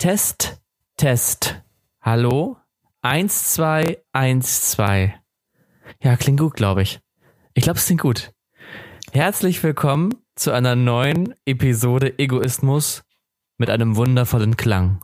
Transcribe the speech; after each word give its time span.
Test, 0.00 0.62
Test. 0.96 1.62
Hallo? 2.00 2.56
Eins, 3.02 3.52
zwei, 3.52 4.02
eins, 4.12 4.70
zwei. 4.70 5.20
Ja, 6.02 6.16
klingt 6.16 6.40
gut, 6.40 6.54
glaube 6.54 6.80
ich. 6.80 7.00
Ich 7.52 7.64
glaube, 7.64 7.78
es 7.78 7.84
klingt 7.84 8.00
gut. 8.00 8.32
Herzlich 9.12 9.62
willkommen 9.62 10.14
zu 10.36 10.52
einer 10.52 10.74
neuen 10.74 11.34
Episode 11.44 12.18
Egoismus 12.18 13.02
mit 13.58 13.68
einem 13.68 13.94
wundervollen 13.94 14.56
Klang. 14.56 15.02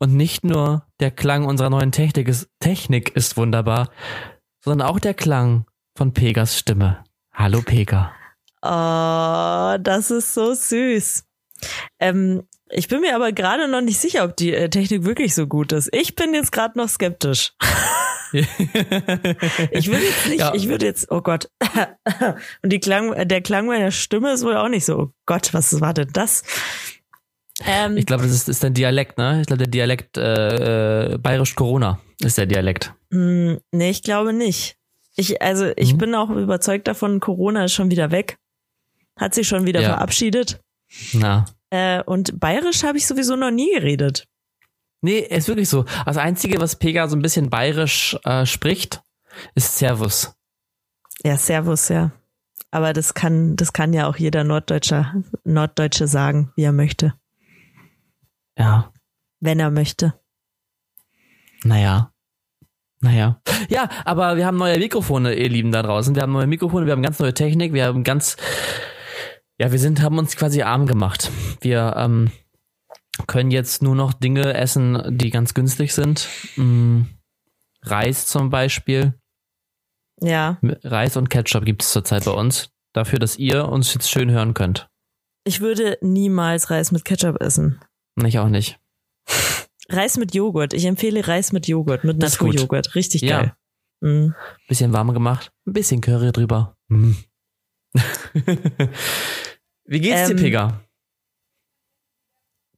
Und 0.00 0.16
nicht 0.16 0.42
nur 0.42 0.88
der 0.98 1.12
Klang 1.12 1.44
unserer 1.44 1.70
neuen 1.70 1.92
Technik 1.92 2.26
ist, 2.26 2.50
Technik 2.58 3.14
ist 3.14 3.36
wunderbar, 3.36 3.92
sondern 4.58 4.88
auch 4.88 4.98
der 4.98 5.14
Klang 5.14 5.66
von 5.96 6.14
Pegas 6.14 6.58
Stimme. 6.58 7.04
Hallo 7.32 7.62
Pega. 7.62 8.12
Oh, 8.60 9.78
das 9.80 10.10
ist 10.10 10.34
so 10.34 10.52
süß. 10.52 11.28
Ähm, 12.00 12.42
ich 12.72 12.88
bin 12.88 13.00
mir 13.00 13.14
aber 13.14 13.32
gerade 13.32 13.68
noch 13.68 13.80
nicht 13.80 14.00
sicher, 14.00 14.24
ob 14.24 14.36
die 14.36 14.52
äh, 14.52 14.68
Technik 14.68 15.04
wirklich 15.04 15.34
so 15.34 15.46
gut 15.46 15.72
ist. 15.72 15.88
Ich 15.92 16.14
bin 16.14 16.34
jetzt 16.34 16.52
gerade 16.52 16.78
noch 16.78 16.88
skeptisch. 16.88 17.52
ich 18.32 19.88
würde 19.88 20.04
jetzt 20.04 20.26
nicht, 20.28 20.40
ja. 20.40 20.54
ich 20.54 20.68
würde 20.68 20.86
jetzt, 20.86 21.10
oh 21.10 21.20
Gott. 21.20 21.50
Und 22.62 22.72
die 22.72 22.80
Klang, 22.80 23.28
der 23.28 23.42
Klang 23.42 23.66
meiner 23.66 23.90
Stimme 23.90 24.32
ist 24.32 24.44
wohl 24.44 24.56
auch 24.56 24.68
nicht 24.68 24.86
so, 24.86 24.98
oh 24.98 25.10
Gott, 25.26 25.52
was 25.52 25.80
war 25.80 25.92
denn 25.92 26.08
das? 26.12 26.42
Ähm, 27.64 27.96
ich 27.96 28.06
glaube, 28.06 28.22
das 28.22 28.32
ist, 28.32 28.48
ist 28.48 28.64
ein 28.64 28.74
Dialekt, 28.74 29.18
ne? 29.18 29.40
Ich 29.42 29.46
glaube, 29.46 29.58
der 29.58 29.68
Dialekt 29.68 30.16
äh, 30.16 31.12
äh, 31.12 31.18
bayerisch 31.18 31.54
Corona 31.54 32.00
ist 32.20 32.38
der 32.38 32.46
Dialekt. 32.46 32.94
Mm, 33.10 33.54
nee, 33.70 33.90
ich 33.90 34.02
glaube 34.02 34.32
nicht. 34.32 34.76
Ich, 35.14 35.42
also 35.42 35.70
ich 35.76 35.92
mhm. 35.92 35.98
bin 35.98 36.14
auch 36.14 36.30
überzeugt 36.30 36.88
davon, 36.88 37.20
Corona 37.20 37.66
ist 37.66 37.74
schon 37.74 37.90
wieder 37.90 38.10
weg. 38.10 38.38
Hat 39.18 39.34
sich 39.34 39.46
schon 39.46 39.66
wieder 39.66 39.82
ja. 39.82 39.90
verabschiedet. 39.90 40.60
Na. 41.12 41.44
Äh, 41.72 42.02
und 42.02 42.38
bayerisch 42.38 42.84
habe 42.84 42.98
ich 42.98 43.06
sowieso 43.06 43.34
noch 43.34 43.50
nie 43.50 43.72
geredet. 43.72 44.28
Nee, 45.00 45.20
ist 45.20 45.48
wirklich 45.48 45.70
so. 45.70 45.86
Das 46.04 46.18
Einzige, 46.18 46.60
was 46.60 46.76
Pega 46.76 47.08
so 47.08 47.16
ein 47.16 47.22
bisschen 47.22 47.48
bayerisch 47.48 48.14
äh, 48.24 48.44
spricht, 48.44 49.02
ist 49.54 49.78
Servus. 49.78 50.34
Ja, 51.24 51.38
Servus, 51.38 51.88
ja. 51.88 52.12
Aber 52.70 52.92
das 52.92 53.14
kann, 53.14 53.56
das 53.56 53.72
kann 53.72 53.94
ja 53.94 54.06
auch 54.06 54.16
jeder 54.16 54.44
Norddeutscher, 54.44 55.14
Norddeutsche 55.44 56.06
sagen, 56.06 56.52
wie 56.56 56.64
er 56.64 56.72
möchte. 56.72 57.14
Ja. 58.58 58.92
Wenn 59.40 59.58
er 59.58 59.70
möchte. 59.70 60.12
Naja. 61.64 62.12
Naja. 63.00 63.40
Ja, 63.70 63.88
aber 64.04 64.36
wir 64.36 64.44
haben 64.44 64.58
neue 64.58 64.78
Mikrofone, 64.78 65.34
ihr 65.34 65.48
Lieben 65.48 65.72
da 65.72 65.82
draußen. 65.82 66.14
Wir 66.14 66.22
haben 66.22 66.32
neue 66.32 66.46
Mikrofone, 66.46 66.84
wir 66.84 66.92
haben 66.92 67.02
ganz 67.02 67.18
neue 67.18 67.32
Technik, 67.32 67.72
wir 67.72 67.86
haben 67.86 68.04
ganz, 68.04 68.36
ja, 69.58 69.72
wir 69.72 69.78
sind, 69.78 70.02
haben 70.02 70.18
uns 70.18 70.36
quasi 70.36 70.62
arm 70.62 70.86
gemacht. 70.86 71.30
Wir 71.60 71.94
ähm, 71.96 72.30
können 73.26 73.50
jetzt 73.50 73.82
nur 73.82 73.94
noch 73.94 74.12
Dinge 74.12 74.54
essen, 74.54 75.02
die 75.18 75.30
ganz 75.30 75.54
günstig 75.54 75.94
sind. 75.94 76.28
Mm, 76.56 77.02
Reis 77.82 78.26
zum 78.26 78.50
Beispiel. 78.50 79.14
Ja. 80.20 80.58
Reis 80.62 81.16
und 81.16 81.30
Ketchup 81.30 81.64
gibt 81.64 81.82
es 81.82 81.92
zurzeit 81.92 82.24
bei 82.24 82.32
uns. 82.32 82.70
Dafür, 82.92 83.18
dass 83.18 83.38
ihr 83.38 83.68
uns 83.68 83.92
jetzt 83.94 84.10
schön 84.10 84.30
hören 84.30 84.54
könnt. 84.54 84.88
Ich 85.44 85.60
würde 85.60 85.98
niemals 86.00 86.70
Reis 86.70 86.92
mit 86.92 87.04
Ketchup 87.04 87.40
essen. 87.40 87.80
Ich 88.24 88.38
auch 88.38 88.48
nicht. 88.48 88.78
Reis 89.88 90.16
mit 90.16 90.34
Joghurt. 90.34 90.74
Ich 90.74 90.84
empfehle 90.84 91.26
Reis 91.26 91.52
mit 91.52 91.66
Joghurt, 91.66 92.04
mit 92.04 92.18
Naturjoghurt. 92.18 92.94
Richtig 92.94 93.22
geil. 93.22 93.52
Ja. 94.02 94.08
Mhm. 94.08 94.34
Bisschen 94.68 94.92
warm 94.92 95.12
gemacht, 95.12 95.52
ein 95.66 95.72
bisschen 95.72 96.00
Curry 96.00 96.32
drüber. 96.32 96.76
Mhm. 96.88 97.16
Wie 99.84 100.00
geht's 100.00 100.30
ähm, 100.30 100.36
dir, 100.36 100.42
Pega? 100.42 100.80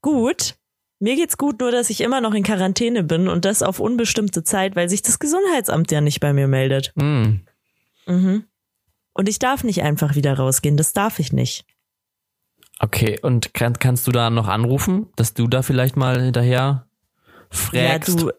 Gut. 0.00 0.56
Mir 1.00 1.16
geht's 1.16 1.36
gut, 1.36 1.60
nur 1.60 1.70
dass 1.70 1.90
ich 1.90 2.00
immer 2.00 2.20
noch 2.20 2.34
in 2.34 2.42
Quarantäne 2.42 3.02
bin 3.02 3.28
und 3.28 3.44
das 3.44 3.62
auf 3.62 3.80
unbestimmte 3.80 4.42
Zeit, 4.42 4.76
weil 4.76 4.88
sich 4.88 5.02
das 5.02 5.18
Gesundheitsamt 5.18 5.90
ja 5.90 6.00
nicht 6.00 6.20
bei 6.20 6.32
mir 6.32 6.48
meldet. 6.48 6.92
Mm. 6.94 7.40
Mhm. 8.06 8.44
Und 9.12 9.28
ich 9.28 9.38
darf 9.38 9.64
nicht 9.64 9.82
einfach 9.82 10.14
wieder 10.14 10.34
rausgehen, 10.34 10.76
das 10.76 10.92
darf 10.92 11.18
ich 11.18 11.32
nicht. 11.32 11.66
Okay, 12.80 13.18
und 13.20 13.54
kann, 13.54 13.78
kannst 13.78 14.06
du 14.06 14.12
da 14.12 14.30
noch 14.30 14.48
anrufen, 14.48 15.06
dass 15.16 15.34
du 15.34 15.46
da 15.46 15.62
vielleicht 15.62 15.96
mal 15.96 16.20
hinterher 16.20 16.88
fragst? 17.50 18.08
Ja, 18.08 18.14
du, 18.16 18.32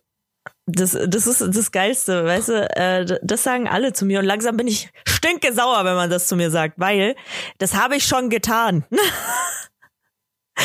das, 0.67 0.97
das 1.07 1.27
ist 1.27 1.41
das 1.41 1.71
Geilste, 1.71 2.25
weißt 2.25 2.49
du, 2.49 2.69
äh, 2.75 3.19
das 3.21 3.43
sagen 3.43 3.67
alle 3.67 3.93
zu 3.93 4.05
mir 4.05 4.19
und 4.19 4.25
langsam 4.25 4.57
bin 4.57 4.67
ich 4.67 4.89
stinke 5.07 5.53
sauer, 5.53 5.85
wenn 5.85 5.95
man 5.95 6.09
das 6.09 6.27
zu 6.27 6.35
mir 6.35 6.49
sagt, 6.49 6.79
weil 6.79 7.15
das 7.59 7.75
habe 7.75 7.97
ich 7.97 8.05
schon 8.05 8.29
getan. 8.29 8.83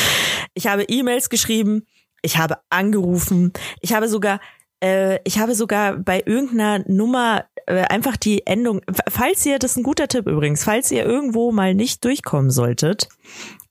ich 0.53 0.67
habe 0.67 0.83
E-Mails 0.83 1.29
geschrieben, 1.29 1.85
ich 2.23 2.37
habe 2.37 2.57
angerufen, 2.69 3.53
ich 3.81 3.93
habe 3.93 4.07
sogar 4.07 4.39
äh, 4.83 5.19
ich 5.23 5.37
habe 5.37 5.53
sogar 5.53 5.97
bei 5.97 6.23
irgendeiner 6.25 6.83
Nummer 6.87 7.45
äh, 7.67 7.83
einfach 7.83 8.17
die 8.17 8.47
Endung, 8.47 8.81
falls 9.07 9.45
ihr, 9.45 9.59
das 9.59 9.71
ist 9.71 9.77
ein 9.77 9.83
guter 9.83 10.07
Tipp 10.07 10.27
übrigens, 10.27 10.63
falls 10.63 10.91
ihr 10.91 11.05
irgendwo 11.05 11.51
mal 11.51 11.75
nicht 11.75 12.03
durchkommen 12.03 12.49
solltet, 12.49 13.07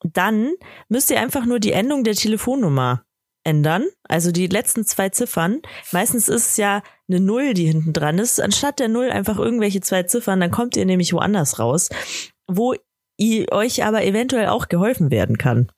dann 0.05 0.53
müsst 0.89 1.11
ihr 1.11 1.21
einfach 1.21 1.45
nur 1.45 1.59
die 1.59 1.73
Endung 1.73 2.05
der 2.05 2.15
Telefonnummer 2.15 3.05
ändern, 3.45 3.87
also 4.05 4.33
die 4.33 4.47
letzten 4.47 4.85
zwei 4.85 5.09
Ziffern. 5.09 5.61
Meistens 5.93 6.29
ist 6.29 6.51
es 6.51 6.57
ja 6.57 6.83
eine 7.09 7.21
Null, 7.21 7.55
die 7.55 7.67
hinten 7.67 7.93
dran 7.93 8.19
ist. 8.19 8.41
Anstatt 8.41 8.79
der 8.79 8.89
Null 8.89 9.11
einfach 9.11 9.39
irgendwelche 9.39 9.81
zwei 9.81 10.03
Ziffern, 10.03 10.41
dann 10.41 10.51
kommt 10.51 10.77
ihr 10.77 10.85
nämlich 10.85 11.13
woanders 11.13 11.59
raus, 11.59 11.89
wo 12.47 12.75
ihr 13.17 13.51
euch 13.53 13.85
aber 13.85 14.05
eventuell 14.05 14.49
auch 14.49 14.69
geholfen 14.69 15.11
werden 15.11 15.39
kann. 15.39 15.71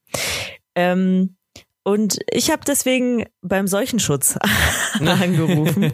Ähm, 0.74 1.36
und 1.84 2.20
ich 2.30 2.50
habe 2.50 2.62
deswegen 2.64 3.26
beim 3.40 3.66
Seuchenschutz 3.66 4.38
angerufen. 5.00 5.92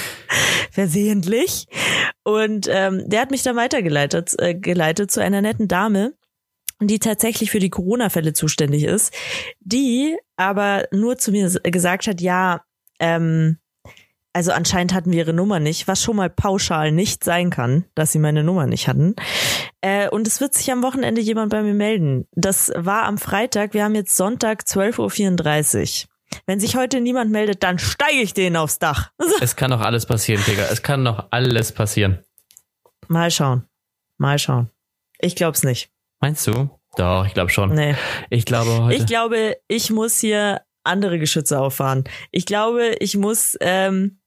Versehentlich. 0.70 1.66
Und 2.22 2.68
ähm, 2.70 3.08
der 3.08 3.22
hat 3.22 3.30
mich 3.30 3.42
dann 3.42 3.56
weitergeleitet 3.56 4.34
äh, 4.38 4.54
geleitet 4.54 5.10
zu 5.10 5.20
einer 5.20 5.42
netten 5.42 5.66
Dame, 5.66 6.14
die 6.80 7.00
tatsächlich 7.00 7.50
für 7.50 7.58
die 7.58 7.70
Corona-Fälle 7.70 8.34
zuständig 8.34 8.84
ist, 8.84 9.12
die 9.60 10.16
aber 10.36 10.86
nur 10.92 11.18
zu 11.18 11.30
mir 11.32 11.48
gesagt 11.62 12.06
hat, 12.06 12.20
ja, 12.20 12.62
ähm, 12.98 13.58
also 14.32 14.52
anscheinend 14.52 14.92
hatten 14.92 15.12
wir 15.12 15.20
ihre 15.20 15.32
Nummer 15.32 15.60
nicht, 15.60 15.88
was 15.88 16.02
schon 16.02 16.16
mal 16.16 16.28
pauschal 16.28 16.92
nicht 16.92 17.24
sein 17.24 17.48
kann, 17.48 17.86
dass 17.94 18.12
sie 18.12 18.18
meine 18.18 18.44
Nummer 18.44 18.66
nicht 18.66 18.86
hatten. 18.86 19.16
Äh, 19.80 20.10
und 20.10 20.26
es 20.26 20.42
wird 20.42 20.52
sich 20.52 20.70
am 20.70 20.82
Wochenende 20.82 21.22
jemand 21.22 21.50
bei 21.50 21.62
mir 21.62 21.72
melden. 21.72 22.26
Das 22.32 22.70
war 22.76 23.04
am 23.04 23.16
Freitag, 23.16 23.72
wir 23.72 23.82
haben 23.82 23.94
jetzt 23.94 24.14
Sonntag 24.14 24.64
12.34 24.64 26.04
Uhr. 26.04 26.10
Wenn 26.44 26.60
sich 26.60 26.76
heute 26.76 27.00
niemand 27.00 27.30
meldet, 27.30 27.62
dann 27.62 27.78
steige 27.78 28.20
ich 28.20 28.34
denen 28.34 28.56
aufs 28.56 28.78
Dach. 28.78 29.10
Es 29.40 29.56
kann 29.56 29.70
doch 29.70 29.80
alles 29.80 30.04
passieren, 30.04 30.42
Digga. 30.46 30.64
Es 30.70 30.82
kann 30.82 31.02
doch 31.02 31.28
alles 31.30 31.72
passieren. 31.72 32.18
Mal 33.08 33.30
schauen. 33.30 33.64
Mal 34.18 34.38
schauen. 34.38 34.70
Ich 35.18 35.34
glaub's 35.34 35.62
nicht. 35.62 35.90
Meinst 36.20 36.46
du? 36.46 36.68
Doch, 36.96 37.26
ich 37.26 37.34
glaube 37.34 37.50
schon. 37.50 37.74
Nee. 37.74 37.94
Ich 38.30 38.44
glaube 38.44 38.84
heute. 38.84 38.96
Ich 38.96 39.06
glaube, 39.06 39.56
ich 39.68 39.90
muss 39.90 40.18
hier 40.18 40.62
andere 40.82 41.18
Geschütze 41.18 41.60
auffahren. 41.60 42.04
Ich 42.30 42.46
glaube, 42.46 42.96
ich 43.00 43.16
muss, 43.16 43.56
ähm, 43.60 44.18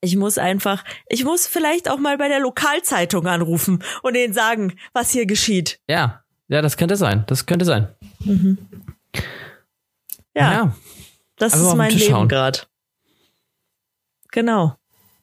ich 0.00 0.16
muss 0.16 0.36
einfach, 0.36 0.84
ich 1.08 1.24
muss 1.24 1.46
vielleicht 1.46 1.88
auch 1.90 1.98
mal 1.98 2.18
bei 2.18 2.28
der 2.28 2.40
Lokalzeitung 2.40 3.26
anrufen 3.26 3.82
und 4.02 4.14
denen 4.14 4.34
sagen, 4.34 4.74
was 4.92 5.10
hier 5.10 5.26
geschieht. 5.26 5.80
Ja, 5.88 6.22
ja, 6.48 6.62
das 6.62 6.76
könnte 6.76 6.96
sein. 6.96 7.24
Das 7.28 7.46
könnte 7.46 7.64
sein. 7.64 7.88
Mhm. 8.20 8.58
Ja, 10.34 10.52
ja. 10.52 10.76
das 11.36 11.54
ist 11.54 11.74
mein 11.74 11.92
Leben 11.92 12.28
gerade. 12.28 12.60
Genau. 14.32 14.76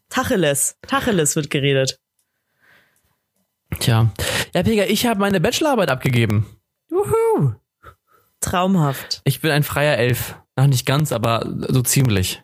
Tacheles. 0.09 0.77
Tacheles 0.81 1.35
wird 1.35 1.51
geredet. 1.51 1.99
Tja. 3.79 4.11
Ja, 4.53 4.63
Pega, 4.63 4.85
ich 4.85 5.05
habe 5.05 5.19
meine 5.19 5.39
Bachelorarbeit 5.39 5.89
abgegeben. 5.89 6.45
Juhu. 6.93 7.53
Traumhaft. 8.39 9.21
Ich 9.23 9.41
bin 9.41 9.51
ein 9.51 9.63
freier 9.63 9.97
Elf. 9.97 10.35
Ach, 10.55 10.67
nicht 10.67 10.85
ganz, 10.85 11.11
aber 11.11 11.51
so 11.69 11.81
ziemlich. 11.81 12.43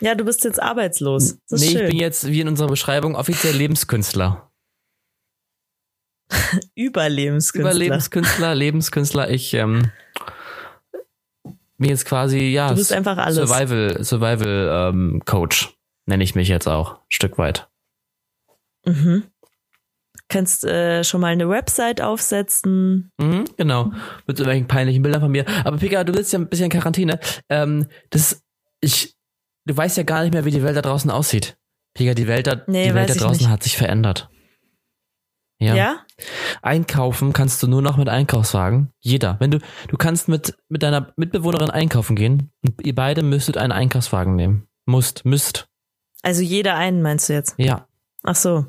Ja, 0.00 0.14
du 0.14 0.24
bist 0.24 0.44
jetzt 0.44 0.62
arbeitslos. 0.62 1.38
Das 1.48 1.60
nee, 1.60 1.70
schön. 1.70 1.82
ich 1.82 1.88
bin 1.88 1.98
jetzt, 1.98 2.26
wie 2.28 2.40
in 2.40 2.48
unserer 2.48 2.68
Beschreibung, 2.68 3.16
offiziell 3.16 3.56
Lebenskünstler. 3.56 4.50
Überlebenskünstler. 6.74 7.70
Überlebenskünstler, 7.70 8.54
Lebenskünstler. 8.54 9.30
Ich 9.30 9.54
ähm, 9.54 9.90
bin 11.78 11.90
jetzt 11.90 12.04
quasi, 12.04 12.40
ja, 12.50 12.68
du 12.68 12.76
bist 12.76 12.92
einfach 12.92 13.16
alles. 13.16 13.48
Survival, 13.48 14.04
Survival 14.04 14.90
ähm, 14.92 15.22
Coach, 15.24 15.74
nenne 16.06 16.22
ich 16.22 16.34
mich 16.34 16.48
jetzt 16.48 16.68
auch, 16.68 16.96
ein 16.96 17.06
Stück 17.08 17.38
weit. 17.38 17.68
Mhm 18.84 19.24
kannst 20.28 20.64
äh, 20.64 21.04
schon 21.04 21.20
mal 21.20 21.28
eine 21.28 21.48
Website 21.48 22.00
aufsetzen. 22.00 23.10
Mhm, 23.18 23.44
genau. 23.56 23.92
Mit 24.26 24.36
so 24.36 24.46
welchen 24.46 24.66
peinlichen 24.66 25.02
Bildern 25.02 25.22
von 25.22 25.30
mir. 25.30 25.44
Aber 25.64 25.78
Pika, 25.78 26.04
du 26.04 26.14
sitzt 26.14 26.32
ja 26.32 26.38
ein 26.38 26.48
bisschen 26.48 26.64
in 26.66 26.70
Quarantäne. 26.70 27.18
Ähm, 27.48 27.86
das, 28.10 28.42
ich, 28.80 29.16
du 29.64 29.76
weißt 29.76 29.96
ja 29.96 30.02
gar 30.02 30.22
nicht 30.22 30.32
mehr, 30.32 30.44
wie 30.44 30.50
die 30.50 30.62
Welt 30.62 30.76
da 30.76 30.82
draußen 30.82 31.10
aussieht. 31.10 31.56
Pika, 31.94 32.14
die 32.14 32.26
Welt 32.26 32.46
da, 32.46 32.62
nee, 32.66 32.88
die 32.88 32.94
Welt 32.94 33.10
da 33.10 33.14
draußen 33.14 33.48
hat 33.48 33.62
sich 33.62 33.76
verändert. 33.76 34.28
Ja. 35.60 35.74
Ja? 35.74 35.96
Einkaufen 36.62 37.32
kannst 37.32 37.62
du 37.62 37.66
nur 37.66 37.82
noch 37.82 37.96
mit 37.96 38.08
Einkaufswagen. 38.08 38.92
Jeder. 39.00 39.36
Wenn 39.40 39.50
du, 39.50 39.58
du 39.88 39.96
kannst 39.96 40.28
mit, 40.28 40.56
mit 40.68 40.82
deiner 40.82 41.12
Mitbewohnerin 41.16 41.70
einkaufen 41.70 42.14
gehen 42.14 42.52
und 42.62 42.86
ihr 42.86 42.94
beide 42.94 43.22
müsstet 43.22 43.56
einen 43.56 43.72
Einkaufswagen 43.72 44.36
nehmen. 44.36 44.68
Musst, 44.86 45.24
müsst. 45.24 45.68
Also 46.22 46.42
jeder 46.42 46.76
einen 46.76 47.02
meinst 47.02 47.28
du 47.28 47.32
jetzt? 47.32 47.54
Ja, 47.58 47.88
Ach 48.22 48.36
so. 48.36 48.66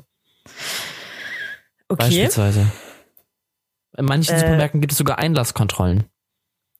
Okay. 1.90 2.04
beispielsweise. 2.04 2.66
In 3.98 4.04
manchen 4.04 4.34
Äh. 4.34 4.38
Supermärkten 4.38 4.80
gibt 4.80 4.92
es 4.92 4.98
sogar 4.98 5.18
Einlasskontrollen. 5.18 6.04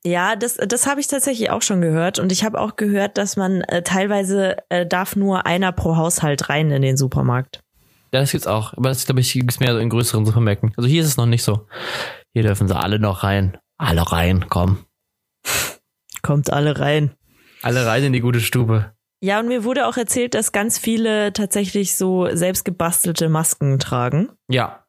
Ja, 0.03 0.35
das, 0.35 0.55
das 0.55 0.87
habe 0.87 0.99
ich 0.99 1.07
tatsächlich 1.07 1.51
auch 1.51 1.61
schon 1.61 1.81
gehört. 1.81 2.17
Und 2.17 2.31
ich 2.31 2.43
habe 2.43 2.59
auch 2.59 2.75
gehört, 2.75 3.17
dass 3.19 3.37
man 3.37 3.61
äh, 3.61 3.83
teilweise 3.83 4.57
äh, 4.69 4.85
darf 4.87 5.15
nur 5.15 5.45
einer 5.45 5.71
pro 5.71 5.95
Haushalt 5.95 6.49
rein 6.49 6.71
in 6.71 6.81
den 6.81 6.97
Supermarkt. 6.97 7.61
Ja, 8.11 8.19
das 8.21 8.31
gibt's 8.31 8.47
auch. 8.47 8.73
Aber 8.73 8.89
das, 8.89 9.05
glaube 9.05 9.21
ich, 9.21 9.33
gibt's 9.33 9.59
mehr 9.59 9.73
so 9.73 9.79
in 9.79 9.89
größeren 9.89 10.25
Supermärkten. 10.25 10.73
Also 10.75 10.87
hier 10.89 11.01
ist 11.01 11.07
es 11.07 11.17
noch 11.17 11.27
nicht 11.27 11.43
so. 11.43 11.67
Hier 12.33 12.43
dürfen 12.43 12.67
sie 12.67 12.75
alle 12.75 12.97
noch 12.97 13.23
rein. 13.23 13.57
Alle 13.77 14.11
rein, 14.11 14.45
komm. 14.49 14.85
Kommt 16.21 16.51
alle 16.51 16.79
rein. 16.79 17.11
Alle 17.61 17.85
rein 17.85 18.03
in 18.03 18.13
die 18.13 18.21
gute 18.21 18.39
Stube. 18.41 18.93
Ja, 19.23 19.39
und 19.39 19.47
mir 19.47 19.63
wurde 19.63 19.85
auch 19.87 19.97
erzählt, 19.97 20.33
dass 20.33 20.51
ganz 20.51 20.79
viele 20.79 21.31
tatsächlich 21.33 21.95
so 21.95 22.27
selbst 22.35 22.65
gebastelte 22.65 23.29
Masken 23.29 23.77
tragen. 23.77 24.29
Ja. 24.49 24.80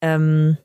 Ähm, 0.00 0.56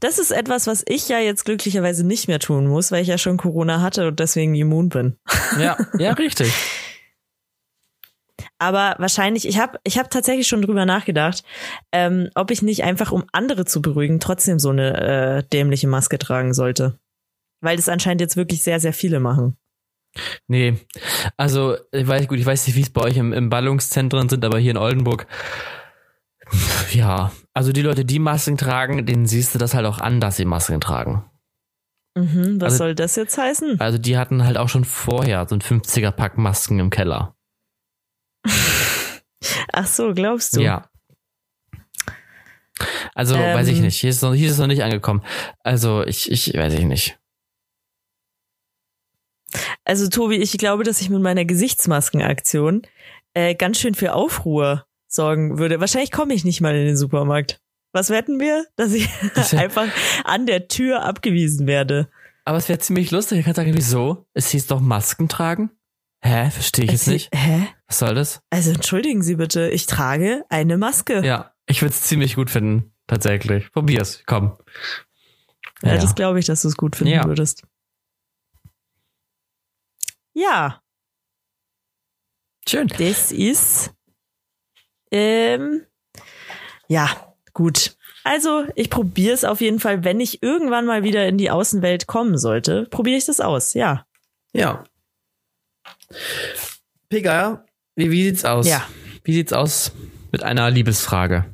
das 0.00 0.18
ist 0.18 0.30
etwas, 0.30 0.66
was 0.66 0.84
ich 0.88 1.08
ja 1.08 1.18
jetzt 1.18 1.44
glücklicherweise 1.44 2.04
nicht 2.04 2.28
mehr 2.28 2.40
tun 2.40 2.66
muss, 2.66 2.90
weil 2.90 3.02
ich 3.02 3.08
ja 3.08 3.18
schon 3.18 3.36
Corona 3.36 3.80
hatte 3.80 4.08
und 4.08 4.20
deswegen 4.20 4.54
immun 4.54 4.88
bin. 4.88 5.16
Ja, 5.58 5.76
ja, 5.98 6.12
richtig. 6.12 6.52
Aber 8.58 8.96
wahrscheinlich, 8.98 9.46
ich 9.46 9.58
habe 9.58 9.78
ich 9.84 9.98
hab 9.98 10.10
tatsächlich 10.10 10.48
schon 10.48 10.62
drüber 10.62 10.86
nachgedacht, 10.86 11.44
ähm, 11.92 12.30
ob 12.34 12.50
ich 12.50 12.62
nicht 12.62 12.82
einfach, 12.82 13.12
um 13.12 13.24
andere 13.32 13.64
zu 13.64 13.80
beruhigen, 13.80 14.18
trotzdem 14.18 14.58
so 14.58 14.70
eine 14.70 14.96
äh, 15.00 15.42
dämliche 15.52 15.88
Maske 15.88 16.18
tragen 16.18 16.52
sollte. 16.52 16.98
Weil 17.62 17.76
das 17.76 17.88
anscheinend 17.88 18.20
jetzt 18.20 18.36
wirklich 18.36 18.62
sehr, 18.62 18.80
sehr 18.80 18.92
viele 18.92 19.20
machen. 19.20 19.56
Nee. 20.48 20.78
Also, 21.36 21.76
ich 21.92 22.06
weiß 22.06 22.28
gut, 22.28 22.38
ich 22.38 22.46
weiß 22.46 22.66
nicht, 22.66 22.76
wie 22.76 22.82
es 22.82 22.90
bei 22.90 23.02
euch 23.02 23.16
im, 23.16 23.32
im 23.32 23.50
Ballungszentren 23.50 24.28
sind, 24.28 24.44
aber 24.44 24.58
hier 24.58 24.70
in 24.72 24.78
Oldenburg, 24.78 25.26
ja, 26.92 27.32
also 27.52 27.72
die 27.72 27.82
Leute, 27.82 28.04
die 28.04 28.18
Masken 28.18 28.56
tragen, 28.56 29.04
denen 29.06 29.26
siehst 29.26 29.54
du 29.54 29.58
das 29.58 29.74
halt 29.74 29.86
auch 29.86 29.98
an, 29.98 30.20
dass 30.20 30.36
sie 30.36 30.44
Masken 30.44 30.80
tragen. 30.80 31.24
Mhm, 32.16 32.60
was 32.60 32.72
Also- 32.74 32.76
soll 32.78 32.94
das 32.94 33.16
jetzt 33.16 33.36
heißen? 33.36 33.80
Also 33.80 33.98
die 33.98 34.16
hatten 34.16 34.44
halt 34.44 34.56
auch 34.56 34.68
schon 34.68 34.84
vorher 34.84 35.46
so 35.48 35.54
ein 35.56 35.60
50er 35.60 36.10
Pack 36.12 36.38
Masken 36.38 36.78
im 36.78 36.90
Keller. 36.90 37.34
Ach 39.72 39.86
so, 39.86 40.14
glaubst 40.14 40.56
du? 40.56 40.60
Ja. 40.62 40.88
Also, 43.14 43.34
weiß 43.36 43.68
ich 43.68 43.78
Ähm. 43.78 43.84
nicht. 43.84 43.98
Hier 44.00 44.10
ist, 44.10 44.22
noch, 44.22 44.34
hier 44.34 44.46
ist 44.48 44.54
es 44.54 44.58
noch 44.58 44.66
nicht 44.66 44.82
angekommen. 44.82 45.22
Also, 45.64 46.04
ich, 46.04 46.30
ich 46.30 46.52
weiß 46.54 46.74
ich 46.74 46.84
nicht. 46.84 47.18
Also 49.84 50.08
Tobi, 50.08 50.36
ich 50.36 50.52
glaube, 50.58 50.84
dass 50.84 51.00
ich 51.00 51.08
mit 51.08 51.22
meiner 51.22 51.44
Gesichtsmaskenaktion 51.44 52.82
äh, 53.34 53.54
ganz 53.54 53.78
schön 53.78 53.94
für 53.94 54.12
Aufruhr 54.12 54.84
sorgen 55.08 55.58
würde. 55.58 55.80
Wahrscheinlich 55.80 56.10
komme 56.12 56.34
ich 56.34 56.44
nicht 56.44 56.60
mal 56.60 56.74
in 56.74 56.86
den 56.86 56.96
Supermarkt. 56.96 57.60
Was 57.92 58.10
wetten 58.10 58.40
wir? 58.40 58.66
Dass 58.76 58.92
ich 58.92 59.08
einfach 59.56 59.86
an 60.24 60.46
der 60.46 60.68
Tür 60.68 61.02
abgewiesen 61.02 61.66
werde. 61.66 62.08
Aber 62.44 62.58
es 62.58 62.68
wäre 62.68 62.78
ziemlich 62.78 63.10
lustig. 63.10 63.38
Ich 63.40 63.44
kann 63.44 63.54
sagen, 63.54 63.74
wieso? 63.74 64.26
Es 64.34 64.50
hieß 64.50 64.66
doch 64.68 64.80
Masken 64.80 65.28
tragen? 65.28 65.70
Hä? 66.22 66.50
Verstehe 66.50 66.84
ich 66.86 66.92
jetzt 66.92 67.04
Sie- 67.04 67.12
nicht. 67.12 67.30
Hä? 67.34 67.66
Was 67.88 67.98
soll 67.98 68.14
das? 68.14 68.40
Also 68.50 68.70
entschuldigen 68.72 69.22
Sie 69.22 69.36
bitte, 69.36 69.68
ich 69.68 69.86
trage 69.86 70.44
eine 70.48 70.76
Maske. 70.78 71.24
Ja, 71.24 71.52
ich 71.66 71.82
würde 71.82 71.90
es 71.94 72.02
ziemlich 72.02 72.34
gut 72.36 72.50
finden. 72.50 72.92
Tatsächlich. 73.06 73.70
Probier's. 73.72 74.22
Komm. 74.26 74.56
Ja, 75.82 75.96
das 75.96 76.14
glaube 76.14 76.38
ich, 76.40 76.46
dass 76.46 76.62
du 76.62 76.68
es 76.68 76.76
gut 76.76 76.96
finden 76.96 77.12
Ja. 77.14 77.24
würdest. 77.24 77.62
Ja, 80.34 80.82
Schön. 82.68 82.88
das 82.88 83.32
ist 83.32 83.92
ähm, 85.10 85.82
ja 86.88 87.08
gut. 87.52 87.96
Also 88.24 88.64
ich 88.74 88.90
probiere 88.90 89.34
es 89.34 89.44
auf 89.44 89.60
jeden 89.60 89.78
Fall, 89.80 90.02
wenn 90.04 90.18
ich 90.20 90.42
irgendwann 90.42 90.84
mal 90.86 91.04
wieder 91.04 91.26
in 91.28 91.38
die 91.38 91.50
Außenwelt 91.50 92.06
kommen 92.06 92.38
sollte, 92.38 92.86
probiere 92.90 93.16
ich 93.18 93.26
das 93.26 93.40
aus. 93.40 93.74
Ja, 93.74 94.04
Ja. 94.52 94.84
Pega, 97.08 97.64
wie, 97.94 98.10
wie 98.10 98.24
sieht's 98.24 98.44
aus? 98.44 98.66
Ja. 98.66 98.82
Wie 99.24 99.32
sieht's 99.32 99.52
aus 99.52 99.92
mit 100.32 100.42
einer 100.42 100.70
Liebesfrage? 100.70 101.44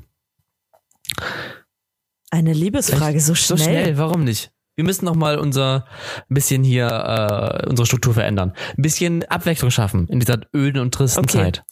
eine 2.30 2.54
Liebesfrage 2.54 3.20
so 3.20 3.34
schnell. 3.34 3.58
So 3.58 3.62
schnell, 3.64 3.98
warum 3.98 4.24
nicht? 4.24 4.50
Wir 4.74 4.84
müssen 4.84 5.04
noch 5.04 5.14
mal 5.14 5.38
unser 5.38 5.84
ein 6.30 6.34
bisschen 6.34 6.64
hier 6.64 6.86
äh, 6.86 7.68
unsere 7.68 7.84
Struktur 7.84 8.14
verändern, 8.14 8.54
ein 8.76 8.82
bisschen 8.82 9.22
Abwechslung 9.24 9.70
schaffen 9.70 10.08
in 10.08 10.18
dieser 10.18 10.40
öden 10.54 10.80
und 10.80 10.94
tristen 10.94 11.20
Okay. 11.20 11.38
Zeit. 11.38 11.64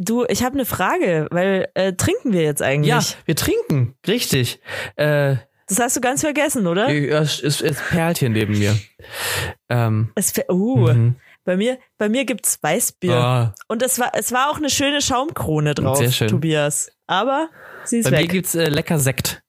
Du, 0.00 0.24
ich 0.28 0.42
habe 0.44 0.54
eine 0.54 0.64
Frage, 0.64 1.26
weil 1.30 1.68
äh, 1.74 1.92
trinken 1.92 2.32
wir 2.32 2.42
jetzt 2.42 2.62
eigentlich? 2.62 2.88
Ja, 2.88 3.02
wir 3.24 3.34
trinken, 3.34 3.96
richtig. 4.06 4.60
Äh, 4.96 5.36
Das 5.66 5.80
hast 5.80 5.96
du 5.96 6.00
ganz 6.00 6.20
vergessen, 6.20 6.66
oder? 6.68 6.88
es, 6.88 7.42
es, 7.42 7.60
es 7.60 7.78
perlt 7.90 8.18
hier 8.18 8.28
neben 8.30 8.56
mir. 8.56 8.78
Ähm, 9.68 10.12
Es, 10.14 10.32
uh, 10.48 10.88
mhm. 10.92 11.16
bei 11.44 11.56
mir, 11.56 11.78
bei 11.98 12.08
mir 12.08 12.24
gibt's 12.24 12.58
Weißbier. 12.62 13.12
Ah, 13.16 13.54
Und 13.66 13.82
es 13.82 13.98
war, 13.98 14.12
es 14.14 14.30
war 14.32 14.50
auch 14.50 14.58
eine 14.58 14.70
schöne 14.70 15.00
Schaumkrone 15.02 15.74
drauf, 15.74 15.98
Sehr 15.98 16.12
schön. 16.12 16.28
Tobias. 16.28 16.90
Aber 17.08 17.48
sie 17.84 17.98
ist 17.98 18.04
bei 18.04 18.10
mir 18.12 18.18
weg. 18.18 18.30
gibt's 18.30 18.54
äh, 18.54 18.68
lecker 18.68 18.98
Sekt. 19.00 19.42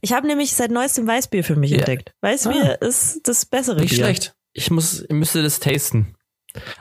Ich 0.00 0.12
habe 0.12 0.26
nämlich 0.26 0.52
seit 0.54 0.70
neuestem 0.70 1.06
Weißbier 1.06 1.44
für 1.44 1.56
mich 1.56 1.70
Ja. 1.70 1.78
entdeckt. 1.78 2.12
Weißbier 2.20 2.82
ist 2.82 3.20
das 3.26 3.46
bessere 3.46 3.80
Nicht 3.80 3.90
Bier. 3.94 4.04
schlecht. 4.04 4.34
Ich 4.52 4.70
muss, 4.70 5.00
ich 5.02 5.10
müsste 5.14 5.42
das 5.42 5.60
tasten. 5.60 6.14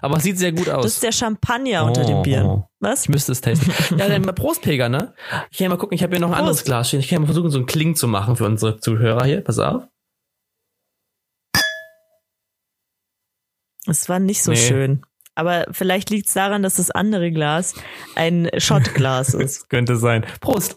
Aber 0.02 0.18
es 0.18 0.24
sieht 0.24 0.38
sehr 0.38 0.52
gut 0.52 0.70
aus. 0.70 0.84
Das 0.84 0.94
ist 0.94 1.04
der 1.04 1.12
Champagner 1.12 1.86
unter 1.86 2.04
den 2.06 2.18
Oh. 2.18 2.22
Bieren. 2.22 2.64
Was? 2.80 3.04
Ich 3.04 3.10
müsste 3.10 3.32
es 3.32 3.42
tasten. 3.42 3.72
ja, 3.98 4.08
dann 4.10 4.22
mal 4.24 4.34
Prost, 4.34 4.62
Pega, 4.62 4.90
ne? 4.90 5.14
Ich 5.52 5.58
kann 5.58 5.66
ja 5.66 5.70
mal 5.70 5.78
gucken, 5.78 5.96
ich 5.96 6.04
habe 6.04 6.12
hier 6.16 6.20
noch 6.20 6.28
ein 6.30 6.34
Prost. 6.34 6.40
anderes 6.42 6.64
Glas 6.64 6.88
stehen. 6.90 7.00
Ich 7.00 7.08
kann 7.08 7.16
ja 7.18 7.20
mal 7.22 7.26
versuchen, 7.28 7.50
so 7.52 7.58
einen 7.58 7.68
Kling 7.68 7.96
zu 7.96 8.08
machen 8.08 8.36
für 8.36 8.46
unsere 8.46 8.80
Zuhörer 8.80 9.24
hier. 9.26 9.42
Pass 9.42 9.60
auf. 9.60 9.84
Es 13.88 14.08
war 14.10 14.20
nicht 14.20 14.44
so 14.44 14.52
Nee. 14.52 14.58
schön. 14.58 15.02
Aber 15.34 15.66
vielleicht 15.72 16.10
liegt 16.10 16.28
es 16.28 16.34
daran, 16.34 16.62
dass 16.62 16.76
das 16.76 16.92
andere 16.92 17.32
Glas 17.32 17.74
ein 18.16 18.50
Shotglas 18.58 19.34
ist. 19.34 19.62
Das 19.62 19.68
könnte 19.70 19.96
sein. 19.98 20.26
Prost. 20.40 20.76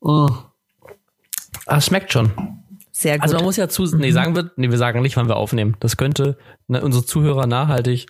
Oh. 0.00 0.28
Ah, 1.66 1.76
es 1.78 1.86
schmeckt 1.86 2.12
schon. 2.12 2.57
Sehr 2.98 3.14
gut. 3.14 3.22
Also 3.22 3.36
man 3.36 3.44
muss 3.44 3.56
ja 3.56 3.68
zu, 3.68 3.84
nee, 3.96 4.10
sagen 4.10 4.34
wir, 4.34 4.50
nee, 4.56 4.70
wir 4.70 4.76
sagen 4.76 5.02
nicht, 5.02 5.16
wann 5.16 5.28
wir 5.28 5.36
aufnehmen. 5.36 5.76
Das 5.78 5.96
könnte 5.96 6.36
ne, 6.66 6.82
unsere 6.82 7.04
Zuhörer 7.04 7.46
nachhaltig 7.46 8.06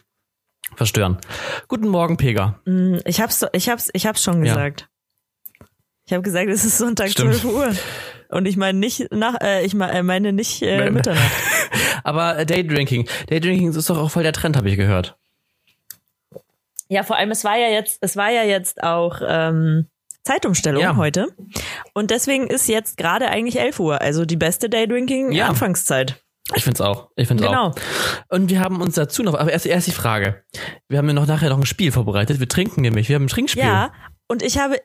verstören. 0.76 1.18
Guten 1.68 1.88
Morgen, 1.88 2.16
Pega. 2.16 2.58
Mm, 2.64 2.96
ich 3.04 3.20
hab's, 3.20 3.44
ich 3.52 3.68
hab's, 3.68 3.90
ich 3.92 4.06
hab's 4.06 4.22
schon 4.22 4.42
Ja. 4.42 4.54
gesagt. 4.54 4.88
Ich 6.06 6.14
habe 6.14 6.22
gesagt, 6.22 6.48
es 6.48 6.64
ist 6.64 6.78
Sonntag 6.78 7.10
Stimmt. 7.10 7.34
12 7.34 7.44
Uhr. 7.44 7.70
Und 8.30 8.46
ich 8.46 8.56
meine 8.56 8.78
nicht 8.78 9.12
nach, 9.12 9.38
äh, 9.42 9.62
ich 9.62 9.74
äh, 9.74 10.02
meine 10.02 10.32
nicht 10.32 10.62
äh. 10.62 10.90
Mitternacht. 10.90 11.32
Aber 12.02 12.38
äh, 12.38 12.46
Daydrinking. 12.46 13.06
Daydrinking 13.26 13.74
ist 13.74 13.90
doch 13.90 13.98
auch 13.98 14.10
voll 14.10 14.22
der 14.22 14.32
Trend, 14.32 14.56
habe 14.56 14.70
ich 14.70 14.76
gehört. 14.78 15.18
Ja, 16.88 17.02
vor 17.02 17.16
allem, 17.16 17.30
es 17.30 17.44
war 17.44 17.58
ja 17.58 17.68
jetzt, 17.68 17.98
es 18.00 18.16
war 18.16 18.30
ja 18.30 18.44
jetzt 18.44 18.82
auch 18.82 19.20
ähm, 19.22 19.86
Zeitumstellung 20.24 20.82
Ja. 20.82 20.96
heute. 20.96 21.28
Und 21.94 22.10
deswegen 22.10 22.46
ist 22.48 22.68
jetzt 22.68 22.96
gerade 22.96 23.28
eigentlich 23.28 23.58
11 23.58 23.80
Uhr, 23.80 24.00
also 24.00 24.24
die 24.24 24.36
beste 24.36 24.66
Ja. 24.66 24.70
Daydrinking-Anfangszeit. 24.70 26.22
Ich 26.54 26.64
find's 26.64 26.80
auch. 26.80 27.10
Ich 27.16 27.28
find's 27.28 27.42
Genau. 27.42 27.68
auch. 27.68 27.74
Und 28.28 28.48
wir 28.50 28.60
haben 28.60 28.80
uns 28.80 28.94
dazu 28.94 29.22
noch, 29.22 29.34
aber 29.34 29.52
erst, 29.52 29.66
erst 29.66 29.86
die 29.86 29.92
Frage. 29.92 30.42
Wir 30.88 30.98
haben 30.98 31.06
ja 31.08 31.12
noch 31.14 31.26
nachher 31.26 31.50
noch 31.50 31.58
ein 31.58 31.66
Spiel 31.66 31.92
vorbereitet. 31.92 32.40
Wir 32.40 32.48
trinken 32.48 32.80
nämlich. 32.80 33.08
Wir 33.08 33.16
haben 33.16 33.24
ein 33.24 33.28
Trinkspiel. 33.28 33.62
Ja, 33.64 33.92
und 34.28 34.42
ich 34.42 34.58
habe, 34.58 34.80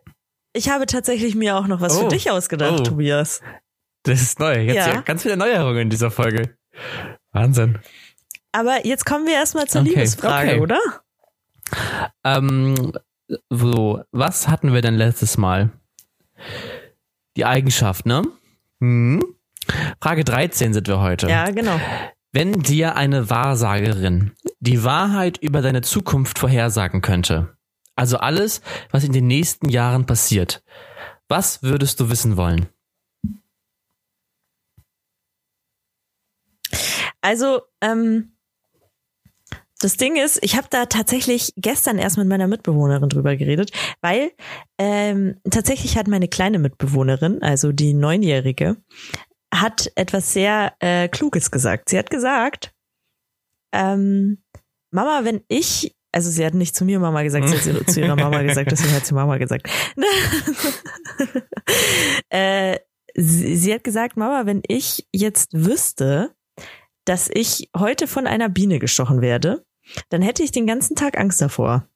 ich 0.54 0.70
habe 0.70 0.86
tatsächlich 0.86 1.36
mir 1.36 1.56
auch 1.56 1.68
noch 1.68 1.80
was 1.80 1.98
Oh. 1.98 2.02
für 2.04 2.08
dich 2.10 2.30
ausgedacht, 2.32 2.80
Oh. 2.82 2.84
Tobias. 2.84 3.42
Das 4.04 4.22
ist 4.22 4.40
neu. 4.40 4.60
Jetzt 4.60 4.76
Ja. 4.76 4.94
ja. 4.96 5.02
ganz 5.02 5.22
viele 5.24 5.38
Neuerungen 5.38 5.84
in 5.84 5.90
dieser 5.90 6.12
Folge. 6.12 6.58
Wahnsinn. 7.32 7.80
Aber 8.52 8.86
jetzt 8.86 9.06
kommen 9.06 9.26
wir 9.26 9.34
erstmal 9.36 9.68
zur 9.68 9.82
Okay, 9.82 9.92
Liebesfrage, 9.92 10.52
okay. 10.52 10.60
oder? 10.60 10.80
Ähm, 12.26 12.92
so, 13.50 14.04
was 14.12 14.48
hatten 14.48 14.74
wir 14.74 14.82
denn 14.82 14.96
letztes 14.96 15.38
Mal? 15.38 15.72
Die 17.38 17.46
Eigenschaft, 17.46 18.06
ne? 18.06 18.24
Hm. 18.80 19.24
Frage 20.02 20.24
13 20.24 20.74
sind 20.74 20.88
wir 20.88 21.00
heute. 21.00 21.28
Ja, 21.28 21.50
genau. 21.52 21.80
Wenn 22.32 22.62
dir 22.62 22.96
eine 22.96 23.30
Wahrsagerin 23.30 24.32
die 24.60 24.84
Wahrheit 24.84 25.38
über 25.38 25.62
deine 25.62 25.82
Zukunft 25.82 26.40
vorhersagen 26.40 27.02
könnte, 27.02 27.56
also 27.96 28.18
alles, 28.18 28.62
was 28.92 29.04
in 29.04 29.12
den 29.12 29.28
nächsten 29.28 29.70
Jahren 29.70 30.06
passiert, 30.06 30.64
was 31.28 31.64
würdest 31.64 32.00
du 32.00 32.10
wissen 32.10 32.38
wollen? 32.38 32.68
Also, 37.22 37.62
ähm, 37.82 38.33
das 39.84 39.98
Ding 39.98 40.16
ist, 40.16 40.40
ich 40.42 40.56
habe 40.56 40.68
da 40.70 40.86
tatsächlich 40.86 41.54
gestern 41.58 41.98
erst 41.98 42.18
mit 42.18 42.28
meiner 42.28 42.48
Mitbewohnerin 42.48 43.10
drüber 43.10 43.36
geredet, 43.36 43.72
weil 44.02 44.32
ähm, 44.78 45.36
tatsächlich 45.50 45.98
hat 45.98 46.08
meine 46.08 46.28
kleine 46.28 46.60
Mitbewohnerin, 46.60 47.44
also 47.44 47.72
die 47.72 47.94
Neunjährige, 47.94 48.78
hat 49.54 49.92
etwas 49.96 50.34
sehr 50.34 50.74
äh, 50.80 51.10
Kluges 51.10 51.52
gesagt. 51.52 51.90
Sie 51.90 51.98
hat 51.98 52.10
gesagt, 52.10 52.74
ähm, 53.74 54.42
Mama, 54.92 55.22
wenn 55.24 55.42
ich, 55.50 55.96
also 56.12 56.30
sie 56.30 56.46
hat 56.46 56.54
nicht 56.54 56.76
zu 56.76 56.86
mir 56.86 57.00
Mama 57.00 57.24
gesagt, 57.24 57.50
sie 57.50 57.74
hat 57.74 57.74
zu 57.90 58.00
ihrer 58.00 58.16
Mama 58.16 58.42
gesagt, 58.42 58.72
deswegen 58.72 58.94
hat 58.94 59.06
sie 59.06 59.14
Mama 59.14 59.38
gesagt. 59.38 59.70
äh, 62.30 62.80
sie, 63.16 63.58
sie 63.58 63.74
hat 63.74 63.84
gesagt, 63.84 64.16
Mama, 64.16 64.46
wenn 64.46 64.62
ich 64.68 65.08
jetzt 65.12 65.54
wüsste, 65.54 66.34
dass 67.06 67.30
ich 67.34 67.70
heute 67.78 68.08
von 68.08 68.28
einer 68.28 68.48
Biene 68.48 68.80
gestochen 68.80 69.22
werde, 69.22 69.66
dann 70.10 70.22
hätte 70.22 70.44
ich 70.44 70.52
den 70.52 70.68
ganzen 70.68 70.96
Tag 70.96 71.18
Angst 71.18 71.42
davor. 71.42 71.88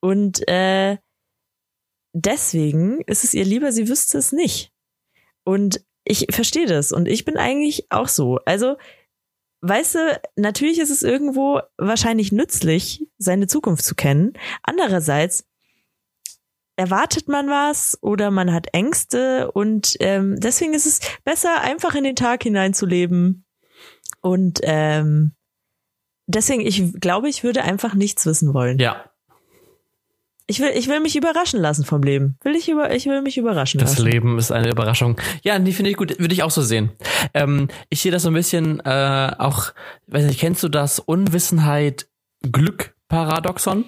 Und 0.00 0.46
äh, 0.48 0.98
deswegen 2.12 3.00
ist 3.02 3.24
es 3.24 3.34
ihr 3.34 3.44
lieber, 3.44 3.72
sie 3.72 3.88
wüsste 3.88 4.18
es 4.18 4.32
nicht. 4.32 4.72
Und 5.44 5.84
ich 6.04 6.26
verstehe 6.30 6.66
das 6.66 6.92
und 6.92 7.08
ich 7.08 7.24
bin 7.24 7.36
eigentlich 7.36 7.86
auch 7.90 8.08
so. 8.08 8.38
Also, 8.44 8.76
weißt 9.60 9.94
du, 9.94 10.20
natürlich 10.36 10.78
ist 10.80 10.90
es 10.90 11.02
irgendwo 11.02 11.60
wahrscheinlich 11.78 12.32
nützlich, 12.32 13.06
seine 13.18 13.46
Zukunft 13.46 13.84
zu 13.84 13.94
kennen. 13.94 14.32
Andererseits 14.62 15.46
erwartet 16.76 17.28
man 17.28 17.48
was 17.48 17.98
oder 18.02 18.30
man 18.30 18.52
hat 18.52 18.68
Ängste 18.72 19.52
und 19.52 19.96
ähm, 20.00 20.40
deswegen 20.40 20.74
ist 20.74 20.86
es 20.86 21.00
besser, 21.22 21.60
einfach 21.60 21.94
in 21.94 22.04
den 22.04 22.16
Tag 22.16 22.42
hineinzuleben. 22.42 23.44
Und 24.20 24.60
ähm, 24.62 25.34
deswegen, 26.26 26.60
ich 26.62 27.00
glaube, 27.00 27.28
ich 27.28 27.44
würde 27.44 27.62
einfach 27.62 27.94
nichts 27.94 28.26
wissen 28.26 28.54
wollen. 28.54 28.78
Ja. 28.78 29.04
Ich 30.46 30.60
will, 30.60 30.70
ich 30.74 30.88
will 30.88 31.00
mich 31.00 31.16
überraschen 31.16 31.60
lassen 31.60 31.84
vom 31.84 32.02
Leben. 32.02 32.36
Will 32.42 32.56
ich 32.56 32.68
über, 32.68 32.94
ich 32.94 33.06
will 33.06 33.22
mich 33.22 33.38
überraschen 33.38 33.80
Das 33.80 33.92
lassen. 33.92 34.10
Leben 34.10 34.38
ist 34.38 34.50
eine 34.50 34.70
Überraschung. 34.70 35.18
Ja, 35.42 35.58
die 35.58 35.72
finde 35.72 35.90
ich 35.90 35.96
gut, 35.96 36.18
würde 36.18 36.34
ich 36.34 36.42
auch 36.42 36.50
so 36.50 36.62
sehen. 36.62 36.90
Ähm, 37.32 37.68
ich 37.88 38.02
sehe 38.02 38.12
das 38.12 38.22
so 38.22 38.30
ein 38.30 38.34
bisschen 38.34 38.80
äh, 38.80 39.32
auch, 39.38 39.72
weiß 40.08 40.24
nicht, 40.26 40.40
kennst 40.40 40.62
du 40.62 40.68
das 40.68 40.98
Unwissenheit 40.98 42.08
Glück 42.42 42.94
Paradoxon? 43.08 43.84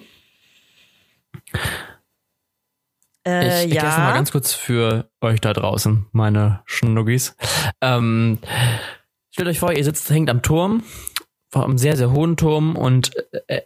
Äh, 3.27 3.65
ich 3.65 3.73
erkläre 3.73 3.87
es 3.87 3.97
mal 3.97 4.09
ja. 4.09 4.13
ganz 4.13 4.31
kurz 4.31 4.53
für 4.53 5.09
euch 5.21 5.41
da 5.41 5.51
draußen, 5.53 6.05
meine 6.11 6.61
Schnuggis. 6.65 7.35
Ähm, 7.81 8.39
stellt 9.31 9.49
euch 9.49 9.59
vor, 9.59 9.73
ihr 9.73 9.83
sitzt, 9.83 10.09
hängt 10.09 10.29
am 10.29 10.41
Turm, 10.41 10.83
einem 11.63 11.77
sehr, 11.77 11.95
sehr 11.95 12.11
hohen 12.11 12.35
Turm 12.37 12.75
und 12.75 13.11
äh, 13.47 13.61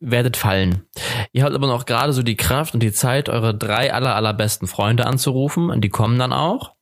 werdet 0.00 0.36
fallen. 0.36 0.84
Ihr 1.32 1.44
habt 1.44 1.54
aber 1.54 1.68
noch 1.68 1.86
gerade 1.86 2.12
so 2.12 2.22
die 2.22 2.36
Kraft 2.36 2.74
und 2.74 2.82
die 2.82 2.92
Zeit, 2.92 3.28
eure 3.28 3.54
drei 3.56 3.92
aller, 3.94 4.16
allerbesten 4.16 4.66
Freunde 4.66 5.06
anzurufen 5.06 5.70
und 5.70 5.82
die 5.82 5.90
kommen 5.90 6.18
dann 6.18 6.32
auch, 6.32 6.74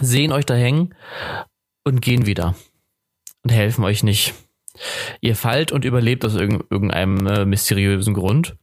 sehen 0.00 0.32
euch 0.32 0.46
da 0.46 0.54
hängen 0.54 0.94
und 1.84 2.00
gehen 2.00 2.26
wieder 2.26 2.54
und 3.42 3.52
helfen 3.52 3.84
euch 3.84 4.02
nicht. 4.02 4.34
Ihr 5.20 5.36
fallt 5.36 5.72
und 5.72 5.84
überlebt 5.84 6.24
aus 6.24 6.34
irgend- 6.34 6.64
irgendeinem 6.70 7.26
äh, 7.26 7.44
mysteriösen 7.44 8.14
Grund. 8.14 8.56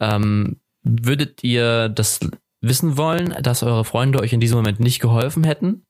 Ähm, 0.00 0.60
würdet 0.82 1.44
ihr 1.44 1.88
das 1.88 2.18
wissen 2.60 2.96
wollen, 2.96 3.36
dass 3.40 3.62
eure 3.62 3.84
Freunde 3.84 4.18
euch 4.20 4.32
in 4.32 4.40
diesem 4.40 4.56
Moment 4.56 4.80
nicht 4.80 4.98
geholfen 4.98 5.44
hätten? 5.44 5.86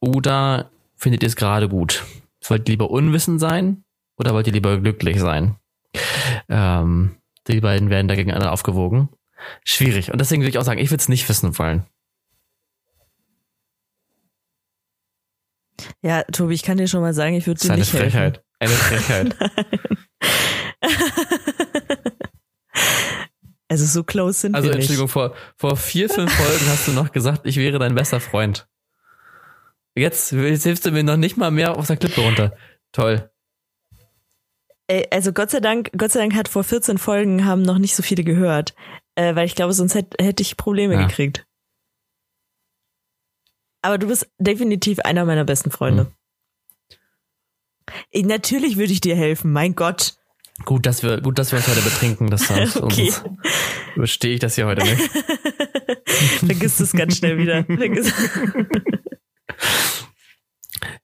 Oder 0.00 0.70
findet 0.96 1.22
ihr 1.22 1.28
es 1.28 1.36
gerade 1.36 1.68
gut? 1.68 2.04
Wollt 2.44 2.68
ihr 2.68 2.72
lieber 2.72 2.90
unwissend 2.90 3.40
sein 3.40 3.84
oder 4.16 4.34
wollt 4.34 4.46
ihr 4.46 4.52
lieber 4.52 4.78
glücklich 4.78 5.20
sein? 5.20 5.56
Ähm, 6.48 7.16
die 7.48 7.60
beiden 7.60 7.90
werden 7.90 8.08
da 8.08 8.14
gegeneinander 8.14 8.52
aufgewogen. 8.52 9.08
Schwierig. 9.64 10.12
Und 10.12 10.20
deswegen 10.20 10.42
würde 10.42 10.50
ich 10.50 10.58
auch 10.58 10.64
sagen, 10.64 10.80
ich 10.80 10.90
würde 10.90 11.00
es 11.00 11.08
nicht 11.08 11.28
wissen 11.28 11.58
wollen. 11.58 11.84
Ja, 16.02 16.22
Tobi, 16.24 16.54
ich 16.54 16.62
kann 16.62 16.76
dir 16.76 16.88
schon 16.88 17.00
mal 17.00 17.14
sagen, 17.14 17.34
ich 17.34 17.46
würde 17.46 17.60
dir 17.60 17.70
eine 17.72 17.80
nicht 17.80 17.92
helfen. 17.92 18.10
Frechheit. 18.10 18.44
Eine 18.58 18.72
Frechheit. 18.72 19.36
Also 23.70 23.86
so 23.86 24.02
close 24.02 24.40
sind 24.40 24.56
Also 24.56 24.66
wir 24.68 24.74
nicht. 24.74 24.90
Entschuldigung, 24.90 25.08
vor, 25.08 25.32
vor 25.56 25.76
vier, 25.76 26.10
fünf 26.10 26.32
Folgen 26.32 26.66
hast 26.68 26.88
du 26.88 26.92
noch 26.92 27.12
gesagt, 27.12 27.42
ich 27.44 27.56
wäre 27.56 27.78
dein 27.78 27.94
bester 27.94 28.18
Freund. 28.18 28.66
Jetzt, 29.94 30.32
jetzt 30.32 30.62
hilfst 30.62 30.86
du 30.86 30.90
mir 30.92 31.02
noch 31.02 31.16
nicht 31.16 31.36
mal 31.36 31.50
mehr 31.50 31.76
aus 31.76 31.88
der 31.88 31.96
Klippe 31.96 32.20
runter. 32.20 32.56
Toll. 32.92 33.30
Ey, 34.86 35.06
also 35.10 35.32
Gott 35.32 35.50
sei 35.50 35.60
Dank, 35.60 35.90
Gott 35.96 36.12
sei 36.12 36.20
Dank 36.20 36.34
hat 36.34 36.48
vor 36.48 36.64
14 36.64 36.98
Folgen 36.98 37.44
haben 37.44 37.62
noch 37.62 37.78
nicht 37.78 37.94
so 37.94 38.02
viele 38.02 38.24
gehört, 38.24 38.74
äh, 39.14 39.34
weil 39.34 39.46
ich 39.46 39.54
glaube, 39.54 39.72
sonst 39.72 39.94
hätte 39.94 40.22
hätte 40.24 40.42
ich 40.42 40.56
Probleme 40.56 40.94
Ja. 40.94 41.06
gekriegt. 41.06 41.46
Aber 43.82 43.98
du 43.98 44.08
bist 44.08 44.28
definitiv 44.38 44.98
einer 45.00 45.24
meiner 45.24 45.44
besten 45.44 45.70
Freunde. 45.70 46.02
Hm. 46.02 46.12
Ey, 48.10 48.22
natürlich 48.22 48.76
würde 48.76 48.92
ich 48.92 49.00
dir 49.00 49.16
helfen, 49.16 49.52
mein 49.52 49.74
Gott. 49.74 50.16
Gut, 50.66 50.84
dass 50.86 51.02
wir, 51.02 51.20
gut, 51.22 51.38
dass 51.38 51.52
wir 51.52 51.58
uns 51.58 51.68
heute 51.68 51.80
betrinken. 51.82 52.28
Das 52.28 52.42
sonst, 52.48 52.76
Okay. 52.76 53.10
sonst 53.10 53.24
überstehe 53.96 54.34
ich 54.34 54.40
das 54.40 54.54
hier 54.56 54.66
heute 54.66 54.82
nicht. 54.84 55.00
Vergiss 56.44 56.78
es 56.80 56.92
ganz 56.92 57.16
schnell 57.16 57.38
wieder. 57.38 57.64
Vergiss 57.64 58.12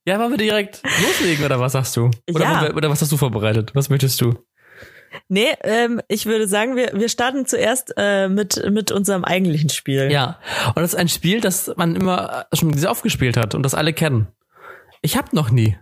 Ja, 0.06 0.18
wollen 0.18 0.30
wir 0.30 0.38
direkt 0.38 0.82
loslegen 0.84 1.44
oder 1.44 1.60
was 1.60 1.72
sagst 1.72 1.96
du? 1.96 2.10
Oder, 2.32 2.44
Ja. 2.44 2.62
wir- 2.62 2.76
oder 2.76 2.88
was 2.90 3.02
hast 3.02 3.12
du 3.12 3.16
vorbereitet? 3.16 3.72
Was 3.74 3.90
möchtest 3.90 4.20
du? 4.20 4.34
nee, 5.28 5.48
ähm, 5.62 6.00
ich 6.08 6.26
würde 6.26 6.46
sagen, 6.46 6.76
wir, 6.76 6.92
wir 6.94 7.08
starten 7.08 7.46
zuerst 7.46 7.92
äh, 7.96 8.28
mit, 8.28 8.62
mit 8.70 8.92
unserem 8.92 9.24
eigentlichen 9.24 9.70
Spiel. 9.70 10.10
Ja, 10.10 10.38
und 10.68 10.76
das 10.76 10.92
ist 10.92 10.98
ein 10.98 11.08
Spiel, 11.08 11.40
das 11.40 11.72
man 11.76 11.96
immer 11.96 12.46
schon 12.52 12.72
sehr 12.74 12.90
oft 12.90 13.02
gespielt 13.02 13.36
hat 13.36 13.54
und 13.54 13.62
das 13.62 13.74
alle 13.74 13.92
kennen. 13.92 14.28
Ich 15.02 15.16
hab 15.16 15.32
noch 15.32 15.50
nie. 15.50 15.76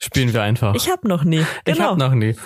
Spielen 0.00 0.32
wir 0.32 0.42
einfach. 0.42 0.74
Ich 0.74 0.90
habe 0.90 1.08
noch 1.08 1.24
nie. 1.24 1.44
Ich 1.66 1.74
Genau. 1.74 1.90
hab 1.90 1.98
noch 1.98 2.14
nie. 2.14 2.36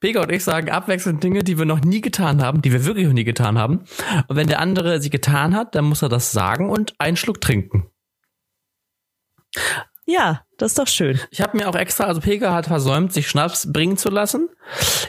Pega 0.00 0.22
und 0.22 0.30
ich 0.32 0.44
sagen 0.44 0.70
abwechselnd 0.70 1.22
Dinge, 1.22 1.42
die 1.42 1.58
wir 1.58 1.64
noch 1.66 1.80
nie 1.80 2.00
getan 2.00 2.42
haben, 2.42 2.62
die 2.62 2.72
wir 2.72 2.84
wirklich 2.84 3.06
noch 3.06 3.12
nie 3.12 3.24
getan 3.24 3.58
haben. 3.58 3.84
Und 4.28 4.36
wenn 4.36 4.46
der 4.46 4.60
andere 4.60 5.00
sie 5.00 5.10
getan 5.10 5.54
hat, 5.56 5.74
dann 5.74 5.84
muss 5.84 6.02
er 6.02 6.08
das 6.08 6.32
sagen 6.32 6.70
und 6.70 6.94
einen 6.98 7.16
Schluck 7.16 7.40
trinken. 7.40 7.86
Ja, 10.06 10.42
das 10.58 10.72
ist 10.72 10.78
doch 10.78 10.88
schön. 10.88 11.20
Ich 11.30 11.40
habe 11.40 11.56
mir 11.56 11.68
auch 11.68 11.74
extra, 11.74 12.04
also 12.04 12.20
Pega 12.20 12.52
hat 12.54 12.66
versäumt, 12.66 13.12
sich 13.12 13.28
Schnaps 13.28 13.72
bringen 13.72 13.96
zu 13.96 14.08
lassen. 14.10 14.48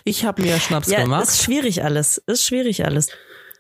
Ich 0.03 0.25
habe 0.25 0.41
mir 0.41 0.60
Schnaps 0.60 0.89
Ja, 0.89 1.01
gemacht. 1.03 1.24
ist 1.24 1.43
schwierig 1.43 1.83
alles. 1.83 2.17
Ist 2.17 2.45
schwierig 2.45 2.86
alles. 2.86 3.07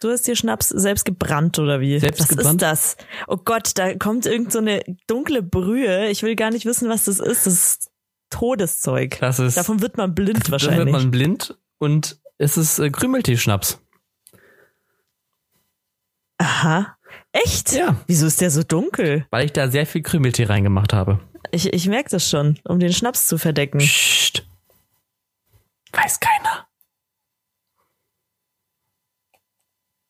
Du 0.01 0.09
hast 0.09 0.27
dir 0.27 0.35
Schnaps 0.35 0.69
selbst 0.69 1.05
gebrannt 1.05 1.59
oder 1.59 1.79
wie? 1.79 1.99
Selbst 1.99 2.21
was 2.21 2.27
gebrannt? 2.29 2.61
ist 2.63 2.67
das? 2.67 2.97
Oh 3.27 3.37
Gott, 3.37 3.71
da 3.75 3.95
kommt 3.95 4.25
irgend 4.25 4.51
so 4.51 4.59
eine 4.59 4.81
dunkle 5.07 5.43
Brühe. 5.43 6.09
Ich 6.09 6.23
will 6.23 6.35
gar 6.35 6.49
nicht 6.49 6.65
wissen, 6.65 6.89
was 6.89 7.05
das 7.05 7.19
ist. 7.19 7.45
Das 7.45 7.53
ist 7.53 7.91
Todeszeug. 8.31 9.17
Das 9.19 9.37
ist, 9.39 9.57
Davon 9.57 9.81
wird 9.81 9.97
man 9.97 10.15
blind 10.15 10.49
wahrscheinlich. 10.49 10.79
wird 10.79 10.91
man 10.91 11.11
blind 11.11 11.55
und 11.77 12.19
es 12.39 12.57
ist 12.57 12.79
äh, 12.79 12.89
Krümeltee-Schnaps. 12.89 13.79
Aha. 16.39 16.97
Echt? 17.31 17.71
Ja. 17.71 17.95
Wieso 18.07 18.27
ist 18.27 18.41
der 18.41 18.51
so 18.51 18.63
dunkel? 18.63 19.25
Weil 19.29 19.45
ich 19.45 19.53
da 19.53 19.69
sehr 19.69 19.85
viel 19.85 20.01
Krümeltee 20.01 20.45
reingemacht 20.45 20.93
habe. 20.93 21.19
Ich, 21.51 21.71
ich 21.71 21.87
merke 21.87 22.09
das 22.09 22.29
schon, 22.29 22.59
um 22.65 22.79
den 22.79 22.93
Schnaps 22.93 23.27
zu 23.27 23.37
verdecken. 23.37 23.79
Psst. 23.79 24.45
Weiß 25.91 26.19
keiner. 26.19 26.67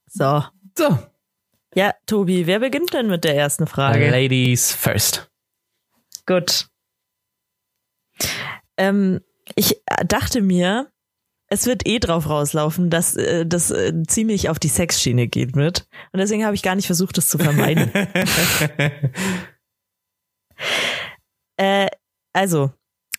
So. 0.07 0.43
So. 0.77 0.99
Ja, 1.73 1.93
Tobi, 2.05 2.47
wer 2.47 2.59
beginnt 2.59 2.93
denn 2.93 3.07
mit 3.07 3.23
der 3.23 3.35
ersten 3.35 3.65
Frage? 3.65 4.09
Ladies 4.09 4.73
first. 4.73 5.31
Gut. 6.25 6.67
Ähm, 8.77 9.21
ich 9.55 9.81
dachte 10.05 10.41
mir, 10.41 10.90
es 11.51 11.65
wird 11.65 11.85
eh 11.85 11.99
drauf 11.99 12.29
rauslaufen, 12.29 12.89
dass 12.89 13.17
äh, 13.17 13.45
das 13.45 13.71
äh, 13.71 13.91
ziemlich 14.07 14.47
auf 14.49 14.57
die 14.57 14.69
Sexschiene 14.69 15.27
geht 15.27 15.53
mit. 15.57 15.85
Und 16.13 16.19
deswegen 16.19 16.45
habe 16.45 16.55
ich 16.55 16.63
gar 16.63 16.75
nicht 16.75 16.85
versucht, 16.85 17.17
das 17.17 17.27
zu 17.27 17.37
vermeiden. 17.37 17.91
äh, 21.57 21.87
also, 22.31 22.71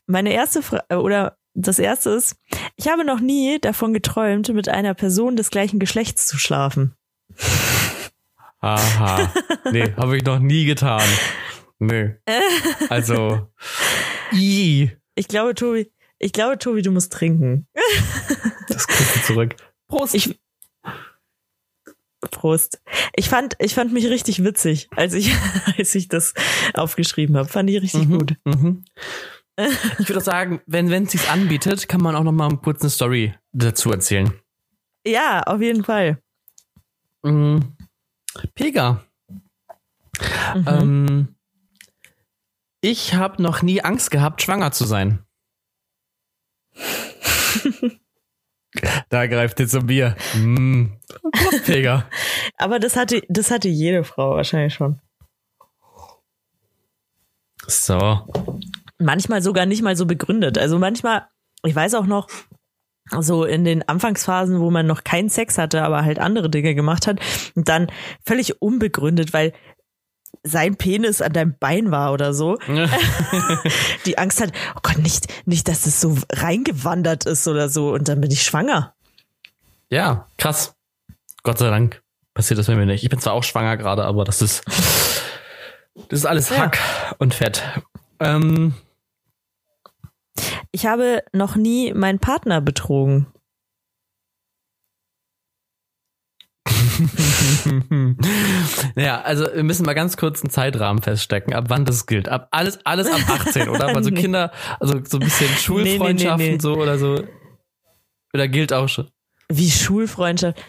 meine 0.07 0.33
erste 0.33 0.63
Frage, 0.63 0.99
oder 0.99 1.37
das 1.53 1.79
erste 1.79 2.09
ist, 2.11 2.37
ich 2.77 2.89
habe 2.89 3.05
noch 3.05 3.21
nie 3.21 3.59
davon 3.61 3.93
geträumt, 3.93 4.49
mit 4.49 4.67
einer 4.71 4.95
Person 4.95 5.37
des 5.37 5.51
gleichen 5.51 5.79
Geschlechts 5.79 6.27
zu 6.27 6.39
schlafen. 6.39 6.97
Aha. 8.61 9.31
Nee, 9.71 9.93
habe 9.99 10.17
ich 10.17 10.25
noch 10.25 10.39
nie 10.39 10.65
getan. 10.65 11.07
Nee. 11.79 12.15
Also. 12.89 13.47
I. 14.33 14.91
Ich 15.17 15.29
glaube, 15.29 15.55
Tobi, 15.55 15.93
ich 16.23 16.33
glaube, 16.33 16.57
Tobi, 16.59 16.81
du 16.83 16.91
musst 16.91 17.13
trinken. 17.13 17.67
Das 18.69 18.87
kriegst 18.87 19.17
du 19.17 19.21
zurück. 19.21 19.55
Prost. 19.89 20.15
Ich 20.15 20.39
Prost. 22.31 22.81
Ich 23.17 23.29
fand, 23.29 23.55
ich 23.59 23.75
fand 23.75 23.93
mich 23.93 24.07
richtig 24.07 24.43
witzig, 24.43 24.89
als 24.97 25.13
ich, 25.13 25.35
als 25.79 25.95
ich 25.95 26.09
das 26.09 26.33
aufgeschrieben 26.75 27.37
habe. 27.37 27.49
Fand 27.49 27.69
ich 27.69 27.83
richtig 27.83 28.09
Mhm, 28.09 28.19
gut. 28.19 28.37
Mhm. 28.45 28.85
Ich 29.99 30.09
würde 30.09 30.19
auch 30.21 30.25
sagen, 30.25 30.63
wenn 30.67 30.89
wenn 30.89 31.03
es 31.05 31.13
sich 31.13 31.29
anbietet, 31.29 31.87
kann 31.87 32.01
man 32.01 32.17
auch 32.17 32.23
noch 32.23 32.33
mal 32.33 32.57
kurz 32.57 32.81
eine 32.81 32.89
Story 32.89 33.35
dazu 33.53 33.93
erzählen. 33.93 34.33
Ja, 35.07 35.43
auf 35.43 35.61
jeden 35.61 35.85
Fall. 35.85 36.19
Mhm. 37.23 37.77
Pega. 38.55 39.05
Mhm. 40.55 40.65
Ähm, 40.67 41.35
ich 42.81 43.13
habe 43.15 43.43
noch 43.43 43.61
nie 43.61 43.83
Angst 43.83 44.11
gehabt, 44.11 44.41
schwanger 44.41 44.73
zu 44.73 44.87
sein. 44.87 45.19
da 49.09 49.27
greift 49.27 49.61
jetzt 49.61 49.75
ein 49.75 49.87
Bier. 49.87 50.17
Mm. 50.35 50.87
Pega. 51.65 52.09
Aber 52.57 52.79
das 52.79 52.97
hatte, 52.97 53.23
das 53.29 53.51
hatte 53.51 53.69
jede 53.69 54.05
Frau 54.05 54.37
wahrscheinlich 54.37 54.75
schon. 54.75 55.01
So. 57.67 58.27
Manchmal 58.99 59.43
sogar 59.43 59.67
nicht 59.67 59.83
mal 59.83 59.97
so 59.97 60.07
begründet. 60.07 60.59
Also 60.59 60.79
manchmal, 60.79 61.27
ich 61.65 61.75
weiß 61.75 61.95
auch 61.95 62.07
noch, 62.07 62.29
so 63.21 63.45
in 63.45 63.65
den 63.65 63.87
Anfangsphasen, 63.87 64.61
wo 64.61 64.71
man 64.71 64.87
noch 64.87 65.05
keinen 65.05 65.29
Sex 65.29 65.59
hatte, 65.59 65.83
aber 65.83 66.05
halt 66.05 66.19
andere 66.19 66.49
Dinge 66.49 66.75
gemacht 66.75 67.07
hat 67.07 67.21
und 67.55 67.69
dann 67.69 67.89
völlig 68.25 68.63
unbegründet, 68.63 69.33
weil 69.33 69.53
sein 70.45 70.77
Penis 70.77 71.23
an 71.23 71.33
deinem 71.33 71.57
Bein 71.59 71.91
war 71.91 72.13
oder 72.13 72.35
so, 72.35 72.59
die 74.07 74.19
Angst 74.19 74.41
hat, 74.41 74.53
oh 74.77 74.81
Gott, 74.83 74.99
nicht, 74.99 75.27
nicht, 75.47 75.69
dass 75.69 75.87
es 75.87 76.01
so 76.01 76.17
reingewandert 76.33 77.27
ist 77.27 77.47
oder 77.47 77.69
so 77.69 77.93
und 77.93 78.09
dann 78.09 78.21
bin 78.21 78.31
ich 78.31 78.43
schwanger. 78.43 78.95
Ja, 79.89 80.27
krass. 80.39 80.75
Gott 81.43 81.59
sei 81.59 81.71
Dank 81.71 82.03
passiert 82.35 82.59
das 82.59 82.67
bei 82.67 82.75
mir 82.75 82.87
nicht. 82.87 83.05
Ich 83.05 83.11
bin 83.11 83.21
zwar 83.21 83.35
auch 83.35 83.45
schwanger 83.45 83.77
gerade, 83.77 84.05
aber 84.05 84.25
das 84.25 84.43
ist 84.43 84.65
das 86.09 86.21
ist 86.21 86.27
alles 86.27 86.49
Ja. 86.51 86.59
Hack 86.59 86.79
und 87.19 87.35
Fett. 87.35 87.63
Ähm, 88.21 88.75
Ich 90.71 90.87
habe 90.87 91.23
noch 91.33 91.57
nie 91.57 91.93
meinen 91.93 92.19
Partner 92.19 92.61
betrogen. 92.61 93.27
naja, 98.95 99.21
also 99.23 99.47
wir 99.55 99.63
müssen 99.63 99.85
mal 99.85 99.95
ganz 99.95 100.17
kurz 100.17 100.43
einen 100.43 100.51
Zeitrahmen 100.51 101.03
feststecken, 101.03 101.55
ab 101.55 101.65
wann 101.69 101.85
das 101.85 102.07
gilt. 102.07 102.29
Ab 102.29 102.49
alles, 102.51 102.85
alles 102.85 103.09
ab 103.09 103.21
18, 103.29 103.69
oder? 103.69 103.95
Weil 103.95 104.05
so 104.05 104.11
Nee. 104.13 104.21
Kinder, 104.21 104.53
also 104.81 105.01
so 105.05 105.19
ein 105.19 105.21
bisschen 105.21 105.49
Schulfreundschaften 105.49 106.47
nee, 106.47 106.53
nee. 106.53 106.61
so 106.61 106.75
oder 106.75 106.99
so. 106.99 107.25
Oder 108.35 108.49
gilt 108.49 108.73
auch 108.73 108.89
schon. 108.89 109.09
Wie 109.49 109.71
Schulfreundschaft. 109.71 110.63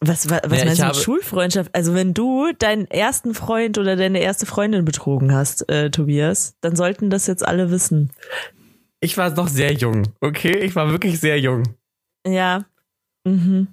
Was, 0.00 0.28
was, 0.28 0.40
was 0.44 0.58
Ja, 0.58 0.64
meinst 0.64 0.82
du 0.82 0.86
mit 0.86 0.96
Schulfreundschaft? 0.96 1.74
Also 1.74 1.94
wenn 1.94 2.12
du 2.12 2.52
deinen 2.58 2.86
ersten 2.86 3.34
Freund 3.34 3.78
oder 3.78 3.94
deine 3.94 4.18
erste 4.18 4.46
Freundin 4.46 4.84
betrogen 4.84 5.32
hast, 5.32 5.68
äh, 5.70 5.90
Tobias, 5.90 6.56
dann 6.60 6.74
sollten 6.74 7.08
das 7.08 7.28
jetzt 7.28 7.46
alle 7.46 7.70
wissen. 7.70 8.10
Ich 9.00 9.16
war 9.16 9.30
noch 9.30 9.48
sehr 9.48 9.72
jung, 9.72 10.08
okay? 10.20 10.58
Ich 10.58 10.74
war 10.74 10.90
wirklich 10.90 11.20
sehr 11.20 11.38
jung. 11.38 11.62
Ja. 12.26 12.64
Mhm. 13.24 13.68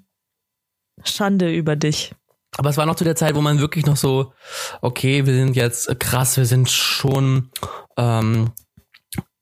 Schande 1.03 1.53
über 1.53 1.75
dich. 1.75 2.13
Aber 2.57 2.69
es 2.69 2.77
war 2.77 2.85
noch 2.85 2.95
zu 2.95 3.03
der 3.03 3.15
Zeit, 3.15 3.35
wo 3.35 3.41
man 3.41 3.59
wirklich 3.59 3.85
noch 3.85 3.95
so, 3.97 4.33
okay, 4.81 5.25
wir 5.25 5.33
sind 5.33 5.55
jetzt 5.55 5.99
krass, 5.99 6.35
wir 6.37 6.45
sind 6.45 6.69
schon 6.69 7.51
ähm, 7.97 8.51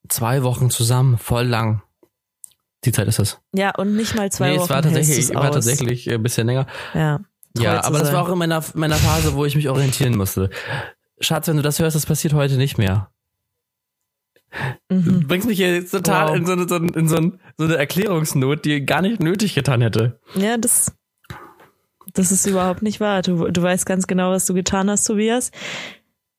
zwei 0.10 0.44
Wochen 0.44 0.70
zusammen, 0.70 1.18
voll 1.18 1.46
lang. 1.46 1.82
Die 2.86 2.92
Zeit 2.92 3.08
ist 3.08 3.20
es. 3.20 3.40
Ja, 3.54 3.72
und 3.76 3.96
nicht 3.96 4.16
mal 4.16 4.32
zwei 4.32 4.50
nee, 4.52 4.56
Wochen 4.58 4.64
es 4.66 4.70
war 4.70 4.82
tatsächlich, 4.82 5.28
du's 5.28 5.36
war 5.36 5.52
tatsächlich 5.52 6.12
ein 6.12 6.22
bisschen 6.22 6.48
länger. 6.48 6.68
Ja. 6.94 7.20
Ja, 7.58 7.84
aber 7.84 7.98
das 8.00 8.14
war 8.14 8.22
auch 8.24 8.32
in 8.32 8.38
meiner, 8.38 8.64
meiner 8.76 8.98
Phase, 8.98 9.34
wo 9.34 9.44
ich 9.46 9.56
mich 9.56 9.68
orientieren 9.68 10.16
musste. 10.16 10.52
Schatz, 11.20 11.48
wenn 11.48 11.56
du 11.58 11.64
das 11.64 11.80
hörst, 11.80 11.96
das 11.96 12.06
passiert 12.06 12.34
heute 12.34 12.56
nicht 12.58 12.78
mehr. 12.78 13.10
Du 14.90 14.96
Mhm. 14.96 15.28
bringst 15.28 15.48
mich 15.48 15.58
hier 15.58 15.74
jetzt 15.74 15.92
total 15.92 16.30
Wow. 16.30 16.36
in, 16.36 16.46
so 16.46 16.52
eine, 16.54 16.68
so, 16.68 16.76
in 16.76 17.08
so, 17.08 17.18
ein, 17.18 17.40
so 17.58 17.66
eine 17.66 17.78
Erklärungsnot, 17.78 18.64
die 18.66 18.86
gar 18.86 19.02
nicht 19.02 19.20
nötig 19.22 19.56
getan 19.56 19.82
hätte. 19.82 20.20
Ja, 20.36 20.58
das, 20.58 20.94
das 22.18 22.32
ist 22.32 22.46
überhaupt 22.46 22.82
nicht 22.82 23.00
wahr. 23.00 23.22
Du, 23.22 23.50
du 23.50 23.62
weißt 23.62 23.86
ganz 23.86 24.08
genau, 24.08 24.32
was 24.32 24.46
du 24.46 24.54
getan 24.54 24.90
hast, 24.90 25.06
Tobias. 25.06 25.52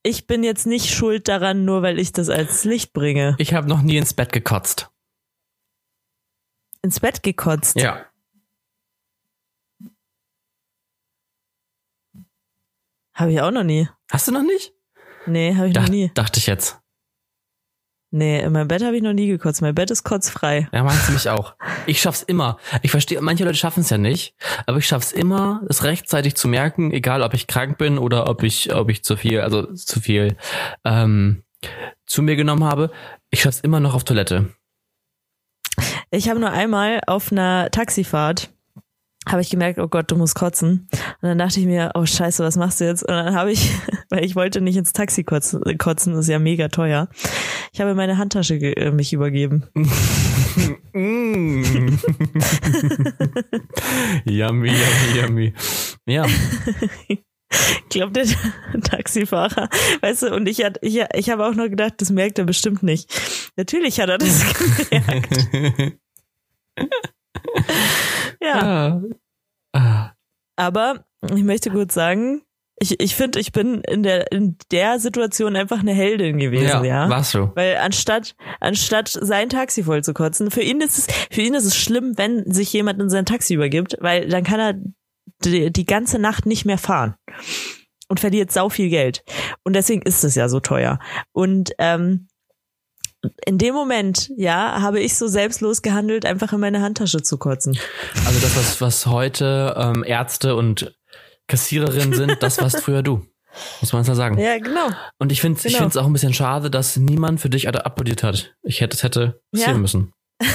Ich 0.03 0.27
bin 0.27 0.43
jetzt 0.45 0.67
nicht 0.67 0.91
schuld 0.95 1.29
daran, 1.29 1.65
nur 1.65 1.83
weil 1.83 1.99
ich 1.99 2.13
das 2.13 2.29
als 2.29 2.65
Licht 2.65 2.93
bringe. 2.93 3.35
Ich 3.39 3.55
habe 3.55 3.69
noch 3.69 3.83
nie 3.83 3.97
ins 3.97 4.15
Bett 4.15 4.33
gekotzt. 4.33 4.91
Ins 6.83 7.01
Bett 7.01 7.23
gekotzt. 7.23 7.77
Ja. 7.81 8.07
Habe 13.15 13.33
ich 13.33 13.41
auch 13.41 13.51
noch 13.51 13.65
nie. 13.65 13.89
Hast 14.11 14.29
du 14.29 14.33
noch 14.33 14.45
nicht? 14.45 14.73
Nee, 15.27 15.55
habe 15.57 15.69
ich 15.69 15.75
noch 15.75 15.83
Dach, 15.83 15.91
nie. 15.91 16.11
dachte 16.15 16.39
ich 16.39 16.47
jetzt. 16.47 16.81
Nee, 18.11 18.41
in 18.41 18.53
meinem 18.53 18.69
Bett 18.69 18.83
habe 18.83 18.97
ich 18.97 19.03
noch 19.03 19.13
nie 19.13 19.27
gekotzt. 19.27 19.61
Mein 19.61 19.75
Bett 19.75 19.91
ist 19.91 20.03
kotzfrei. 20.03 20.67
Ja, 20.73 20.83
meinst 20.83 21.09
du 21.09 21.13
mich 21.13 21.29
auch. 21.29 21.55
Ich 21.87 22.01
schaff's 22.01 22.23
immer. 22.23 22.59
Ich 22.83 22.91
verstehe, 22.91 23.21
manche 23.21 23.45
Leute 23.45 23.57
schaffen 23.57 23.81
es 23.81 23.91
ja 23.91 23.99
nicht, 23.99 24.35
aber 24.67 24.79
ich 24.79 24.87
schaff's 24.87 25.13
immer, 25.13 25.63
es 25.69 25.85
rechtzeitig 25.85 26.35
zu 26.35 26.49
merken, 26.49 26.91
egal 26.91 27.23
ob 27.23 27.35
ich 27.35 27.47
krank 27.47 27.77
bin 27.77 27.99
oder 27.99 28.29
ob 28.29 28.43
ich, 28.43 28.75
ob 28.75 28.89
ich 28.89 29.05
zu 29.05 29.17
viel, 29.17 29.41
also 29.41 29.75
zu 29.75 30.01
viel 30.01 30.37
ähm, 30.85 31.43
zu 32.07 32.23
mir 32.23 32.37
genommen 32.37 32.65
habe. 32.65 32.91
Ich 33.31 33.43
schaff's 33.43 33.61
immer 33.61 33.81
noch 33.81 33.95
auf 33.95 34.05
Toilette. 34.05 34.55
Ich 36.11 36.31
habe 36.31 36.41
nur 36.41 36.51
einmal 36.51 37.01
auf 37.07 37.31
einer 37.31 37.71
Taxifahrt 37.71 38.51
habe 39.29 39.41
ich 39.43 39.51
gemerkt, 39.51 39.79
oh 39.79 39.89
Gott, 39.89 40.11
du 40.11 40.17
musst 40.17 40.35
kotzen. 40.35 40.89
Und 41.21 41.29
dann 41.29 41.39
dachte 41.39 41.61
ich 41.61 41.67
mir, 41.67 41.91
oh 41.95 42.05
Scheiße, 42.07 42.43
was 42.45 42.57
machst 42.57 42.81
du 42.81 42.85
jetzt? 42.87 43.03
Und 43.03 43.11
dann 43.15 43.35
habe 43.35 43.53
ich, 43.53 43.71
weil 44.11 44.25
ich 44.25 44.35
wollte 44.37 44.61
nicht 44.61 44.77
ins 44.77 44.93
Taxi 44.93 45.23
kotzen, 45.25 45.61
kotzen 45.79 46.15
ist 46.15 46.29
ja 46.29 46.39
mega 46.39 46.69
teuer. 46.69 47.09
Ich 47.73 47.81
habe 47.81 47.95
meine 47.95 48.19
Handtasche 48.19 48.55
äh, 48.57 48.91
mich 48.91 49.13
übergeben. 49.13 49.65
Mm. 50.93 51.63
yummy, 54.25 54.71
yummy, 54.71 55.21
yummy. 55.21 55.55
Ja, 56.07 56.27
Ich 57.09 57.89
glaube, 57.91 58.13
der 58.13 58.27
Taxifahrer, 58.83 59.69
weißt 60.01 60.23
du, 60.25 60.35
und 60.35 60.49
ich, 60.49 60.65
hat- 60.65 60.79
ich, 60.83 61.01
ich 61.15 61.31
habe 61.31 61.47
auch 61.47 61.55
noch 61.55 61.69
gedacht, 61.69 61.95
das 61.99 62.11
merkt 62.11 62.39
er 62.41 62.45
bestimmt 62.45 62.83
nicht. 62.83 63.09
Natürlich 63.57 64.01
hat 64.01 64.09
er 64.09 64.19
das 64.19 64.43
gemerkt. 64.91 65.99
Ja, 68.41 69.01
ja. 69.01 69.03
Ah. 69.73 70.13
aber 70.57 71.05
ich 71.35 71.43
möchte 71.43 71.71
kurz 71.71 71.95
sagen, 71.95 72.43
ich, 72.81 73.01
ich 73.01 73.17
finde, 73.17 73.41
ich 73.41 73.51
bin 73.51 73.83
in 73.83 74.03
der, 74.05 74.31
in 74.31 74.57
der 74.71 75.01
Situation 75.01 75.57
einfach 75.57 75.81
eine 75.81 75.93
Heldin 75.93 76.39
gewesen, 76.39 76.69
Ja, 76.69 76.85
ja. 76.85 77.09
warst 77.11 77.35
du. 77.35 77.51
Weil 77.57 77.77
anstatt, 77.79 78.37
anstatt 78.61 79.09
sein 79.09 79.49
Taxi 79.49 79.83
voll 79.83 80.05
zu 80.05 80.15
kotzen, 80.15 80.51
für 80.53 80.63
ihn 80.63 80.81
ist 80.81 80.97
es, 80.99 81.07
für 81.31 81.43
ihn 81.43 81.55
ist 81.55 81.65
es 81.65 81.77
schlimm, 81.77 82.17
wenn 82.17 82.51
sich 82.53 82.73
jemand 82.73 83.03
in 83.03 83.11
sein 83.11 83.27
Taxi 83.27 83.55
übergibt, 83.55 83.97
weil 84.01 84.29
dann 84.29 84.45
kann 84.45 84.61
er 84.61 84.75
die, 85.45 85.73
die 85.73 85.87
ganze 85.87 86.21
Nacht 86.21 86.47
nicht 86.47 86.65
mehr 86.65 86.79
fahren 86.79 87.17
und 88.09 88.21
verliert 88.21 88.53
sau 88.53 88.69
viel 88.69 88.91
Geld. 88.91 89.25
Und 89.65 89.75
deswegen 89.75 90.03
ist 90.03 90.23
es 90.23 90.37
ja 90.37 90.49
so 90.49 90.61
teuer. 90.61 91.01
Und 91.33 91.73
ähm, 91.79 92.28
in 93.47 93.59
dem 93.59 93.75
Moment, 93.75 94.31
ja, 94.37 94.81
habe 94.81 95.01
ich 95.01 95.17
so 95.17 95.27
selbstlos 95.29 95.83
gehandelt, 95.83 96.25
einfach 96.27 96.53
in 96.53 96.61
meine 96.61 96.81
Handtasche 96.83 97.23
zu 97.23 97.39
kotzen. 97.39 97.79
Also 98.27 98.41
das, 98.41 98.57
was, 98.57 98.81
was 98.81 99.07
heute 99.07 99.75
ähm, 99.79 100.05
Ärzte 100.05 100.55
und 100.57 100.95
Kassiererinnen 101.47 102.15
sind, 102.15 102.43
das 102.43 102.59
warst 102.61 102.81
früher 102.83 103.03
du. 103.03 103.27
Muss 103.81 103.93
man 103.93 104.05
so 104.05 104.15
sagen. 104.15 104.39
Ja, 104.39 104.59
genau. 104.59 104.89
Und 105.19 105.33
ich 105.33 105.41
finde 105.41 105.59
es 105.59 105.65
Genau. 105.73 105.87
auch 105.87 106.07
ein 106.07 106.13
bisschen 106.13 106.35
schade, 106.35 106.71
dass 106.71 106.97
niemand 106.97 107.41
für 107.41 107.49
dich 107.51 107.67
applaudiert 107.69 108.23
hat. 108.23 108.55
Ich 108.63 108.81
hätte 108.81 108.97
es 108.97 109.03
hätte 109.03 109.41
passieren 109.51 109.75
Ja. 109.77 109.79
müssen. 109.81 110.13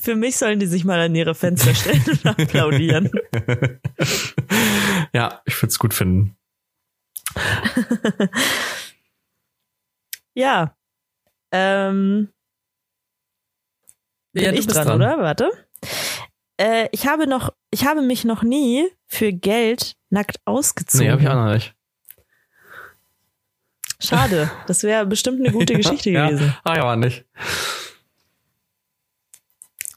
Für 0.00 0.14
mich 0.16 0.36
sollen 0.36 0.58
die 0.60 0.66
sich 0.66 0.84
mal 0.84 0.98
an 1.00 1.14
ihre 1.14 1.34
Fenster 1.34 1.74
stellen 1.74 2.02
und 2.06 2.26
applaudieren. 2.40 3.10
ja, 5.12 5.42
ich 5.44 5.56
würde 5.60 5.68
es 5.68 5.78
gut 5.78 5.92
finden. 5.94 6.36
Ja. 10.34 10.74
Ähm, 11.52 12.28
bin 14.32 14.44
Ja, 14.44 14.52
ich 14.52 14.66
dran, 14.66 14.86
dran. 14.86 14.96
oder? 14.96 15.18
Warte. 15.18 15.50
Äh, 16.56 16.88
ich 16.92 17.06
habe 17.06 17.26
noch, 17.26 17.52
ich 17.70 17.84
habe 17.86 18.02
mich 18.02 18.24
noch 18.24 18.42
nie 18.42 18.88
für 19.06 19.32
Geld 19.32 19.96
nackt 20.10 20.40
ausgezogen. 20.44 21.06
Nee, 21.06 21.12
habe 21.12 21.22
ich 21.22 21.28
auch 21.28 21.34
noch 21.34 21.52
nicht. 21.52 21.74
Schade. 24.00 24.50
Das 24.66 24.82
wäre 24.82 25.06
bestimmt 25.06 25.40
eine 25.40 25.52
gute 25.52 25.74
Geschichte 25.76 26.10
ja, 26.10 26.28
gewesen. 26.28 26.56
Ach 26.64 26.76
ja, 26.76 26.84
war 26.84 26.96
nicht. 26.96 27.24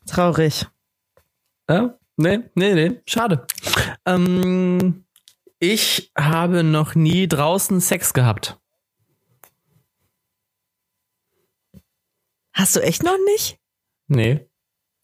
Traurig. 0.08 0.68
Ja? 1.70 1.98
Nee, 2.18 2.40
nee, 2.54 2.74
nee. 2.74 3.02
Schade. 3.08 3.46
Ähm, 4.06 5.06
ich 5.60 6.12
habe 6.18 6.64
noch 6.64 6.96
nie 6.96 7.28
draußen 7.28 7.82
Sex 7.82 8.14
gehabt. 8.14 8.60
Hast 12.56 12.76
du 12.76 12.80
echt 12.82 13.04
noch 13.04 13.18
nicht? 13.34 13.60
Nee. 14.08 14.48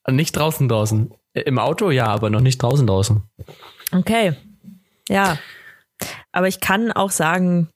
Nicht 0.10 0.36
draußen 0.36 0.68
draußen. 0.68 1.14
Äh, 1.34 1.42
Im 1.42 1.60
Auto 1.60 1.92
ja, 1.92 2.08
aber 2.08 2.30
noch 2.30 2.42
nicht 2.42 2.62
draußen 2.62 2.88
draußen. 2.88 3.22
Okay. 3.92 4.36
Ja. 5.10 5.38
Aber 6.32 6.48
ich 6.48 6.60
kann 6.60 6.92
auch 6.92 7.12
sagen, 7.12 7.70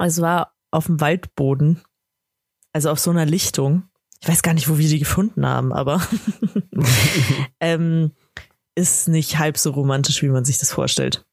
es 0.00 0.20
war 0.20 0.54
auf 0.70 0.86
dem 0.86 1.00
Waldboden 1.00 1.82
also 2.74 2.90
auf 2.90 2.98
so 2.98 3.10
einer 3.10 3.24
Lichtung. 3.24 3.84
Ich 4.20 4.28
weiß 4.28 4.42
gar 4.42 4.52
nicht, 4.52 4.68
wo 4.68 4.78
wir 4.78 4.88
die 4.88 4.98
gefunden 4.98 5.46
haben, 5.46 5.72
aber 5.72 6.06
ähm, 7.60 8.12
ist 8.74 9.08
nicht 9.08 9.38
halb 9.38 9.56
so 9.56 9.70
romantisch, 9.70 10.22
wie 10.22 10.28
man 10.28 10.44
sich 10.44 10.58
das 10.58 10.72
vorstellt. 10.72 11.24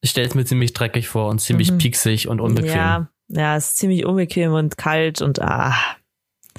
Ich 0.00 0.10
stelle 0.10 0.26
es 0.26 0.34
mir 0.34 0.44
ziemlich 0.44 0.72
dreckig 0.72 1.08
vor 1.08 1.30
und 1.30 1.38
ziemlich 1.38 1.70
mhm. 1.70 1.78
pieksig 1.78 2.28
und 2.28 2.40
unbequem. 2.40 2.74
Ja, 2.74 3.08
ja, 3.28 3.56
es 3.56 3.68
ist 3.68 3.76
ziemlich 3.78 4.04
unbequem 4.04 4.52
und 4.52 4.76
kalt 4.76 5.22
und 5.22 5.40
ah. 5.40 5.74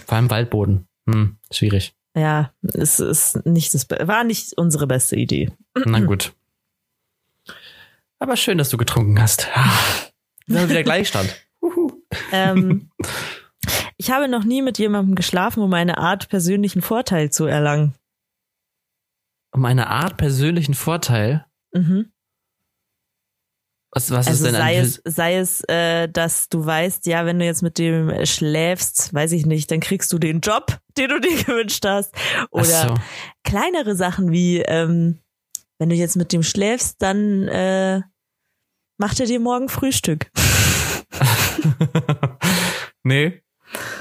Vor 0.06 0.18
allem 0.18 0.30
Waldboden. 0.30 0.88
Hm, 1.08 1.38
schwierig. 1.52 1.96
Ja, 2.16 2.54
es 2.62 3.00
ist 3.00 3.46
nicht 3.46 3.74
das, 3.74 3.90
war 3.90 4.24
nicht 4.24 4.54
unsere 4.58 4.88
beste 4.88 5.16
Idee. 5.16 5.52
Na 5.86 6.00
gut. 6.00 6.34
Aber 8.20 8.38
schön, 8.38 8.58
dass 8.58 8.70
du 8.70 8.78
getrunken 8.78 9.22
hast. 9.22 9.50
Dann 10.48 10.60
haben 10.60 10.70
wieder 10.70 10.84
Gleichstand. 10.84 11.36
ähm, 12.32 12.90
ich 13.98 14.12
habe 14.12 14.28
noch 14.30 14.46
nie 14.46 14.62
mit 14.62 14.80
jemandem 14.80 15.16
geschlafen, 15.16 15.62
um 15.62 15.74
eine 15.74 15.98
Art 15.98 16.30
persönlichen 16.30 16.82
Vorteil 16.82 17.32
zu 17.32 17.46
erlangen. 17.46 17.94
Um 19.52 19.66
eine 19.66 19.88
Art 19.88 20.18
persönlichen 20.18 20.74
Vorteil? 20.74 21.46
Mhm. 21.74 22.12
Was, 23.96 24.12
was 24.12 24.28
also 24.28 24.46
ist 24.46 24.52
denn 24.52 24.62
sei 24.62 24.76
es, 24.76 25.02
sei 25.06 25.38
es, 25.38 25.64
äh, 25.70 26.10
dass 26.10 26.50
du 26.50 26.66
weißt, 26.66 27.06
ja, 27.06 27.26
wenn 27.26 27.40
du 27.40 27.46
jetzt 27.46 27.64
mit 27.64 27.78
dem 27.78 28.26
schläfst, 28.26 29.14
weiß 29.14 29.32
ich 29.32 29.46
nicht, 29.46 29.72
dann 29.72 29.80
kriegst 29.80 30.12
du 30.12 30.20
den 30.20 30.42
Job, 30.42 30.78
den 30.98 31.10
du 31.10 31.20
dir 31.22 31.44
gewünscht 31.44 31.86
hast. 31.86 32.14
Oder 32.52 32.90
so. 32.90 32.94
kleinere 33.46 33.96
Sachen 33.96 34.34
wie, 34.34 34.58
ähm, 34.60 35.20
wenn 35.80 35.88
du 35.88 35.96
jetzt 35.96 36.18
mit 36.18 36.34
dem 36.34 36.44
schläfst, 36.44 37.02
dann 37.02 37.48
äh, 37.48 38.02
macht 38.98 39.22
er 39.22 39.28
dir 39.28 39.40
morgen 39.40 39.70
Frühstück. 39.70 40.30
nee, 43.04 43.42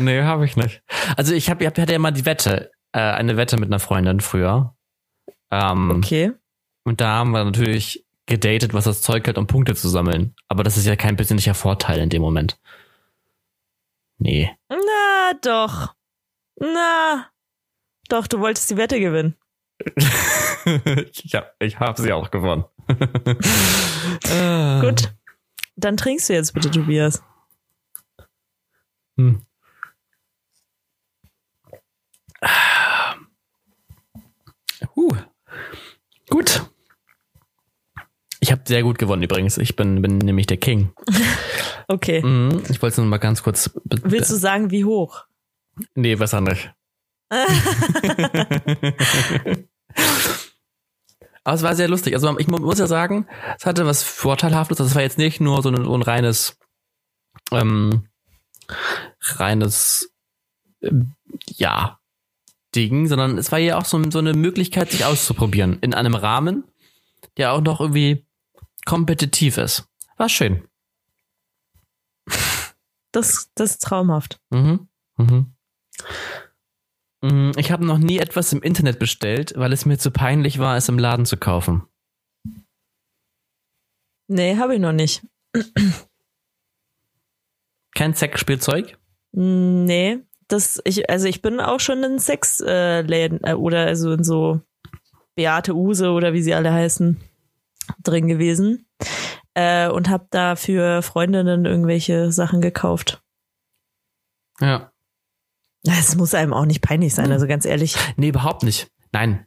nee, 0.00 0.22
habe 0.22 0.44
ich 0.44 0.56
nicht. 0.56 0.82
Also 1.16 1.34
ich, 1.34 1.50
hab, 1.50 1.60
ich 1.60 1.68
hatte 1.68 1.92
ja 1.92 2.00
mal 2.00 2.10
die 2.10 2.26
Wette, 2.26 2.72
äh, 2.90 2.98
eine 2.98 3.36
Wette 3.36 3.58
mit 3.58 3.68
einer 3.68 3.78
Freundin 3.78 4.18
früher. 4.18 4.74
Ähm, 5.52 5.90
okay. 5.90 6.32
Und 6.82 7.00
da 7.00 7.18
haben 7.18 7.30
wir 7.30 7.44
natürlich 7.44 8.03
gedatet, 8.26 8.74
was 8.74 8.84
das 8.84 9.02
Zeug 9.02 9.26
hat, 9.28 9.38
um 9.38 9.46
Punkte 9.46 9.74
zu 9.74 9.88
sammeln. 9.88 10.34
Aber 10.48 10.62
das 10.62 10.76
ist 10.76 10.86
ja 10.86 10.96
kein 10.96 11.16
persönlicher 11.16 11.54
Vorteil 11.54 12.00
in 12.00 12.10
dem 12.10 12.22
Moment. 12.22 12.58
Nee. 14.18 14.50
Na, 14.68 15.32
doch. 15.42 15.94
Na. 16.58 17.30
Doch, 18.08 18.26
du 18.26 18.40
wolltest 18.40 18.70
die 18.70 18.76
Wette 18.76 19.00
gewinnen. 19.00 19.36
ja, 21.24 21.46
ich 21.58 21.80
habe 21.80 22.00
sie 22.00 22.12
auch 22.12 22.30
gewonnen. 22.30 22.64
Gut. 24.80 25.14
Dann 25.76 25.96
trinkst 25.96 26.28
du 26.28 26.34
jetzt 26.34 26.52
bitte, 26.52 26.70
Tobias. 26.70 27.22
Hm. 29.16 29.44
Uh. 34.96 35.16
Gut. 36.28 36.70
Ich 38.44 38.52
habe 38.52 38.60
sehr 38.66 38.82
gut 38.82 38.98
gewonnen 38.98 39.22
übrigens. 39.22 39.56
Ich 39.56 39.74
bin, 39.74 40.02
bin 40.02 40.18
nämlich 40.18 40.46
der 40.46 40.58
King. 40.58 40.92
okay. 41.88 42.20
Mhm, 42.22 42.62
ich 42.68 42.82
wollte 42.82 42.92
es 42.92 42.98
nur 42.98 43.06
mal 43.06 43.16
ganz 43.16 43.42
kurz. 43.42 43.70
Willst 43.84 44.30
du 44.30 44.36
sagen, 44.36 44.70
wie 44.70 44.84
hoch? 44.84 45.24
Nee, 45.94 46.16
besser 46.16 46.40
nicht. 46.42 46.70
Aber 51.42 51.54
es 51.54 51.62
war 51.62 51.74
sehr 51.74 51.88
lustig. 51.88 52.12
Also 52.12 52.38
ich 52.38 52.46
muss 52.46 52.78
ja 52.78 52.86
sagen, 52.86 53.26
es 53.58 53.64
hatte 53.64 53.86
was 53.86 54.02
Vorteilhaftes. 54.02 54.76
Das 54.76 54.94
war 54.94 55.00
jetzt 55.00 55.16
nicht 55.16 55.40
nur 55.40 55.62
so 55.62 55.70
ein, 55.70 55.82
so 55.82 55.94
ein 55.94 56.02
reines, 56.02 56.58
ähm, 57.50 58.08
reines, 59.22 60.12
äh, 60.82 60.90
ja, 61.56 61.98
Ding, 62.74 63.06
sondern 63.06 63.38
es 63.38 63.50
war 63.52 63.58
ja 63.58 63.78
auch 63.78 63.86
so, 63.86 64.02
so 64.10 64.18
eine 64.18 64.34
Möglichkeit, 64.34 64.90
sich 64.90 65.06
auszuprobieren. 65.06 65.78
In 65.80 65.94
einem 65.94 66.14
Rahmen, 66.14 66.64
der 67.38 67.54
auch 67.54 67.62
noch 67.62 67.80
irgendwie 67.80 68.26
kompetitiv 68.84 69.58
ist. 69.58 69.88
War 70.16 70.28
schön. 70.28 70.68
Das, 73.12 73.50
das 73.54 73.72
ist 73.72 73.82
traumhaft. 73.82 74.40
Mhm. 74.50 74.88
Mhm. 75.16 75.54
mhm. 77.22 77.52
Ich 77.56 77.70
habe 77.70 77.86
noch 77.86 77.98
nie 77.98 78.18
etwas 78.18 78.52
im 78.52 78.60
Internet 78.62 78.98
bestellt, 78.98 79.54
weil 79.56 79.72
es 79.72 79.86
mir 79.86 79.98
zu 79.98 80.10
peinlich 80.10 80.58
war, 80.58 80.76
es 80.76 80.88
im 80.88 80.98
Laden 80.98 81.24
zu 81.24 81.36
kaufen. 81.36 81.84
Nee, 84.26 84.56
habe 84.56 84.74
ich 84.74 84.80
noch 84.80 84.92
nicht. 84.92 85.24
Kein 87.94 88.14
Sexspielzeug? 88.14 88.98
Nee, 89.30 90.20
das 90.48 90.80
ich 90.84 91.08
also 91.08 91.28
ich 91.28 91.40
bin 91.42 91.60
auch 91.60 91.80
schon 91.80 92.02
in 92.02 92.18
Sexläden 92.18 93.44
äh, 93.44 93.54
oder 93.54 93.86
also 93.86 94.12
in 94.12 94.24
so 94.24 94.60
Beate 95.36 95.74
Use 95.74 96.10
oder 96.10 96.32
wie 96.32 96.42
sie 96.42 96.54
alle 96.54 96.72
heißen 96.72 97.20
drin 98.02 98.28
gewesen 98.28 98.86
äh, 99.54 99.88
und 99.88 100.08
habe 100.08 100.26
da 100.30 100.56
für 100.56 101.02
Freundinnen 101.02 101.64
irgendwelche 101.64 102.32
Sachen 102.32 102.60
gekauft. 102.60 103.22
Ja. 104.60 104.90
Es 105.86 106.16
muss 106.16 106.34
einem 106.34 106.52
auch 106.52 106.64
nicht 106.64 106.80
peinlich 106.80 107.14
sein, 107.14 107.30
also 107.30 107.46
ganz 107.46 107.64
ehrlich. 107.64 107.96
Nee, 108.16 108.28
überhaupt 108.28 108.62
nicht. 108.62 108.88
Nein. 109.12 109.46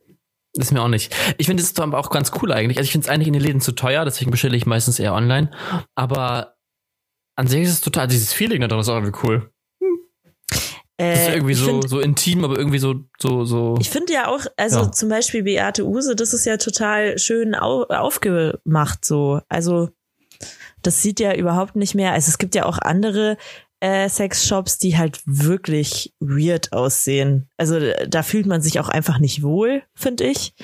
ist 0.53 0.71
mir 0.71 0.81
auch 0.81 0.87
nicht. 0.87 1.15
Ich 1.37 1.47
finde 1.47 1.63
es 1.63 1.77
aber 1.79 1.97
auch 1.97 2.09
ganz 2.09 2.31
cool 2.41 2.51
eigentlich. 2.51 2.77
Also 2.77 2.85
ich 2.85 2.91
finde 2.91 3.05
es 3.05 3.09
eigentlich 3.11 3.27
in 3.27 3.33
den 3.33 3.41
Läden 3.41 3.61
zu 3.61 3.73
teuer, 3.73 4.05
deswegen 4.05 4.31
bestelle 4.31 4.55
ich 4.55 4.65
meistens 4.65 4.99
eher 4.99 5.13
online. 5.13 5.51
Aber 5.95 6.55
an 7.35 7.47
sich 7.47 7.63
ist 7.63 7.71
es 7.71 7.81
total, 7.81 8.07
dieses 8.07 8.33
Feeling 8.33 8.61
da 8.61 8.67
drin 8.67 8.79
ist 8.79 8.89
auch 8.89 8.95
irgendwie 8.95 9.19
cool. 9.23 9.51
Das 10.97 11.19
ist 11.19 11.27
äh, 11.27 11.33
irgendwie 11.35 11.53
so, 11.53 11.65
find, 11.65 11.89
so 11.89 11.99
intim, 11.99 12.43
aber 12.43 12.57
irgendwie 12.57 12.79
so, 12.79 12.95
so, 13.19 13.45
so. 13.45 13.75
Ich 13.79 13.89
finde 13.89 14.13
ja 14.13 14.27
auch, 14.27 14.45
also 14.57 14.79
ja. 14.79 14.91
zum 14.91 15.09
Beispiel 15.09 15.43
Beate 15.43 15.85
Use, 15.85 16.15
das 16.15 16.33
ist 16.33 16.45
ja 16.45 16.57
total 16.57 17.19
schön 17.19 17.53
au 17.53 17.83
aufgemacht, 17.83 19.05
so. 19.05 19.39
Also, 19.47 19.89
das 20.81 21.03
sieht 21.03 21.19
ja 21.19 21.35
überhaupt 21.35 21.75
nicht 21.75 21.93
mehr, 21.93 22.13
also 22.13 22.29
es 22.29 22.39
gibt 22.39 22.55
ja 22.55 22.65
auch 22.65 22.79
andere 22.79 23.37
äh, 23.79 24.09
Sexshops, 24.09 24.79
die 24.79 24.97
halt 24.97 25.21
wirklich 25.25 26.15
weird 26.19 26.73
aussehen. 26.73 27.47
Also, 27.57 27.79
da 28.07 28.23
fühlt 28.23 28.47
man 28.47 28.61
sich 28.61 28.79
auch 28.79 28.89
einfach 28.89 29.19
nicht 29.19 29.43
wohl, 29.43 29.83
finde 29.93 30.23
ich. 30.23 30.55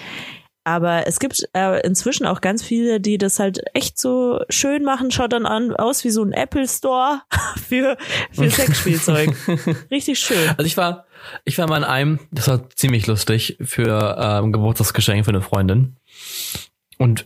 Aber 0.66 1.08
es 1.08 1.20
gibt 1.20 1.44
äh, 1.54 1.86
inzwischen 1.86 2.26
auch 2.26 2.40
ganz 2.40 2.64
viele, 2.64 3.02
die 3.02 3.18
das 3.18 3.40
halt 3.40 3.62
echt 3.74 4.00
so 4.00 4.42
schön 4.50 4.84
machen. 4.84 5.12
Schaut 5.12 5.34
dann 5.34 5.46
an, 5.46 5.76
aus 5.76 6.04
wie 6.06 6.10
so 6.10 6.24
ein 6.24 6.32
Apple 6.32 6.68
Store 6.68 7.22
für, 7.68 7.98
für 8.32 8.50
Sexspielzeug. 8.50 9.36
Richtig 9.92 10.20
schön. 10.20 10.50
Also 10.50 10.64
ich 10.64 10.78
war, 10.78 11.06
ich 11.44 11.58
war 11.58 11.68
mal 11.68 11.78
in 11.78 11.84
einem, 11.84 12.20
das 12.32 12.48
war 12.48 12.70
ziemlich 12.70 13.08
lustig, 13.08 13.58
für 13.62 14.18
ähm, 14.20 14.54
Geburtstagsgeschenk 14.54 15.26
für 15.26 15.32
eine 15.32 15.42
Freundin. 15.42 15.98
Und 16.98 17.26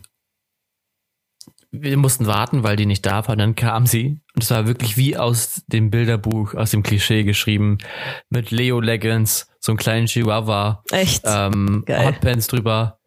wir 1.70 1.96
mussten 1.96 2.26
warten, 2.26 2.64
weil 2.64 2.76
die 2.76 2.86
nicht 2.86 3.06
da 3.06 3.26
war. 3.26 3.30
Und 3.30 3.38
dann 3.38 3.54
kam 3.54 3.86
sie. 3.86 4.20
Und 4.34 4.42
es 4.42 4.50
war 4.50 4.66
wirklich 4.66 4.96
wie 4.96 5.16
aus 5.16 5.62
dem 5.68 5.90
Bilderbuch, 5.90 6.54
aus 6.54 6.72
dem 6.72 6.82
Klischee 6.82 7.22
geschrieben. 7.22 7.78
Mit 8.30 8.50
Leo 8.50 8.80
Leggings, 8.80 9.48
so 9.60 9.72
einen 9.72 9.78
kleinen 9.78 10.06
Chihuahua. 10.06 10.82
Echt? 10.90 11.22
Ähm, 11.24 11.84
Hotpants 11.88 12.48
drüber 12.48 12.97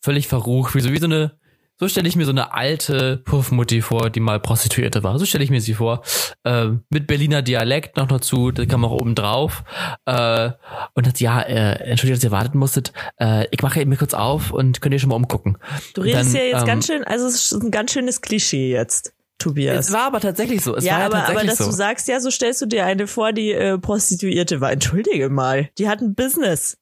völlig 0.00 0.28
verrucht, 0.28 0.74
wie 0.74 0.80
so, 0.80 0.92
wie 0.92 0.98
so 0.98 1.06
eine, 1.06 1.38
so 1.80 1.86
stelle 1.86 2.08
ich 2.08 2.16
mir 2.16 2.24
so 2.24 2.32
eine 2.32 2.52
alte 2.52 3.18
Puffmutti 3.18 3.82
vor, 3.82 4.10
die 4.10 4.18
mal 4.18 4.40
Prostituierte 4.40 5.04
war. 5.04 5.18
So 5.18 5.24
stelle 5.24 5.44
ich 5.44 5.50
mir 5.50 5.60
sie 5.60 5.74
vor. 5.74 6.02
Äh, 6.42 6.70
mit 6.90 7.06
Berliner 7.06 7.40
Dialekt 7.40 7.96
noch 7.96 8.08
dazu, 8.08 8.50
da 8.50 8.66
kam 8.66 8.84
auch 8.84 8.90
oben 8.90 9.14
drauf. 9.14 9.62
Äh, 10.04 10.50
und 10.94 11.06
hat, 11.06 11.20
ja, 11.20 11.40
äh, 11.40 11.88
entschuldigt, 11.88 12.18
dass 12.18 12.24
ihr 12.24 12.32
warten 12.32 12.58
musstet. 12.58 12.92
Äh, 13.20 13.46
ich 13.52 13.62
mache 13.62 13.80
eben 13.80 13.96
kurz 13.96 14.12
auf 14.12 14.50
und 14.50 14.80
könnt 14.80 14.92
ihr 14.92 14.98
schon 14.98 15.10
mal 15.10 15.16
umgucken. 15.16 15.58
Du 15.94 16.02
redest 16.02 16.34
dann, 16.34 16.40
ja 16.40 16.48
jetzt 16.48 16.60
ähm, 16.62 16.66
ganz 16.66 16.86
schön, 16.86 17.04
also 17.04 17.26
es 17.26 17.52
ist 17.52 17.62
ein 17.62 17.70
ganz 17.70 17.92
schönes 17.92 18.20
Klischee 18.20 18.72
jetzt. 18.72 19.14
Tobias. 19.38 19.86
Es 19.86 19.92
war 19.92 20.06
aber 20.06 20.18
tatsächlich 20.20 20.62
so. 20.62 20.74
Es 20.74 20.84
ja, 20.84 20.94
war 20.94 21.04
aber, 21.04 21.14
tatsächlich 21.18 21.42
aber 21.42 21.46
dass 21.50 21.58
so. 21.58 21.66
du 21.66 21.70
sagst, 21.70 22.08
ja, 22.08 22.18
so 22.18 22.28
stellst 22.28 22.60
du 22.60 22.66
dir 22.66 22.84
eine 22.84 23.06
vor, 23.06 23.32
die 23.32 23.52
äh, 23.52 23.78
Prostituierte 23.78 24.60
war. 24.60 24.72
Entschuldige 24.72 25.28
mal, 25.28 25.70
die 25.78 25.88
hat 25.88 26.00
ein 26.00 26.16
Business. 26.16 26.76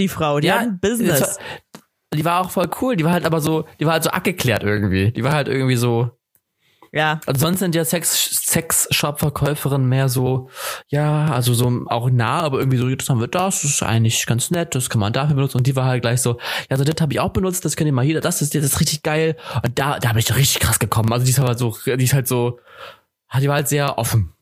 Die 0.00 0.08
Frau, 0.08 0.40
die 0.40 0.48
ja, 0.48 0.54
hat 0.54 0.62
ein 0.62 0.80
Business 0.80 1.38
die 2.14 2.24
war 2.24 2.40
auch 2.40 2.50
voll 2.50 2.68
cool. 2.80 2.96
Die 2.96 3.04
war 3.04 3.12
halt 3.12 3.24
aber 3.24 3.40
so, 3.40 3.64
die 3.78 3.86
war 3.86 3.94
halt 3.94 4.04
so 4.04 4.10
abgeklärt 4.10 4.62
irgendwie. 4.62 5.12
Die 5.12 5.22
war 5.22 5.32
halt 5.32 5.48
irgendwie 5.48 5.76
so. 5.76 6.10
Ja. 6.92 7.20
Also 7.24 7.46
sonst 7.46 7.60
sind 7.60 7.76
ja 7.76 7.84
Sex, 7.84 8.30
Sex-Shop-Verkäuferinnen 8.46 9.88
mehr 9.88 10.08
so, 10.08 10.50
ja, 10.88 11.26
also 11.26 11.54
so 11.54 11.84
auch 11.86 12.10
nah, 12.10 12.40
aber 12.40 12.58
irgendwie 12.58 12.78
so, 12.78 12.92
das 12.92 13.08
haben 13.08 13.20
wir 13.20 13.28
das, 13.28 13.62
das 13.62 13.70
ist 13.70 13.82
eigentlich 13.84 14.26
ganz 14.26 14.50
nett, 14.50 14.74
das 14.74 14.90
kann 14.90 15.00
man 15.00 15.12
dafür 15.12 15.36
benutzen. 15.36 15.58
Und 15.58 15.68
die 15.68 15.76
war 15.76 15.84
halt 15.84 16.02
gleich 16.02 16.20
so, 16.20 16.38
ja, 16.68 16.76
so 16.76 16.82
das 16.82 17.00
habe 17.00 17.12
ich 17.12 17.20
auch 17.20 17.30
benutzt, 17.30 17.64
das 17.64 17.76
könnt 17.76 17.86
ihr 17.86 17.92
mal 17.92 18.04
hier, 18.04 18.20
das 18.20 18.42
ist, 18.42 18.56
das 18.56 18.64
ist 18.64 18.80
richtig 18.80 19.04
geil. 19.04 19.36
Und 19.62 19.78
da, 19.78 20.00
da 20.00 20.08
habe 20.08 20.18
ich 20.18 20.34
richtig 20.34 20.58
krass 20.60 20.80
gekommen. 20.80 21.12
Also 21.12 21.24
die 21.24 21.30
ist 21.30 21.38
halt 21.38 21.60
so, 21.60 21.76
die 21.86 22.02
ist 22.02 22.12
halt 22.12 22.26
so, 22.26 22.58
die 23.38 23.46
war 23.46 23.54
halt 23.54 23.68
sehr 23.68 23.96
offen. 23.96 24.32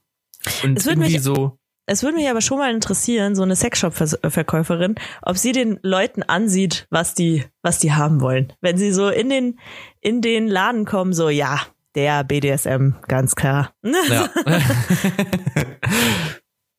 Und 0.62 0.85
irgendwie 0.87 1.12
mich, 1.12 1.22
so. 1.22 1.59
Es 1.90 2.03
würde 2.03 2.18
mich 2.18 2.29
aber 2.29 2.42
schon 2.42 2.59
mal 2.59 2.70
interessieren, 2.70 3.35
so 3.35 3.42
eine 3.42 3.57
Sexshop-Verkäuferin, 3.57 4.96
ob 5.22 5.38
sie 5.38 5.53
den 5.53 5.81
Leuten 5.83 6.22
ansieht, 6.22 6.87
was 6.90 7.14
die, 7.14 7.44
was 7.62 7.79
die 7.79 7.94
haben 7.94 8.20
wollen. 8.20 8.53
Wenn 8.61 8.77
sie 8.77 8.92
so 8.92 9.09
in 9.09 9.31
den, 9.31 9.59
in 10.03 10.20
den 10.20 10.48
Laden 10.48 10.85
kommen, 10.85 11.14
so, 11.14 11.31
ja, 11.31 11.62
der 11.94 12.24
BDSM, 12.24 12.90
ganz 13.09 13.35
klar. 13.37 13.72
Ja. 13.83 14.29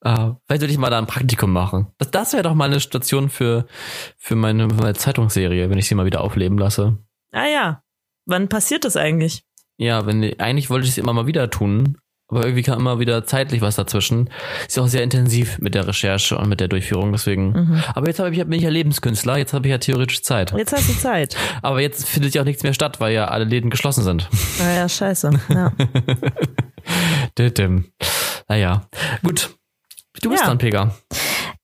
Uh, 0.06 0.36
vielleicht 0.46 0.62
würde 0.62 0.72
ich 0.72 0.78
mal 0.78 0.92
da 0.92 1.00
ein 1.00 1.08
Praktikum 1.08 1.52
machen. 1.52 1.88
Das, 1.98 2.12
das 2.12 2.34
wäre 2.34 2.44
doch 2.44 2.54
mal 2.54 2.66
eine 2.66 2.80
Station 2.80 3.30
für, 3.30 3.66
für, 4.16 4.36
meine, 4.36 4.70
für 4.70 4.76
meine 4.76 4.94
Zeitungsserie, 4.94 5.72
wenn 5.72 5.80
ich 5.80 5.88
sie 5.88 5.96
mal 5.96 6.06
wieder 6.06 6.22
aufleben 6.22 6.60
lasse. 6.60 7.00
Ah 7.32 7.48
ja. 7.48 7.84
Wann 8.28 8.48
passiert 8.48 8.86
das 8.86 8.96
eigentlich? 8.96 9.44
Ja, 9.78 10.06
wenn 10.06 10.40
eigentlich 10.40 10.70
wollte 10.70 10.86
ich 10.86 10.92
es 10.92 11.00
immer 11.00 11.14
mal 11.14 11.26
wieder 11.26 11.50
tun, 11.50 11.98
aber 12.30 12.44
irgendwie 12.46 12.62
kam 12.62 12.80
immer 12.80 13.00
wieder 13.00 13.26
zeitlich 13.26 13.62
was 13.62 13.76
dazwischen. 13.76 14.30
Ist 14.68 14.78
ja 14.78 14.84
auch 14.84 14.88
sehr 14.88 15.04
intensiv 15.04 15.58
mit 15.58 15.74
der 15.74 15.88
Recherche 15.88 16.38
und 16.38 16.48
mit 16.48 16.60
der 16.60 16.68
Durchführung, 16.68 17.12
deswegen. 17.12 17.52
Mhm. 17.52 17.84
Aber 17.96 18.08
jetzt 18.08 18.20
habe 18.20 18.30
ich, 18.30 18.38
bin 18.38 18.54
ich 18.54 18.62
ja 18.62 18.70
Lebenskünstler, 18.70 19.38
jetzt 19.38 19.54
habe 19.54 19.68
ich 19.68 19.72
ja 19.72 19.80
theoretisch 19.80 20.22
Zeit. 20.22 20.54
Jetzt 20.56 20.72
hast 20.72 20.88
du 20.88 20.94
Zeit. 20.94 21.36
Aber 21.64 21.82
jetzt 21.82 22.08
findet 22.08 22.36
ja 22.36 22.42
auch 22.42 22.46
nichts 22.46 22.62
mehr 22.62 22.74
statt, 22.74 23.00
weil 23.00 23.14
ja 23.14 23.30
alle 23.30 23.46
Läden 23.46 23.72
geschlossen 23.72 24.04
sind. 24.04 24.30
Naja, 24.60 24.86
ah 24.86 24.90
scheiße. 24.90 25.32
Ja. 25.50 25.72
naja, 28.48 28.88
gut. 29.24 29.56
Du 30.22 30.30
bist 30.30 30.42
ja. 30.42 30.48
dran, 30.48 30.58
Pega. 30.58 30.96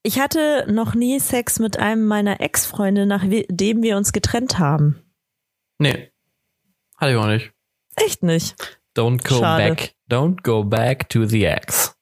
Ich 0.04 0.20
hatte 0.20 0.66
noch 0.70 0.94
nie 0.94 1.20
Sex 1.20 1.60
mit 1.60 1.78
einem 1.80 2.06
meiner 2.06 2.42
Ex-Freunde, 2.42 3.06
nachdem 3.06 3.82
wir 3.82 3.98
uns 3.98 4.14
getrennt 4.14 4.60
haben. 4.60 5.02
Nee. 5.80 6.12
Hatte 6.98 7.12
ich 7.12 7.18
auch 7.18 7.28
nicht. 7.28 7.52
Echt 7.96 8.24
nicht. 8.24 8.56
Don't 8.96 9.28
go 9.28 9.40
Schade. 9.40 9.76
back. 9.76 9.95
Don't 10.10 10.44
go 10.44 10.64
back 10.64 11.10
to 11.10 11.26
the 11.26 11.46
ex. 11.46 11.96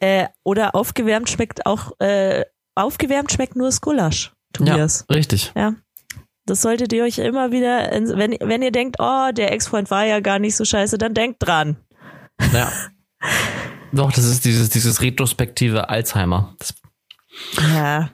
Äh, 0.00 0.28
oder 0.44 0.74
aufgewärmt 0.74 1.28
schmeckt 1.28 1.66
auch, 1.66 1.92
äh, 2.00 2.44
aufgewärmt 2.74 3.32
schmeckt 3.32 3.56
nur 3.56 3.68
das 3.68 3.80
Gulasch, 3.80 4.32
Tobias. 4.52 5.04
Ja, 5.08 5.16
richtig. 5.16 5.52
Ja. 5.54 5.74
Das 6.46 6.62
solltet 6.62 6.92
ihr 6.92 7.04
euch 7.04 7.18
immer 7.18 7.52
wieder, 7.52 7.90
wenn, 7.92 8.36
wenn 8.40 8.62
ihr 8.62 8.72
denkt, 8.72 8.96
oh, 8.98 9.30
der 9.32 9.52
Ex-Freund 9.52 9.90
war 9.90 10.04
ja 10.04 10.20
gar 10.20 10.38
nicht 10.38 10.56
so 10.56 10.64
scheiße, 10.64 10.98
dann 10.98 11.14
denkt 11.14 11.36
dran. 11.40 11.76
Ja. 12.52 12.72
Doch, 13.92 14.12
das 14.12 14.24
ist 14.24 14.44
dieses, 14.44 14.70
dieses 14.70 15.02
retrospektive 15.02 15.88
Alzheimer. 15.88 16.56
Das 16.58 16.74
ja. 17.72 18.10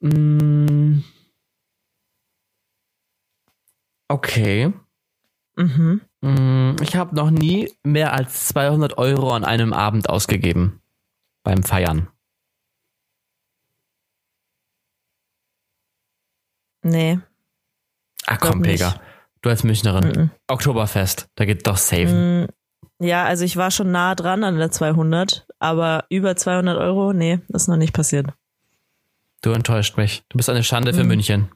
Mm. 0.00 1.02
Okay. 4.08 4.72
Mhm. 5.56 6.00
Mm, 6.22 6.76
ich 6.82 6.96
habe 6.96 7.14
noch 7.14 7.30
nie 7.30 7.72
mehr 7.82 8.12
als 8.12 8.48
200 8.48 8.98
Euro 8.98 9.32
an 9.32 9.44
einem 9.44 9.72
Abend 9.72 10.08
ausgegeben. 10.08 10.80
Beim 11.42 11.62
Feiern. 11.62 12.08
Nee. 16.82 17.18
Ach 18.26 18.38
komm, 18.38 18.62
Pega. 18.62 19.00
Du 19.42 19.48
als 19.48 19.64
Münchnerin. 19.64 20.08
Mhm. 20.08 20.30
Oktoberfest, 20.48 21.28
da 21.34 21.44
geht 21.44 21.66
doch 21.66 21.78
safe. 21.78 22.06
Mm, 22.06 22.48
ja, 23.04 23.24
also 23.24 23.44
ich 23.44 23.56
war 23.56 23.70
schon 23.70 23.90
nah 23.90 24.14
dran 24.14 24.44
an 24.44 24.58
der 24.58 24.70
200, 24.70 25.46
aber 25.58 26.04
über 26.10 26.36
200 26.36 26.76
Euro, 26.78 27.14
nee, 27.14 27.40
das 27.48 27.62
ist 27.62 27.68
noch 27.68 27.76
nicht 27.76 27.94
passiert. 27.94 28.28
Du 29.40 29.52
enttäuscht 29.52 29.96
mich. 29.96 30.22
Du 30.28 30.36
bist 30.36 30.50
eine 30.50 30.62
Schande 30.62 30.92
für 30.92 31.02
mhm. 31.02 31.08
München. 31.08 31.50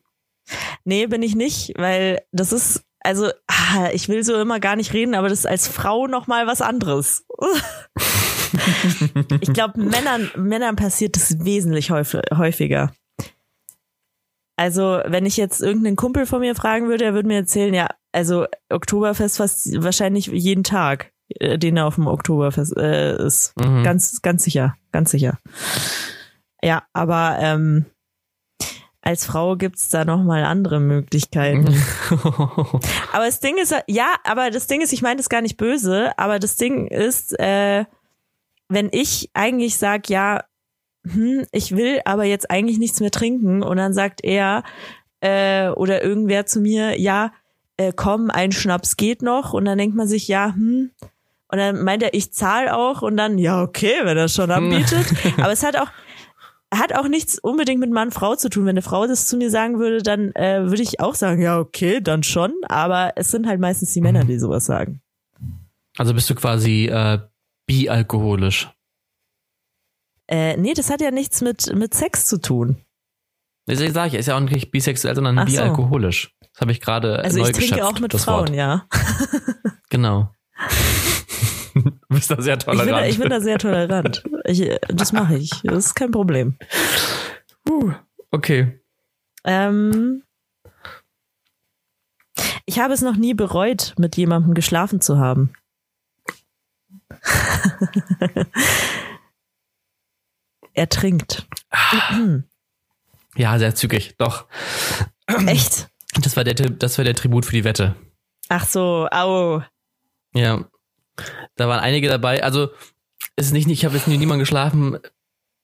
Nee, 0.85 1.07
bin 1.07 1.22
ich 1.22 1.35
nicht, 1.35 1.72
weil 1.77 2.22
das 2.33 2.53
ist, 2.53 2.85
also 3.05 3.31
ah, 3.47 3.90
ich 3.93 4.09
will 4.09 4.25
so 4.25 4.35
immer 4.35 4.59
gar 4.59 4.77
nicht 4.77 4.93
reden, 4.93 5.14
aber 5.14 5.29
das 5.29 5.40
ist 5.40 5.47
als 5.47 5.69
Frau 5.69 6.07
noch 6.07 6.27
mal 6.27 6.47
was 6.47 6.61
anderes. 6.61 7.25
ich 9.40 9.53
glaube, 9.53 9.81
Männern, 9.81 10.31
Männern 10.37 10.77
passiert 10.77 11.17
das 11.17 11.45
wesentlich 11.45 11.90
häufiger. 11.90 12.93
Also, 14.57 15.01
wenn 15.07 15.27
ich 15.27 15.37
jetzt 15.37 15.61
irgendeinen 15.61 15.97
Kumpel 15.97 16.27
von 16.27 16.40
mir 16.40 16.55
fragen 16.55 16.88
würde, 16.88 17.05
er 17.05 17.14
würde 17.14 17.29
mir 17.29 17.38
erzählen, 17.38 17.75
ja, 17.75 17.88
also 18.12 18.47
Oktoberfest 18.69 19.38
fast 19.38 19.83
wahrscheinlich 19.83 20.27
jeden 20.27 20.64
Tag. 20.64 21.12
Äh, 21.29 21.59
den 21.59 21.77
er 21.77 21.87
auf 21.87 21.95
dem 21.95 22.07
Oktoberfest 22.07 22.77
äh, 22.77 23.17
ist. 23.17 23.55
Mhm. 23.59 23.83
Ganz, 23.83 24.21
ganz 24.23 24.45
sicher, 24.45 24.77
ganz 24.93 25.11
sicher. 25.11 25.38
Ja, 26.62 26.85
aber 26.93 27.38
ähm, 27.40 27.87
als 29.05 29.27
Frau 29.27 29.57
gibt's 29.57 29.90
da 29.90 30.05
noch 30.05 30.23
mal 30.23 30.45
andere 30.45 30.81
Möglichkeiten. 30.81 31.67
aber 33.12 33.27
das 33.27 33.40
Ding 33.40 33.59
ist, 33.59 33.75
ja, 33.87 34.14
aber 34.25 34.51
das 34.51 34.67
Ding 34.67 34.81
ist, 34.81 34.93
ich 34.93 35.03
meine 35.03 35.17
das 35.17 35.29
gar 35.29 35.43
nicht 35.43 35.57
böse, 35.57 36.19
aber 36.19 36.38
das 36.38 36.57
Ding 36.57 36.87
ist, 36.87 37.38
äh, 37.38 37.85
wenn 38.69 38.88
ich 38.93 39.31
eigentlich 39.35 39.77
sag, 39.77 40.09
ja, 40.09 40.45
hm, 41.07 41.45
ich 41.53 41.77
will 41.77 42.01
aber 42.05 42.25
jetzt 42.25 42.51
eigentlich 42.51 42.79
nichts 42.79 43.01
mehr 43.01 43.11
trinken 43.11 43.62
und 43.62 43.77
dann 43.77 43.93
sagt 43.93 44.25
er 44.25 44.62
äh, 45.21 45.69
oder 45.69 46.03
irgendwer 46.03 46.47
zu 46.47 46.61
mir, 46.61 46.99
ja, 46.99 47.33
äh, 47.77 47.93
komm, 47.95 48.31
ein 48.31 48.53
Schnaps 48.53 48.97
geht 48.97 49.21
noch 49.21 49.53
und 49.53 49.67
dann 49.67 49.79
denkt 49.79 49.97
man 49.97 50.09
sich, 50.09 50.29
ja, 50.29 50.55
hm, 50.55 50.90
und 51.49 51.59
dann 51.59 51.85
meint 51.85 52.03
er, 52.03 52.14
ich 52.14 52.33
zahle 52.33 52.75
auch 52.75 53.03
und 53.03 53.17
dann, 53.17 53.38
ja, 53.38 53.62
okay, 53.62 53.95
wenn 54.03 54.17
er 54.17 54.29
schon 54.29 54.51
anbietet. 54.51 55.07
Aber 55.37 55.53
es 55.53 55.62
hat 55.62 55.77
auch, 55.77 55.90
hat 56.79 56.95
auch 56.95 57.09
nichts 57.09 57.39
unbedingt 57.39 57.81
mit 57.81 57.91
Mann-Frau 57.91 58.37
zu 58.37 58.49
tun. 58.49 58.65
Wenn 58.65 58.71
eine 58.71 58.83
Frau 58.83 59.07
das 59.07 59.27
zu 59.27 59.37
mir 59.37 59.51
sagen 59.51 59.79
würde, 59.79 60.03
dann 60.03 60.33
äh, 60.35 60.63
würde 60.65 60.83
ich 60.83 61.01
auch 61.01 61.15
sagen, 61.15 61.43
ja, 61.43 61.59
okay, 61.59 62.01
dann 62.01 62.23
schon. 62.23 62.53
Aber 62.69 63.13
es 63.17 63.31
sind 63.31 63.47
halt 63.47 63.61
meistens 63.61 63.93
die 63.93 64.01
Männer, 64.01 64.25
die 64.25 64.39
sowas 64.39 64.65
sagen. 64.67 65.01
Also 65.97 66.15
bist 66.15 66.29
du 66.31 66.35
quasi 66.35 66.87
äh, 66.87 67.19
bialkoholisch? 67.67 68.71
Äh, 70.27 70.57
nee, 70.57 70.75
das 70.75 70.91
hat 70.91 71.01
ja 71.01 71.11
nichts 71.11 71.43
mit, 71.43 71.75
mit 71.75 71.95
Sex 71.95 72.27
zu 72.27 72.41
tun. 72.41 72.77
Das 73.67 73.79
sage 73.79 74.09
ich, 74.09 74.15
ist 74.15 74.27
ja 74.27 74.37
auch 74.37 74.41
nicht 74.41 74.71
bisexuell, 74.71 75.15
sondern 75.15 75.39
Ach 75.39 75.47
bialkoholisch. 75.47 76.35
Das 76.53 76.61
habe 76.61 76.73
ich 76.73 76.81
gerade 76.81 77.19
Also 77.21 77.39
neu 77.39 77.47
ich 77.47 77.53
trinke 77.53 77.71
geschätzt, 77.71 77.83
auch 77.83 78.01
mit 78.01 78.13
Frauen, 78.15 78.49
Wort. 78.49 78.57
ja. 78.57 78.87
genau. 79.91 80.34
Du 82.14 82.20
bist 82.20 82.31
da 82.31 82.40
sehr 82.40 82.59
tolerant. 82.59 82.88
Ich 82.88 82.94
bin, 82.94 83.05
ich 83.11 83.18
bin 83.18 83.31
da 83.31 83.40
sehr 83.40 83.59
tolerant. 83.59 84.22
Ich, 84.44 84.70
das 84.88 85.12
mache 85.12 85.37
ich. 85.37 85.50
Das 85.64 85.87
ist 85.87 85.94
kein 85.94 86.12
Problem. 86.12 86.57
Uh, 87.68 87.92
okay. 88.31 88.81
Ähm, 89.44 90.22
ich 92.66 92.79
habe 92.79 92.94
es 92.94 93.03
noch 93.03 93.16
nie 93.16 93.35
bereut, 93.35 93.94
mit 93.98 94.16
jemandem 94.16 94.55
geschlafen 94.55 95.00
zu 95.00 95.18
haben. 95.18 95.53
er 100.72 100.88
trinkt. 100.88 101.46
Ja, 103.37 103.59
sehr 103.59 103.74
zügig, 103.74 104.14
doch. 104.18 104.46
Echt? 105.46 105.88
Das 106.22 106.37
war 106.37 106.44
der, 106.44 106.55
das 106.55 106.96
war 106.96 107.05
der 107.05 107.16
Tribut 107.16 107.44
für 107.44 107.53
die 107.53 107.64
Wette. 107.64 107.96
Ach 108.48 108.66
so, 108.66 109.09
au. 109.11 109.62
Ja. 110.33 110.64
Da 111.57 111.68
waren 111.68 111.81
einige 111.81 112.09
dabei. 112.09 112.42
Also, 112.42 112.70
ist 113.37 113.53
nicht, 113.53 113.68
ich 113.68 113.85
habe 113.85 113.96
jetzt 113.96 114.09
nie 114.09 114.18
niemand 114.18 114.40
geschlafen, 114.40 114.98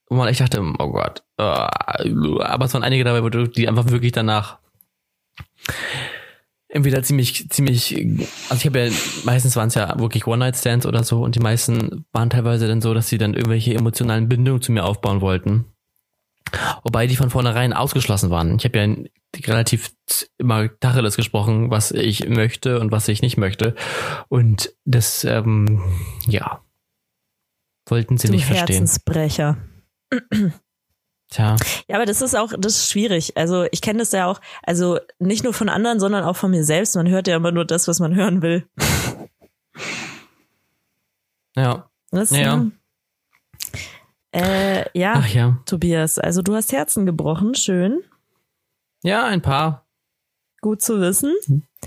wo 0.08 0.16
man 0.16 0.28
echt 0.28 0.40
dachte, 0.40 0.60
oh 0.60 0.90
Gott. 0.90 1.22
Oh, 1.38 1.42
aber 2.40 2.64
es 2.64 2.74
waren 2.74 2.82
einige 2.82 3.04
dabei, 3.04 3.46
die 3.46 3.68
einfach 3.68 3.90
wirklich 3.90 4.12
danach 4.12 4.58
entweder 6.70 7.02
ziemlich, 7.02 7.48
ziemlich, 7.50 7.96
also 8.48 8.60
ich 8.60 8.66
habe 8.66 8.86
ja, 8.86 8.92
meistens 9.24 9.56
waren 9.56 9.68
es 9.68 9.74
ja 9.74 9.98
wirklich 9.98 10.26
One-Night-Stands 10.26 10.86
oder 10.86 11.04
so 11.04 11.22
und 11.22 11.34
die 11.34 11.40
meisten 11.40 12.04
waren 12.12 12.30
teilweise 12.30 12.68
dann 12.68 12.80
so, 12.80 12.94
dass 12.94 13.08
sie 13.08 13.18
dann 13.18 13.34
irgendwelche 13.34 13.74
emotionalen 13.74 14.28
Bindungen 14.28 14.62
zu 14.62 14.72
mir 14.72 14.84
aufbauen 14.84 15.20
wollten. 15.20 15.66
Wobei 16.82 17.06
die 17.06 17.16
von 17.16 17.30
vornherein 17.30 17.72
ausgeschlossen 17.72 18.30
waren. 18.30 18.56
Ich 18.56 18.64
habe 18.64 18.78
ja 18.78 19.44
relativ 19.46 19.92
immer 20.38 20.68
Tacheles 20.80 21.16
gesprochen, 21.16 21.70
was 21.70 21.90
ich 21.90 22.28
möchte 22.28 22.80
und 22.80 22.90
was 22.90 23.08
ich 23.08 23.22
nicht 23.22 23.36
möchte. 23.36 23.74
Und 24.28 24.74
das, 24.84 25.24
ähm, 25.24 25.82
ja, 26.26 26.62
wollten 27.88 28.18
sie 28.18 28.28
du 28.28 28.34
nicht 28.34 28.46
verstehen. 28.46 28.78
Herzensbrecher. 28.78 29.56
Tja. 31.30 31.56
Ja, 31.88 31.96
aber 31.96 32.06
das 32.06 32.22
ist 32.22 32.34
auch, 32.34 32.52
das 32.58 32.74
ist 32.76 32.90
schwierig. 32.90 33.36
Also 33.36 33.66
ich 33.70 33.80
kenne 33.80 34.00
das 34.00 34.10
ja 34.10 34.26
auch, 34.26 34.40
also 34.64 34.98
nicht 35.20 35.44
nur 35.44 35.54
von 35.54 35.68
anderen, 35.68 36.00
sondern 36.00 36.24
auch 36.24 36.36
von 36.36 36.50
mir 36.50 36.64
selbst. 36.64 36.96
Man 36.96 37.08
hört 37.08 37.28
ja 37.28 37.36
immer 37.36 37.52
nur 37.52 37.64
das, 37.64 37.86
was 37.86 38.00
man 38.00 38.16
hören 38.16 38.42
will. 38.42 38.66
Ja. 41.56 41.88
Das, 42.10 42.30
ja. 42.30 42.66
Äh, 44.32 44.86
ja, 44.98 45.14
Ach 45.16 45.28
ja, 45.28 45.60
Tobias, 45.66 46.18
also 46.18 46.42
du 46.42 46.54
hast 46.54 46.72
Herzen 46.72 47.04
gebrochen, 47.04 47.54
schön. 47.54 48.02
Ja, 49.02 49.24
ein 49.26 49.42
paar. 49.42 49.86
Gut 50.60 50.82
zu 50.82 51.00
wissen. 51.00 51.34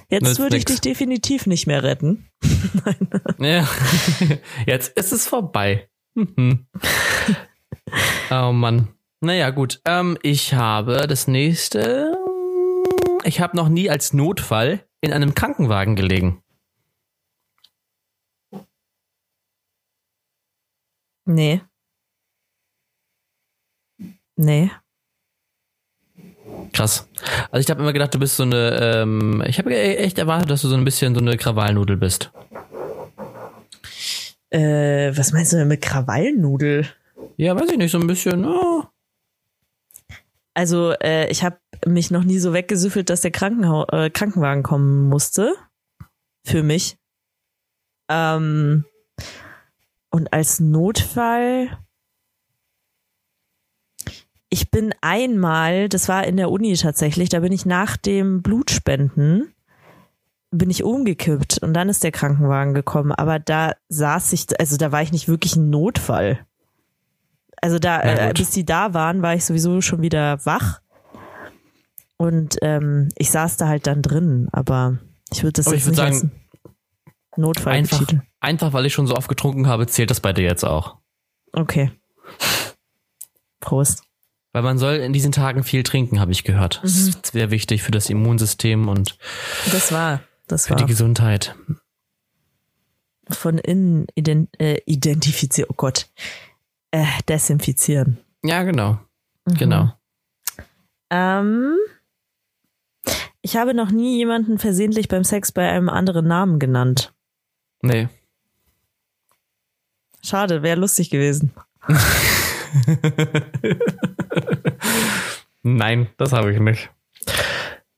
Jetzt 0.10 0.40
würde 0.40 0.58
ich 0.58 0.66
dich 0.66 0.82
definitiv 0.82 1.46
nicht 1.46 1.68
mehr 1.68 1.84
retten. 1.84 2.30
Nein. 2.86 3.10
Ja, 3.40 3.68
jetzt 4.66 4.98
ist 4.98 5.12
es 5.12 5.28
vorbei. 5.28 5.90
Mhm. 6.16 6.68
oh 8.32 8.52
Mann. 8.52 8.90
Naja, 9.22 9.50
gut. 9.52 9.82
Ähm, 9.86 10.18
ich 10.22 10.54
habe 10.54 11.08
das 11.08 11.28
nächste. 11.28 12.18
Ich 13.24 13.40
habe 13.40 13.56
noch 13.56 13.70
nie 13.70 13.90
als 13.90 14.14
Notfall 14.14 14.86
in 15.02 15.14
einem 15.14 15.36
Krankenwagen 15.36 15.96
gelegen. 15.96 16.42
Nee. 21.26 21.62
Nee. 24.36 24.72
Krass. 26.72 27.08
Also 27.52 27.64
ich 27.64 27.70
habe 27.70 27.82
immer 27.82 27.94
gedacht, 27.94 28.14
du 28.14 28.20
bist 28.20 28.36
so 28.36 28.44
eine, 28.44 28.80
ähm, 28.82 29.44
ich 29.48 29.60
habe 29.60 29.76
echt 29.76 30.18
erwartet, 30.18 30.50
dass 30.50 30.62
du 30.62 30.68
so 30.68 30.76
ein 30.76 30.84
bisschen 30.84 31.14
so 31.14 31.22
eine 31.22 31.38
Krawallnudel 31.38 31.98
bist. 31.98 32.32
Äh, 34.50 35.16
was 35.16 35.32
meinst 35.32 35.54
du 35.54 35.58
denn 35.58 35.68
mit 35.68 35.82
Krawallnudel? 35.82 36.88
Ja, 37.38 37.56
weiß 37.60 37.72
ich 37.72 37.78
nicht, 37.78 37.92
so 37.92 38.00
ein 38.00 38.08
bisschen. 38.08 38.46
Oh. 38.46 38.84
Also 40.54 40.94
äh, 41.02 41.30
ich 41.32 41.44
habe 41.44 41.58
mich 41.86 42.12
noch 42.12 42.24
nie 42.24 42.40
so 42.40 42.54
weggesüffelt, 42.54 43.10
dass 43.10 43.22
der 43.22 43.32
Krankenhau 43.32 43.86
äh, 43.88 44.10
Krankenwagen 44.10 44.64
kommen 44.64 45.10
musste. 45.10 45.56
Für 46.46 46.62
mich. 46.62 46.98
Ähm, 48.10 48.86
und 50.12 50.32
als 50.34 50.60
Notfall. 50.60 51.80
Ich 54.54 54.70
bin 54.70 54.94
einmal, 55.02 55.90
das 55.90 56.08
war 56.10 56.28
in 56.28 56.38
der 56.38 56.52
Uni 56.52 56.76
tatsächlich, 56.76 57.28
da 57.30 57.40
bin 57.40 57.52
ich 57.52 57.66
nach 57.66 57.98
dem 57.98 58.44
Blutspenden, 58.44 59.52
bin 60.52 60.70
ich 60.70 60.84
umgekippt 60.84 61.58
und 61.64 61.74
dann 61.74 61.90
ist 61.90 62.04
der 62.04 62.12
Krankenwagen 62.12 62.76
gekommen. 62.76 63.12
Aber 63.14 63.40
da 63.40 63.74
saß 63.90 64.32
ich, 64.34 64.46
also 64.60 64.78
da 64.78 64.92
war 64.92 65.02
ich 65.02 65.12
nicht 65.12 65.28
wirklich 65.28 65.56
ein 65.56 65.72
Notfall. 65.72 66.46
Also 67.64 67.80
da, 67.80 68.04
äh, 68.04 68.32
bis 68.38 68.52
die 68.52 68.64
da 68.64 68.94
waren, 68.94 69.24
war 69.24 69.34
ich 69.34 69.44
sowieso 69.44 69.82
schon 69.82 70.04
wieder 70.04 70.46
wach. 70.46 70.82
Und 72.18 72.58
ähm, 72.62 73.10
ich 73.18 73.32
saß 73.32 73.58
da 73.58 73.68
halt 73.68 73.88
dann 73.88 74.04
drin, 74.04 74.50
aber 74.52 75.00
ich 75.32 75.42
würde 75.42 75.54
das 75.54 75.66
Aber 75.66 75.76
jetzt 75.76 75.88
ich 75.88 75.98
würd 75.98 76.10
nicht 76.12 76.20
sagen, 76.20 76.32
Notfall 77.38 77.74
Einfach, 77.74 77.98
betiteln. 77.98 78.22
einfach, 78.40 78.72
weil 78.72 78.86
ich 78.86 78.94
schon 78.94 79.08
so 79.08 79.16
oft 79.16 79.30
getrunken 79.30 79.66
habe, 79.66 79.88
zählt 79.88 80.12
das 80.12 80.20
bei 80.20 80.32
dir 80.32 80.44
jetzt 80.44 80.64
auch. 80.64 80.98
Okay. 81.54 81.92
Prost. 83.60 84.04
Weil 84.54 84.62
man 84.62 84.78
soll 84.78 84.96
in 84.96 85.14
diesen 85.14 85.32
Tagen 85.32 85.64
viel 85.64 85.84
trinken, 85.84 86.20
habe 86.20 86.32
ich 86.32 86.44
gehört. 86.44 86.80
Das 86.84 86.96
Mhm. 87.02 87.10
ist 87.10 87.26
sehr 87.32 87.52
wichtig 87.52 87.84
für 87.84 87.92
das 87.92 88.10
Immunsystem 88.10 88.88
und 88.88 89.18
Das 89.72 89.92
war, 89.92 90.22
das 90.48 90.66
für 90.68 90.72
war 90.72 90.78
die 90.78 90.86
Gesundheit. 90.86 91.56
von 93.30 93.58
innen 93.58 94.06
ident 94.16 94.50
äh, 94.60 94.80
identifizieren. 94.86 95.70
Oh 95.72 95.76
Gott. 95.76 96.08
Äh, 96.92 97.06
desinfizieren. 97.28 98.20
Ja, 98.44 98.64
genau. 98.64 99.00
Mhm. 99.46 99.54
Genau. 99.56 99.94
Ähm, 101.10 101.76
ich 103.42 103.56
habe 103.58 103.74
noch 103.74 103.92
nie 103.92 104.18
jemanden 104.18 104.60
versehentlich 104.60 105.08
beim 105.08 105.24
Sex 105.24 105.52
bei 105.52 105.70
einem 105.70 105.90
anderen 105.90 106.28
Namen 106.28 106.60
genannt. 106.60 107.14
Nee. 107.82 108.08
Schade, 110.22 110.62
wäre 110.64 110.80
lustig 110.80 111.10
gewesen. 111.10 111.52
Nein, 115.64 116.10
das 116.18 116.34
habe 116.34 116.52
ich 116.54 116.60
nicht. 116.60 116.90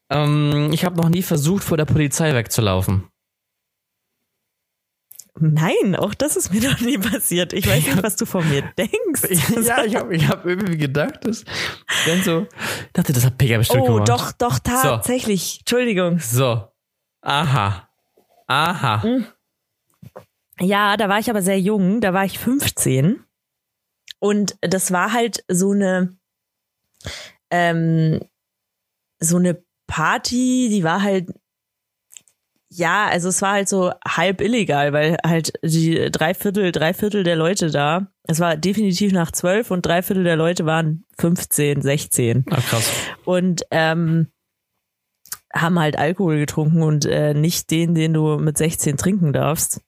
Ähm, 0.10 0.70
ich 0.72 0.86
habe 0.86 0.98
noch 0.98 1.10
nie 1.10 1.24
versucht, 1.24 1.64
vor 1.64 1.78
der 1.78 1.86
Polizei 1.86 2.34
wegzulaufen. 2.34 3.08
Nein, 5.38 5.96
auch 5.98 6.14
das 6.14 6.38
ist 6.38 6.54
mir 6.54 6.62
noch 6.70 6.80
nie 6.80 6.98
passiert. 6.98 7.54
Ich 7.54 7.68
weiß 7.68 7.86
nicht, 7.86 8.04
was 8.04 8.16
du 8.16 8.26
von 8.26 8.48
mir 8.50 8.62
denkst. 8.78 9.24
ja, 9.66 9.84
ich 9.84 9.96
habe 9.96 10.16
ich 10.16 10.28
hab 10.28 10.46
irgendwie 10.46 10.78
gedacht, 10.78 11.26
dass 11.26 11.44
wenn 12.06 12.24
so, 12.24 12.48
ich 12.86 12.92
dachte, 12.94 13.14
das 13.14 13.26
hat 13.26 13.38
Pega 13.38 13.58
bestimmt 13.58 13.84
Oh, 13.84 13.94
gemacht. 13.96 14.10
doch, 14.10 14.32
doch, 14.32 14.60
tatsächlich. 14.60 15.60
Entschuldigung. 15.60 16.20
So. 16.20 16.68
Aha. 17.22 17.90
Aha. 18.48 19.04
Hm. 19.04 19.26
Ja, 20.62 20.96
da 20.96 21.10
war 21.10 21.20
ich 21.20 21.30
aber 21.30 21.42
sehr 21.42 21.60
jung, 21.60 22.00
da 22.00 22.14
war 22.14 22.24
ich 22.24 22.40
15. 22.40 23.22
Und 24.20 24.56
das 24.62 24.92
war 24.94 25.12
halt 25.12 25.44
so 25.50 25.72
eine, 25.72 26.16
ähm, 27.52 28.22
so 29.20 29.38
eine 29.38 29.64
Party, 29.88 30.68
die 30.70 30.84
war 30.84 31.02
halt, 31.02 31.30
ja, 32.70 33.08
also 33.08 33.30
es 33.30 33.42
war 33.42 33.54
halt 33.54 33.70
so 33.70 33.92
halb 34.06 34.42
illegal, 34.42 34.92
weil 34.92 35.18
halt 35.26 35.54
die 35.64 36.10
drei 36.12 36.34
Viertel, 36.34 36.72
drei 36.72 36.94
Viertel 36.94 37.24
der 37.24 37.36
Leute 37.36 37.70
da, 37.72 38.08
es 38.28 38.40
war 38.40 38.58
definitiv 38.58 39.12
nach 39.14 39.32
zwölf 39.32 39.72
und 39.72 39.86
drei 39.86 40.02
Viertel 40.02 40.24
der 40.24 40.36
Leute 40.36 40.66
waren 40.66 41.06
15, 41.20 41.82
16 41.82 42.46
Ah, 42.50 42.56
krass. 42.62 42.92
und 43.24 43.62
ähm, 43.72 44.32
haben 45.54 45.80
halt 45.80 45.98
Alkohol 45.98 46.38
getrunken 46.40 46.82
und 46.82 47.06
äh, 47.06 47.34
nicht 47.34 47.72
den, 47.72 47.96
den 47.96 48.14
du 48.14 48.38
mit 48.38 48.58
16 48.58 48.98
trinken 48.98 49.32
darfst. 49.32 49.80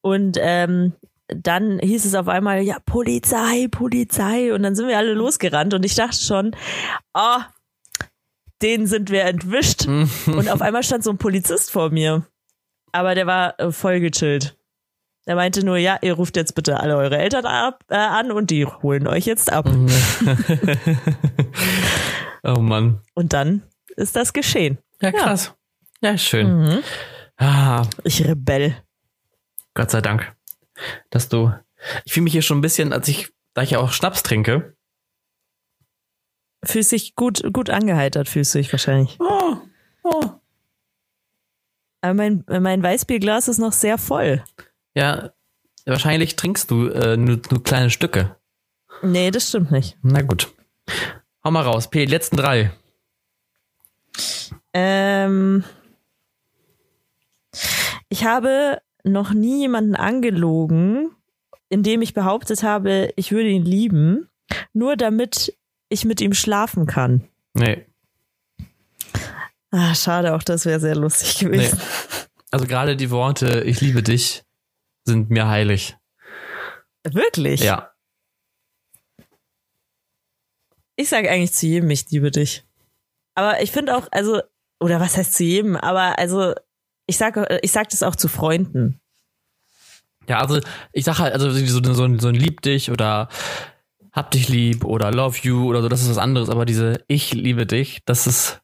Und 0.00 0.38
ähm, 0.40 0.94
dann 1.28 1.78
hieß 1.78 2.04
es 2.04 2.14
auf 2.14 2.28
einmal, 2.28 2.62
ja, 2.62 2.78
Polizei, 2.84 3.68
Polizei. 3.70 4.52
Und 4.54 4.62
dann 4.62 4.74
sind 4.74 4.88
wir 4.88 4.96
alle 4.98 5.14
losgerannt 5.14 5.74
und 5.74 5.84
ich 5.84 5.94
dachte 5.94 6.16
schon, 6.18 6.56
oh, 7.14 7.38
den 8.62 8.86
sind 8.86 9.10
wir 9.10 9.24
entwischt. 9.24 9.86
Und 9.86 10.48
auf 10.50 10.62
einmal 10.62 10.82
stand 10.82 11.04
so 11.04 11.10
ein 11.10 11.18
Polizist 11.18 11.70
vor 11.70 11.90
mir. 11.90 12.26
Aber 12.92 13.14
der 13.14 13.26
war 13.26 13.60
äh, 13.60 13.70
voll 13.70 14.00
gechillt. 14.00 14.56
Der 15.26 15.36
meinte 15.36 15.62
nur, 15.64 15.76
ja, 15.76 15.98
ihr 16.00 16.14
ruft 16.14 16.36
jetzt 16.36 16.54
bitte 16.54 16.80
alle 16.80 16.96
eure 16.96 17.18
Eltern 17.18 17.44
ab, 17.44 17.84
äh, 17.88 17.96
an 17.96 18.32
und 18.32 18.48
die 18.50 18.64
holen 18.64 19.06
euch 19.06 19.26
jetzt 19.26 19.52
ab. 19.52 19.66
oh 22.42 22.58
Mann. 22.60 23.02
Und 23.14 23.34
dann 23.34 23.62
ist 23.96 24.16
das 24.16 24.32
geschehen. 24.32 24.78
Ja, 25.02 25.12
krass. 25.12 25.54
Ja, 26.00 26.16
schön. 26.16 26.60
Mhm. 26.62 26.78
Ah, 27.36 27.82
Ich 28.04 28.26
rebell. 28.26 28.76
Gott 29.74 29.90
sei 29.90 30.00
Dank. 30.00 30.32
Dass 31.10 31.28
du. 31.28 31.52
Ich 32.04 32.12
fühle 32.12 32.24
mich 32.24 32.32
hier 32.32 32.42
schon 32.42 32.58
ein 32.58 32.62
bisschen, 32.62 32.92
als 32.92 33.08
ich, 33.08 33.32
da 33.54 33.62
ich 33.62 33.70
ja 33.70 33.78
auch 33.78 33.92
Schnaps 33.92 34.22
trinke. 34.22 34.76
Fühlst 36.64 36.92
dich 36.92 37.14
gut, 37.14 37.42
gut 37.52 37.70
angeheitert, 37.70 38.28
fühlst 38.28 38.54
du 38.54 38.58
dich 38.58 38.72
wahrscheinlich. 38.72 39.16
Oh, 39.20 39.58
oh. 40.02 40.30
Aber 42.00 42.14
mein, 42.14 42.44
mein 42.48 42.82
Weißbierglas 42.82 43.48
ist 43.48 43.58
noch 43.58 43.72
sehr 43.72 43.98
voll. 43.98 44.44
Ja, 44.94 45.32
wahrscheinlich 45.86 46.36
trinkst 46.36 46.70
du 46.70 46.88
äh, 46.88 47.16
nur, 47.16 47.40
nur 47.50 47.62
kleine 47.62 47.90
Stücke. 47.90 48.36
Nee, 49.02 49.30
das 49.30 49.48
stimmt 49.48 49.70
nicht. 49.70 49.96
Na 50.02 50.22
gut. 50.22 50.52
Hau 51.44 51.50
mal 51.50 51.62
raus. 51.62 51.88
P, 51.88 52.04
letzten 52.04 52.36
drei. 52.36 52.72
Ähm, 54.72 55.64
ich 58.08 58.24
habe 58.24 58.80
noch 59.08 59.32
nie 59.32 59.60
jemanden 59.60 59.94
angelogen, 59.94 61.10
indem 61.68 62.02
ich 62.02 62.14
behauptet 62.14 62.62
habe, 62.62 63.12
ich 63.16 63.32
würde 63.32 63.48
ihn 63.48 63.64
lieben, 63.64 64.28
nur 64.72 64.96
damit 64.96 65.56
ich 65.88 66.04
mit 66.04 66.20
ihm 66.20 66.34
schlafen 66.34 66.86
kann. 66.86 67.28
Nee. 67.54 67.86
Ah, 69.70 69.94
schade, 69.94 70.34
auch 70.34 70.42
das 70.42 70.64
wäre 70.64 70.80
sehr 70.80 70.96
lustig 70.96 71.42
nee. 71.42 71.48
gewesen. 71.50 71.80
Also 72.50 72.66
gerade 72.66 72.96
die 72.96 73.10
Worte, 73.10 73.62
ich 73.64 73.80
liebe 73.80 74.02
dich, 74.02 74.42
sind 75.04 75.30
mir 75.30 75.48
heilig. 75.48 75.96
Wirklich? 77.04 77.60
Ja. 77.60 77.92
Ich 80.96 81.08
sage 81.08 81.30
eigentlich 81.30 81.52
zu 81.52 81.66
jedem, 81.66 81.90
ich 81.90 82.10
liebe 82.10 82.30
dich. 82.30 82.64
Aber 83.34 83.62
ich 83.62 83.70
finde 83.70 83.96
auch, 83.96 84.08
also, 84.10 84.40
oder 84.80 84.98
was 84.98 85.16
heißt 85.16 85.34
zu 85.34 85.44
jedem, 85.44 85.76
aber 85.76 86.18
also, 86.18 86.54
ich 87.08 87.16
sage 87.16 87.58
ich 87.62 87.72
sag 87.72 87.88
das 87.88 88.04
auch 88.04 88.14
zu 88.14 88.28
Freunden. 88.28 89.00
Ja, 90.28 90.40
also 90.40 90.60
ich 90.92 91.04
sag 91.04 91.18
halt, 91.18 91.32
also 91.32 91.50
so, 91.50 91.94
so, 91.94 92.04
ein, 92.04 92.18
so 92.18 92.28
ein 92.28 92.34
Lieb 92.34 92.60
dich 92.60 92.90
oder 92.90 93.28
Hab 94.12 94.30
dich 94.30 94.48
lieb 94.48 94.84
oder 94.84 95.10
Love 95.10 95.38
you 95.42 95.66
oder 95.66 95.82
so, 95.82 95.88
das 95.88 96.02
ist 96.02 96.10
was 96.10 96.18
anderes, 96.18 96.50
aber 96.50 96.66
diese 96.66 97.02
Ich 97.08 97.32
liebe 97.32 97.66
dich, 97.66 98.02
das 98.04 98.26
ist, 98.26 98.60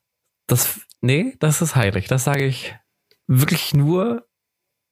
das, 0.47 0.79
nee, 1.01 1.35
das 1.39 1.61
ist 1.61 1.75
heilig. 1.75 2.07
Das 2.07 2.23
sage 2.23 2.45
ich 2.45 2.75
wirklich 3.27 3.73
nur, 3.73 4.27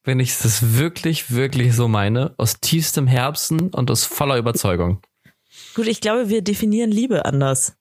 wenn 0.03 0.19
ich 0.19 0.35
das 0.39 0.75
wirklich, 0.77 1.31
wirklich 1.31 1.75
so 1.75 1.87
meine, 1.87 2.33
aus 2.37 2.59
tiefstem 2.59 3.05
Herzen 3.07 3.69
und 3.69 3.91
aus 3.91 4.05
voller 4.05 4.37
Überzeugung. 4.37 5.01
Gut, 5.75 5.87
ich 5.87 6.01
glaube, 6.01 6.29
wir 6.29 6.41
definieren 6.41 6.91
Liebe 6.91 7.25
anders. 7.25 7.77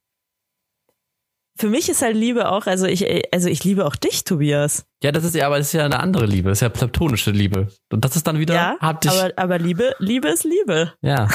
Für 1.63 1.69
mich 1.69 1.89
ist 1.89 2.03
halt 2.03 2.17
Liebe 2.17 2.51
auch, 2.51 2.67
also 2.67 2.87
ich, 2.87 3.07
also 3.33 3.49
ich 3.49 3.63
liebe 3.63 3.87
auch 3.87 3.95
dich, 3.95 4.25
Tobias. 4.25 4.85
Ja, 5.01 5.13
das 5.13 5.23
ist 5.23 5.37
ja, 5.37 5.47
aber 5.47 5.59
das 5.59 5.69
ist 5.69 5.75
ja 5.75 5.85
eine 5.85 6.01
andere 6.01 6.27
Liebe, 6.27 6.49
das 6.49 6.59
ist 6.59 6.63
ja 6.63 6.71
platonische 6.71 7.31
Liebe. 7.31 7.69
Und 7.93 8.05
das 8.05 8.17
ist 8.17 8.27
dann 8.27 8.41
wieder, 8.41 8.53
Ja, 8.53 8.77
hab 8.81 9.01
dich, 9.01 9.13
aber, 9.13 9.33
aber 9.37 9.59
Liebe, 9.61 9.95
Liebe 10.01 10.27
ist 10.27 10.43
Liebe. 10.43 10.93
ja. 11.03 11.29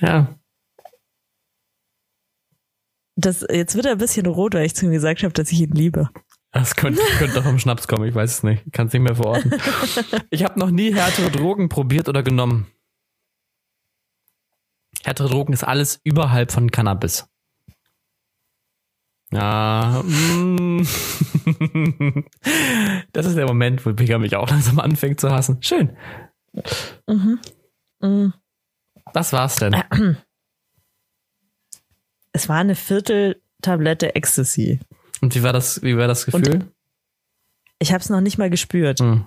ja. 0.00 0.38
Das, 3.16 3.44
jetzt 3.50 3.74
wird 3.74 3.86
er 3.86 3.92
ein 3.92 3.98
bisschen 3.98 4.26
rot, 4.26 4.54
weil 4.54 4.66
ich 4.66 4.76
zu 4.76 4.86
ihm 4.86 4.92
gesagt 4.92 5.24
habe, 5.24 5.32
dass 5.32 5.50
ich 5.50 5.62
ihn 5.62 5.72
liebe. 5.72 6.10
Das 6.52 6.76
könnte, 6.76 7.02
könnte 7.18 7.34
doch 7.34 7.42
vom 7.42 7.58
Schnaps 7.58 7.88
kommen, 7.88 8.08
ich 8.08 8.14
weiß 8.14 8.30
es 8.34 8.42
nicht. 8.44 8.72
Kann 8.72 8.86
es 8.86 8.92
nicht 8.92 9.02
mehr 9.02 9.16
verorten. 9.16 9.52
Ich 10.30 10.44
habe 10.44 10.60
noch 10.60 10.70
nie 10.70 10.94
härtere 10.94 11.32
Drogen 11.32 11.68
probiert 11.68 12.08
oder 12.08 12.22
genommen. 12.22 12.68
Härtere 15.04 15.28
Drogen 15.28 15.52
ist 15.52 15.64
alles 15.64 16.00
überhalb 16.04 16.52
von 16.52 16.70
Cannabis. 16.70 17.26
Ja. 19.32 20.02
mm. 20.04 20.86
Das 23.12 23.26
ist 23.26 23.36
der 23.36 23.46
Moment, 23.46 23.84
wo 23.86 23.92
Pika 23.92 24.18
mich 24.18 24.36
auch 24.36 24.50
langsam 24.50 24.78
anfängt 24.78 25.20
zu 25.20 25.30
hassen. 25.30 25.62
Schön. 25.62 25.96
Mhm. 27.06 28.32
Was 29.12 29.32
war's 29.32 29.56
denn? 29.56 29.76
Es 32.32 32.48
war 32.48 32.58
eine 32.58 32.76
Vierteltablette 32.76 34.14
Ecstasy. 34.14 34.78
Und 35.20 35.34
wie 35.34 35.42
war 35.42 35.52
das, 35.52 35.82
wie 35.82 35.96
war 35.96 36.06
das 36.06 36.26
Gefühl? 36.26 36.70
Ich 37.80 37.92
habe 37.92 38.02
es 38.02 38.08
noch 38.08 38.20
nicht 38.20 38.38
mal 38.38 38.50
gespürt. 38.50 39.00
Hm. 39.00 39.24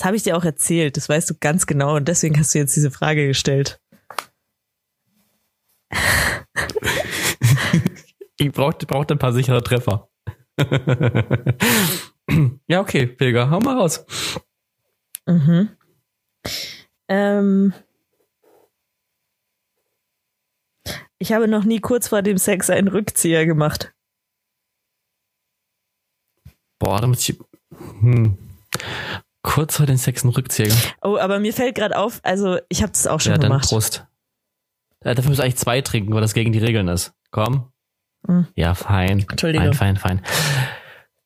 Das 0.00 0.06
habe 0.06 0.16
ich 0.16 0.22
dir 0.22 0.34
auch 0.38 0.44
erzählt, 0.44 0.96
das 0.96 1.10
weißt 1.10 1.28
du 1.28 1.34
ganz 1.38 1.66
genau 1.66 1.96
und 1.96 2.08
deswegen 2.08 2.38
hast 2.38 2.54
du 2.54 2.58
jetzt 2.58 2.74
diese 2.74 2.90
Frage 2.90 3.26
gestellt. 3.26 3.82
ich 8.38 8.50
brauchte 8.50 8.86
brauch 8.86 9.04
ein 9.06 9.18
paar 9.18 9.34
sichere 9.34 9.62
Treffer. 9.62 10.08
ja, 12.66 12.80
okay, 12.80 13.08
Pilger, 13.08 13.50
hau 13.50 13.60
mal 13.60 13.76
raus. 13.76 14.06
Mhm. 15.26 15.68
Ähm, 17.08 17.74
ich 21.18 21.34
habe 21.34 21.46
noch 21.46 21.64
nie 21.64 21.80
kurz 21.80 22.08
vor 22.08 22.22
dem 22.22 22.38
Sex 22.38 22.70
einen 22.70 22.88
Rückzieher 22.88 23.44
gemacht. 23.44 23.92
Boah, 26.78 27.02
da 27.02 27.06
muss 27.06 27.28
ich. 27.28 27.38
Hm. 28.00 28.38
Kurz 29.42 29.76
vor 29.76 29.86
den 29.86 29.96
Sex 29.96 30.22
einen 30.22 30.32
Rückzieher. 30.32 30.74
Oh, 31.02 31.16
aber 31.16 31.38
mir 31.38 31.52
fällt 31.52 31.74
gerade 31.74 31.96
auf, 31.96 32.20
also 32.22 32.58
ich 32.68 32.82
habe 32.82 32.92
das 32.92 33.06
auch 33.06 33.20
schon 33.20 33.32
ja, 33.32 33.38
gemacht. 33.38 33.64
Dann 33.64 33.68
Prost. 33.68 34.06
Ja, 35.04 35.14
dafür 35.14 35.34
du 35.34 35.42
eigentlich 35.42 35.56
zwei 35.56 35.80
trinken, 35.80 36.12
weil 36.12 36.20
das 36.20 36.34
gegen 36.34 36.52
die 36.52 36.58
Regeln 36.58 36.88
ist. 36.88 37.14
Komm. 37.30 37.72
Mhm. 38.26 38.48
Ja, 38.54 38.74
fein. 38.74 39.24
Entschuldigung. 39.30 39.72
Fein, 39.72 39.96
fein, 39.96 40.20
fein. 40.20 40.26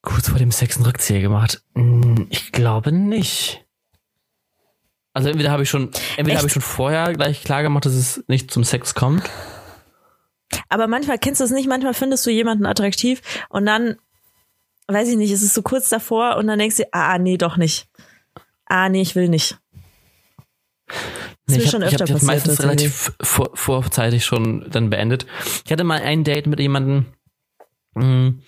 Kurz 0.02 0.28
vor 0.28 0.38
dem 0.38 0.52
Sex 0.52 0.76
einen 0.76 0.86
Rückzieher 0.86 1.20
gemacht. 1.20 1.62
Hm, 1.74 2.26
ich 2.30 2.52
glaube 2.52 2.92
nicht. 2.92 3.64
Also 5.12 5.28
entweder 5.28 5.50
habe 5.50 5.62
ich 5.62 5.70
schon, 5.70 5.90
entweder 6.16 6.38
habe 6.38 6.48
ich 6.48 6.52
schon 6.52 6.62
vorher 6.62 7.12
gleich 7.14 7.42
klar 7.42 7.62
gemacht, 7.62 7.86
dass 7.86 7.94
es 7.94 8.24
nicht 8.26 8.50
zum 8.50 8.64
Sex 8.64 8.94
kommt. 8.94 9.22
Aber 10.68 10.88
manchmal 10.88 11.18
kennst 11.18 11.40
du 11.40 11.44
es 11.44 11.50
nicht, 11.50 11.68
manchmal 11.68 11.94
findest 11.94 12.26
du 12.26 12.30
jemanden 12.30 12.66
attraktiv 12.66 13.22
und 13.48 13.64
dann, 13.64 13.96
weiß 14.88 15.08
ich 15.08 15.16
nicht, 15.16 15.32
ist 15.32 15.42
es 15.42 15.54
so 15.54 15.62
kurz 15.62 15.88
davor 15.88 16.36
und 16.36 16.46
dann 16.46 16.58
denkst 16.58 16.76
du, 16.76 16.84
ah, 16.92 17.18
nee, 17.18 17.36
doch 17.36 17.56
nicht. 17.56 17.88
Ah, 18.66 18.88
nee, 18.88 19.02
ich 19.02 19.14
will 19.14 19.28
nicht. 19.28 19.58
Das 21.46 21.56
nee, 21.56 21.62
ich 21.62 21.74
habe 21.74 21.86
hab 21.86 22.06
das 22.06 22.22
meistens 22.22 22.62
relativ 22.62 23.12
vor, 23.20 23.50
vorzeitig 23.54 24.24
schon 24.24 24.66
dann 24.70 24.90
beendet. 24.90 25.26
Ich 25.64 25.72
hatte 25.72 25.84
mal 25.84 26.00
ein 26.00 26.24
Date 26.24 26.46
mit 26.46 26.58
jemandem, 26.58 27.06
mm, 27.94 28.40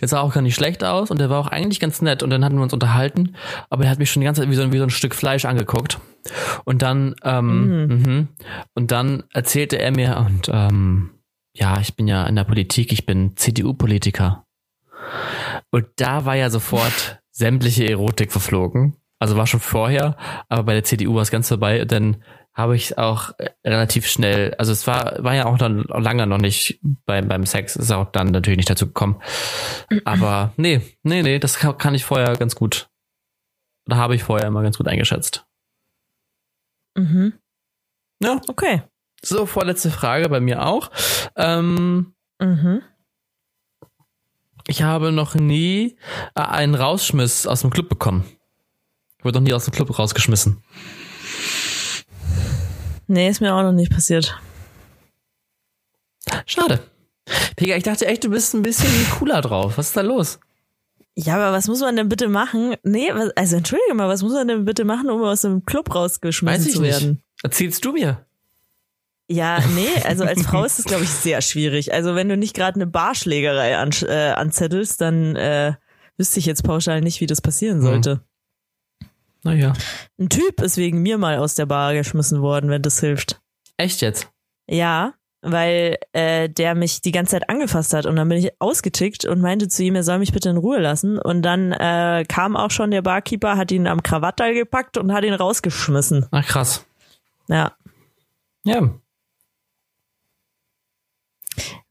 der 0.00 0.08
sah 0.08 0.20
auch 0.20 0.34
gar 0.34 0.42
nicht 0.42 0.54
schlecht 0.54 0.84
aus 0.84 1.10
und 1.10 1.18
der 1.18 1.30
war 1.30 1.38
auch 1.38 1.46
eigentlich 1.46 1.80
ganz 1.80 2.02
nett 2.02 2.22
und 2.22 2.28
dann 2.28 2.44
hatten 2.44 2.56
wir 2.56 2.62
uns 2.62 2.74
unterhalten, 2.74 3.36
aber 3.70 3.84
er 3.84 3.90
hat 3.90 3.98
mich 3.98 4.10
schon 4.10 4.20
die 4.20 4.26
ganze 4.26 4.42
Zeit 4.42 4.50
wie 4.50 4.54
so, 4.54 4.70
wie 4.70 4.78
so 4.78 4.84
ein 4.84 4.90
Stück 4.90 5.14
Fleisch 5.14 5.46
angeguckt. 5.46 5.98
Und 6.64 6.82
dann, 6.82 7.14
ähm, 7.24 7.86
mhm. 7.86 8.02
Mhm, 8.02 8.28
und 8.74 8.90
dann 8.90 9.24
erzählte 9.32 9.78
er 9.78 9.90
mir 9.90 10.18
und 10.18 10.50
ähm, 10.52 11.10
ja, 11.54 11.80
ich 11.80 11.96
bin 11.96 12.06
ja 12.06 12.26
in 12.26 12.36
der 12.36 12.44
Politik, 12.44 12.92
ich 12.92 13.06
bin 13.06 13.36
CDU-Politiker. 13.36 14.46
Und 15.72 15.86
da 15.96 16.24
war 16.24 16.36
ja 16.36 16.50
sofort 16.50 17.22
sämtliche 17.30 17.88
Erotik 17.88 18.30
verflogen. 18.30 18.96
Also 19.18 19.36
war 19.36 19.46
schon 19.46 19.60
vorher, 19.60 20.16
aber 20.48 20.64
bei 20.64 20.74
der 20.74 20.84
CDU 20.84 21.14
war 21.14 21.22
es 21.22 21.30
ganz 21.30 21.48
vorbei. 21.48 21.84
Dann 21.84 22.22
habe 22.54 22.76
ich 22.76 22.98
auch 22.98 23.32
relativ 23.64 24.06
schnell, 24.06 24.54
also 24.58 24.72
es 24.72 24.86
war, 24.86 25.22
war 25.24 25.34
ja 25.34 25.46
auch 25.46 25.56
dann 25.56 25.84
lange 25.84 26.26
noch 26.26 26.38
nicht 26.38 26.80
beim, 27.06 27.28
beim 27.28 27.46
Sex, 27.46 27.76
ist 27.76 27.90
auch 27.90 28.10
dann 28.10 28.28
natürlich 28.28 28.58
nicht 28.58 28.68
dazu 28.68 28.86
gekommen. 28.86 29.22
Aber 30.04 30.52
nee, 30.56 30.82
nee, 31.02 31.22
nee, 31.22 31.38
das 31.38 31.58
kann, 31.58 31.78
kann 31.78 31.94
ich 31.94 32.04
vorher 32.04 32.36
ganz 32.36 32.54
gut, 32.54 32.90
da 33.86 33.96
habe 33.96 34.14
ich 34.14 34.24
vorher 34.24 34.46
immer 34.46 34.62
ganz 34.62 34.76
gut 34.76 34.88
eingeschätzt. 34.88 35.46
Mhm. 36.94 37.34
Ja. 38.22 38.40
Okay. 38.48 38.82
So, 39.24 39.46
vorletzte 39.46 39.90
Frage 39.90 40.28
bei 40.28 40.40
mir 40.40 40.66
auch. 40.66 40.90
Ähm, 41.36 42.14
mhm. 42.38 42.82
Ich 44.66 44.82
habe 44.82 45.12
noch 45.12 45.34
nie 45.34 45.96
äh, 46.34 46.40
einen 46.40 46.74
Rausschmiss 46.74 47.46
aus 47.46 47.62
dem 47.62 47.70
Club 47.70 47.88
bekommen. 47.88 48.24
Ich 49.18 49.24
wurde 49.24 49.38
noch 49.38 49.46
nie 49.46 49.52
aus 49.52 49.64
dem 49.64 49.74
Club 49.74 49.98
rausgeschmissen. 49.98 50.62
Nee, 53.06 53.28
ist 53.28 53.40
mir 53.40 53.54
auch 53.54 53.62
noch 53.62 53.72
nicht 53.72 53.92
passiert. 53.92 54.38
Schade. 56.46 56.80
Pega, 57.56 57.76
ich 57.76 57.82
dachte 57.82 58.06
echt, 58.06 58.24
du 58.24 58.30
bist 58.30 58.54
ein 58.54 58.62
bisschen 58.62 58.90
cooler 59.18 59.40
drauf. 59.40 59.78
Was 59.78 59.88
ist 59.88 59.96
da 59.96 60.00
los? 60.00 60.40
Ja, 61.14 61.34
aber 61.34 61.52
was 61.52 61.68
muss 61.68 61.80
man 61.80 61.94
denn 61.96 62.08
bitte 62.08 62.28
machen? 62.28 62.74
Nee, 62.82 63.10
was, 63.12 63.30
also 63.36 63.56
entschuldige 63.56 63.94
mal, 63.94 64.08
was 64.08 64.22
muss 64.22 64.32
man 64.32 64.48
denn 64.48 64.64
bitte 64.64 64.84
machen, 64.84 65.10
um 65.10 65.22
aus 65.22 65.42
dem 65.42 65.64
Club 65.64 65.94
rausgeschmissen 65.94 66.72
zu 66.72 66.82
werden? 66.82 67.08
Nicht. 67.10 67.44
Erzählst 67.44 67.84
du 67.84 67.92
mir? 67.92 68.24
Ja, 69.32 69.60
nee, 69.74 69.88
also 70.04 70.24
als 70.24 70.42
Frau 70.42 70.62
ist 70.62 70.78
das, 70.78 70.84
glaube 70.84 71.04
ich, 71.04 71.08
sehr 71.08 71.40
schwierig. 71.40 71.94
Also 71.94 72.14
wenn 72.14 72.28
du 72.28 72.36
nicht 72.36 72.54
gerade 72.54 72.74
eine 72.74 72.86
Barschlägerei 72.86 73.78
an, 73.78 73.90
äh, 74.02 74.32
anzettelst, 74.32 75.00
dann 75.00 75.36
äh, 75.36 75.72
wüsste 76.18 76.38
ich 76.38 76.44
jetzt 76.44 76.64
pauschal 76.64 77.00
nicht, 77.00 77.22
wie 77.22 77.26
das 77.26 77.40
passieren 77.40 77.78
hm. 77.78 77.82
sollte. 77.82 78.10
Hm. 78.10 78.20
Naja. 79.44 79.72
Ein 80.20 80.28
Typ 80.28 80.60
ist 80.60 80.76
wegen 80.76 81.00
mir 81.00 81.16
mal 81.16 81.38
aus 81.38 81.54
der 81.54 81.64
Bar 81.64 81.94
geschmissen 81.94 82.42
worden, 82.42 82.68
wenn 82.68 82.82
das 82.82 83.00
hilft. 83.00 83.40
Echt 83.78 84.02
jetzt? 84.02 84.30
Ja, 84.68 85.14
weil 85.40 85.96
äh, 86.12 86.50
der 86.50 86.74
mich 86.74 87.00
die 87.00 87.10
ganze 87.10 87.32
Zeit 87.32 87.48
angefasst 87.48 87.94
hat 87.94 88.04
und 88.04 88.16
dann 88.16 88.28
bin 88.28 88.38
ich 88.38 88.52
ausgetickt 88.60 89.24
und 89.24 89.40
meinte 89.40 89.66
zu 89.66 89.82
ihm, 89.82 89.96
er 89.96 90.04
soll 90.04 90.18
mich 90.18 90.32
bitte 90.32 90.50
in 90.50 90.58
Ruhe 90.58 90.78
lassen 90.78 91.18
und 91.18 91.42
dann 91.42 91.72
äh, 91.72 92.24
kam 92.28 92.54
auch 92.54 92.70
schon 92.70 92.90
der 92.90 93.02
Barkeeper, 93.02 93.56
hat 93.56 93.72
ihn 93.72 93.86
am 93.86 94.02
Krawattteil 94.02 94.52
gepackt 94.52 94.98
und 94.98 95.12
hat 95.12 95.24
ihn 95.24 95.34
rausgeschmissen. 95.34 96.26
Ach 96.30 96.46
krass. 96.46 96.86
Ja. 97.48 97.72
Ja, 98.64 98.92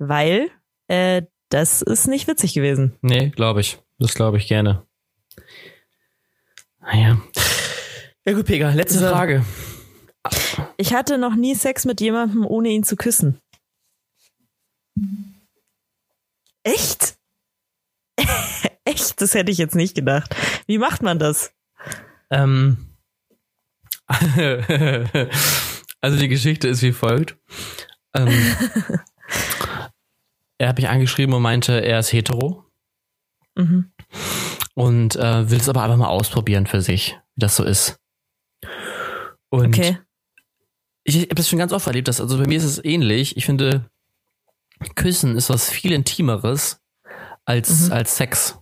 weil 0.01 0.49
äh, 0.87 1.21
das 1.49 1.81
ist 1.81 2.07
nicht 2.07 2.27
witzig 2.27 2.53
gewesen. 2.53 2.97
Nee, 3.01 3.29
glaube 3.29 3.61
ich. 3.61 3.79
Das 3.99 4.15
glaube 4.15 4.37
ich 4.37 4.47
gerne. 4.47 4.85
Naja. 6.79 7.21
Ja 8.25 8.33
gut, 8.33 8.45
Pega, 8.45 8.71
letzte 8.71 8.99
so. 8.99 9.07
Frage. 9.07 9.45
Ich 10.77 10.93
hatte 10.93 11.17
noch 11.17 11.35
nie 11.35 11.55
Sex 11.55 11.85
mit 11.85 12.01
jemandem, 12.01 12.45
ohne 12.45 12.69
ihn 12.69 12.83
zu 12.83 12.95
küssen. 12.95 13.39
Echt? 16.63 17.17
Echt? 18.85 19.21
Das 19.21 19.33
hätte 19.35 19.51
ich 19.51 19.57
jetzt 19.57 19.75
nicht 19.75 19.95
gedacht. 19.95 20.35
Wie 20.65 20.77
macht 20.77 21.03
man 21.03 21.19
das? 21.19 21.53
Ähm. 22.29 22.95
also 26.01 26.17
die 26.17 26.27
Geschichte 26.27 26.67
ist 26.67 26.81
wie 26.81 26.91
folgt. 26.91 27.37
Ähm, 28.13 28.29
er 30.61 30.69
hat 30.69 30.77
mich 30.77 30.89
angeschrieben 30.89 31.33
und 31.33 31.41
meinte, 31.41 31.83
er 31.83 31.97
ist 31.99 32.13
hetero. 32.13 32.63
Mhm. 33.55 33.91
Und 34.75 35.15
äh, 35.15 35.49
will 35.49 35.59
es 35.59 35.67
aber 35.67 35.81
einfach 35.81 35.97
mal 35.97 36.07
ausprobieren 36.07 36.67
für 36.67 36.81
sich, 36.81 37.17
wie 37.33 37.39
das 37.39 37.55
so 37.55 37.63
ist. 37.63 37.99
Und 39.49 39.75
okay. 39.75 39.97
ich, 41.03 41.17
ich 41.17 41.23
habe 41.23 41.35
das 41.35 41.49
schon 41.49 41.57
ganz 41.57 41.73
oft 41.73 41.87
erlebt, 41.87 42.07
dass, 42.07 42.21
also 42.21 42.37
bei 42.37 42.45
mir 42.45 42.57
ist 42.57 42.63
es 42.63 42.83
ähnlich. 42.83 43.37
Ich 43.37 43.45
finde, 43.45 43.89
Küssen 44.93 45.35
ist 45.35 45.49
was 45.49 45.67
viel 45.67 45.93
Intimeres 45.93 46.79
als, 47.43 47.87
mhm. 47.87 47.93
als 47.93 48.17
Sex. 48.17 48.59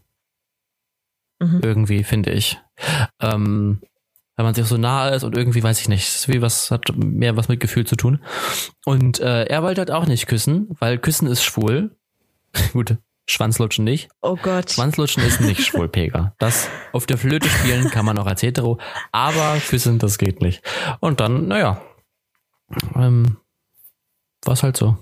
Mhm. 1.39 1.59
Irgendwie, 1.61 2.05
finde 2.05 2.31
ich. 2.31 2.61
Ähm, 3.19 3.81
weil 4.39 4.45
man 4.45 4.55
sich 4.55 4.65
so 4.67 4.77
nahe 4.77 5.13
ist 5.13 5.25
und 5.25 5.35
irgendwie 5.35 5.61
weiß 5.61 5.81
ich 5.81 5.89
nicht, 5.89 6.29
wie 6.29 6.41
was 6.41 6.71
hat 6.71 6.95
mehr 6.95 7.35
was 7.35 7.49
mit 7.49 7.59
Gefühl 7.59 7.85
zu 7.85 7.97
tun. 7.97 8.23
Und 8.85 9.19
äh, 9.19 9.43
er 9.43 9.63
wollte 9.63 9.81
halt 9.81 9.91
auch 9.91 10.05
nicht 10.05 10.27
küssen, 10.27 10.69
weil 10.79 10.97
küssen 10.97 11.27
ist 11.27 11.43
schwul. 11.43 11.97
Gut, 12.71 12.95
Schwanzlutschen 13.25 13.83
nicht. 13.83 14.07
Oh 14.21 14.37
Gott. 14.41 14.71
Schwanzlutschen 14.71 15.23
ist 15.23 15.41
nicht 15.41 15.65
schwul, 15.65 15.89
Pega. 15.89 16.35
Das 16.39 16.69
auf 16.93 17.05
der 17.05 17.17
Flöte 17.17 17.49
spielen 17.49 17.89
kann 17.89 18.05
man 18.05 18.17
auch 18.17 18.27
als 18.27 18.41
hetero, 18.41 18.79
aber 19.11 19.57
küssen, 19.59 19.99
das 19.99 20.17
geht 20.17 20.41
nicht. 20.41 20.63
Und 21.01 21.19
dann, 21.19 21.49
naja, 21.49 21.81
ähm, 22.95 23.35
war 24.45 24.53
es 24.53 24.63
halt 24.63 24.77
so. 24.77 24.95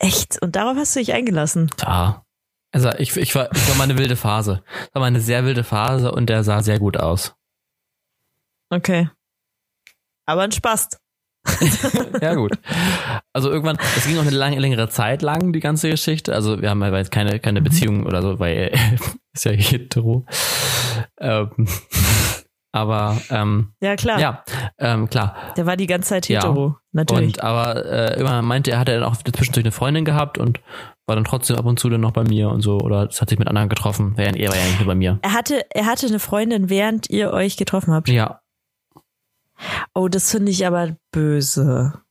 Echt? 0.00 0.42
Und 0.42 0.56
darauf 0.56 0.76
hast 0.76 0.96
du 0.96 0.98
dich 0.98 1.12
eingelassen? 1.12 1.70
Ja. 1.80 2.24
Also 2.72 2.90
ich, 2.98 3.16
ich, 3.16 3.32
war, 3.36 3.54
ich 3.54 3.68
war 3.68 3.76
mal 3.76 3.84
eine 3.84 3.96
wilde 3.96 4.16
Phase. 4.16 4.64
Das 4.66 4.94
war 4.94 5.00
mal 5.02 5.06
eine 5.06 5.20
sehr 5.20 5.44
wilde 5.44 5.62
Phase 5.62 6.10
und 6.10 6.28
der 6.28 6.42
sah 6.42 6.60
sehr 6.60 6.80
gut 6.80 6.96
aus. 6.96 7.36
Okay. 8.74 9.08
Aber 10.26 10.42
ein 10.42 10.52
Spaß. 10.52 10.88
ja, 12.22 12.34
gut. 12.34 12.52
Also 13.32 13.50
irgendwann, 13.50 13.76
es 13.96 14.06
ging 14.06 14.16
auch 14.16 14.22
eine 14.22 14.30
lange, 14.30 14.58
längere 14.58 14.88
Zeit 14.88 15.22
lang, 15.22 15.52
die 15.52 15.60
ganze 15.60 15.90
Geschichte. 15.90 16.34
Also 16.34 16.60
wir 16.60 16.70
haben 16.70 16.82
halt 16.82 17.10
keine, 17.10 17.38
keine 17.38 17.60
mhm. 17.60 17.64
Beziehung 17.64 18.06
oder 18.06 18.22
so, 18.22 18.38
weil 18.38 18.56
er 18.56 18.72
ist 19.32 19.44
ja 19.44 19.52
hetero. 19.52 20.26
Ähm, 21.20 21.50
aber 22.72 23.20
ähm, 23.30 23.74
ja 23.80 23.94
klar. 23.96 24.18
Ja, 24.18 24.44
ähm, 24.78 25.08
klar. 25.10 25.36
Der 25.56 25.66
war 25.66 25.76
die 25.76 25.86
ganze 25.86 26.08
Zeit 26.10 26.28
hetero, 26.28 26.68
ja. 26.68 26.80
natürlich. 26.92 27.36
Und 27.36 27.44
aber 27.44 27.84
äh, 27.84 28.14
irgendwann 28.14 28.44
meinte 28.46 28.70
er, 28.70 28.78
hat 28.78 28.88
er 28.88 29.00
dann 29.00 29.08
auch 29.08 29.16
zwischendurch 29.16 29.64
eine 29.64 29.72
Freundin 29.72 30.04
gehabt 30.04 30.38
und 30.38 30.60
war 31.06 31.16
dann 31.16 31.24
trotzdem 31.24 31.56
ab 31.56 31.66
und 31.66 31.78
zu 31.78 31.90
dann 31.90 32.00
noch 32.00 32.12
bei 32.12 32.24
mir 32.24 32.48
und 32.48 32.62
so 32.62 32.78
oder 32.78 33.08
es 33.08 33.20
hat 33.20 33.28
sich 33.28 33.38
mit 33.38 33.48
anderen 33.48 33.68
getroffen. 33.68 34.14
Er 34.16 34.32
war 34.32 34.34
ja 34.34 34.64
nicht 34.64 34.78
nur 34.78 34.86
bei 34.86 34.94
mir. 34.94 35.18
Er 35.20 35.34
hatte, 35.34 35.66
er 35.70 35.84
hatte 35.84 36.06
eine 36.06 36.18
Freundin, 36.18 36.70
während 36.70 37.10
ihr 37.10 37.32
euch 37.32 37.58
getroffen 37.58 37.92
habt. 37.92 38.08
Ja, 38.08 38.40
Oh, 39.94 40.08
das 40.08 40.30
finde 40.30 40.50
ich 40.50 40.66
aber 40.66 40.96
böse. 41.12 42.02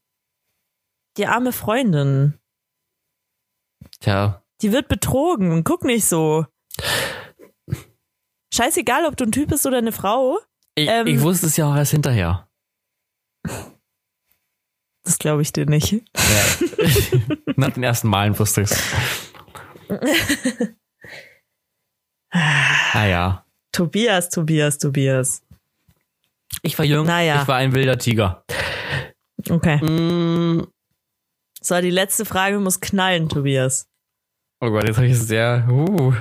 Die 1.18 1.28
arme 1.28 1.52
Freundin. 1.52 2.40
Tja. 4.00 4.44
Die 4.62 4.72
wird 4.72 4.88
betrogen. 4.88 5.64
Guck 5.64 5.84
nicht 5.84 6.06
so. 6.06 6.46
scheißegal, 8.54 9.06
ob 9.06 9.18
du 9.18 9.26
ein 9.26 9.32
Typ 9.32 9.50
bist 9.50 9.66
oder 9.66 9.78
eine 9.80 9.92
Frau. 9.92 10.40
Ich, 10.76 10.88
Ähm. 10.88 11.08
ich 11.08 11.22
wusste 11.22 11.48
es 11.48 11.58
ja 11.58 11.70
auch 11.70 11.76
erst 11.76 11.92
hinterher. 11.92 12.48
Das 15.04 15.20
glaube 15.20 15.42
ich 15.42 15.52
dir 15.52 15.66
nicht. 15.66 15.92
Ja. 15.92 16.02
Nach 17.58 17.72
den 17.72 17.84
ersten 17.84 18.08
Malen 18.08 18.38
wusste 18.40 18.62
ich 18.62 18.72
es. 18.72 18.84
Ah 22.36 23.06
ja. 23.06 23.46
Tobias, 23.72 24.30
Tobias, 24.30 24.78
Tobias. 24.80 25.44
Ich 26.62 26.78
war 26.78 26.86
jung, 26.86 27.06
Naja. 27.06 27.42
ich 27.42 27.48
war 27.48 27.56
ein 27.58 27.74
wilder 27.74 27.98
Tiger. 27.98 28.44
Okay. 29.50 29.78
Mm, 29.84 30.68
So, 31.62 31.80
die 31.82 31.90
letzte 31.90 32.26
Frage 32.26 32.60
muss 32.60 32.80
knallen, 32.80 33.30
Tobias. 33.30 33.88
oh 34.62 34.70
Gott, 34.70 34.88
jetzt 34.88 34.98
habe 34.98 35.08
ich 35.08 35.14
es 35.14 35.28
sehr. 35.28 35.68
Uh, 35.70 36.14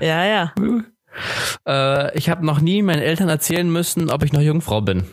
Ja, 0.00 0.24
ja. 0.24 0.54
uh. 0.58 0.82
Äh, 1.66 2.18
ich 2.18 2.28
habe 2.28 2.44
noch 2.44 2.60
nie 2.60 2.82
meinen 2.82 3.00
Eltern 3.02 3.28
erzählen 3.28 3.70
müssen, 3.70 4.10
ob 4.10 4.22
ich 4.24 4.32
noch 4.32 4.40
Jungfrau 4.40 4.80
bin. 4.80 5.04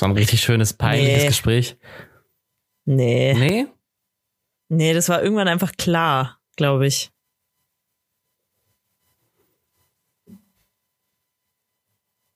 So 0.00 0.06
ein 0.06 0.12
richtig 0.12 0.40
schönes, 0.40 0.72
peinliches 0.72 1.22
Nee. 1.22 1.28
Gespräch. 1.28 1.76
Nee. 2.84 3.34
Nee? 3.34 3.66
Nee, 4.70 4.94
das 4.94 5.08
war 5.08 5.22
irgendwann 5.22 5.48
einfach 5.48 5.72
klar, 5.76 6.38
glaube 6.56 6.86
ich. 6.86 7.10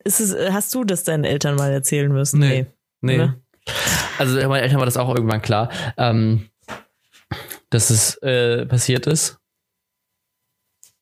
Ist 0.05 0.21
es, 0.21 0.33
äh, 0.33 0.51
hast 0.53 0.75
du 0.75 0.85
das 0.85 1.05
deinen 1.05 1.25
Eltern 1.25 1.57
mal 1.57 1.71
erzählen 1.71 2.13
müssen? 2.13 2.41
Nee. 2.41 2.67
Nee. 3.01 3.17
Oder? 3.17 3.37
Also 4.19 4.37
meinen 4.49 4.63
Eltern 4.63 4.79
war 4.79 4.87
das 4.87 4.97
auch 4.97 5.15
irgendwann 5.15 5.43
klar, 5.43 5.71
ähm, 5.97 6.49
dass 7.71 7.91
es 7.91 8.17
äh, 8.23 8.67
passiert 8.67 9.07
ist. 9.07 9.39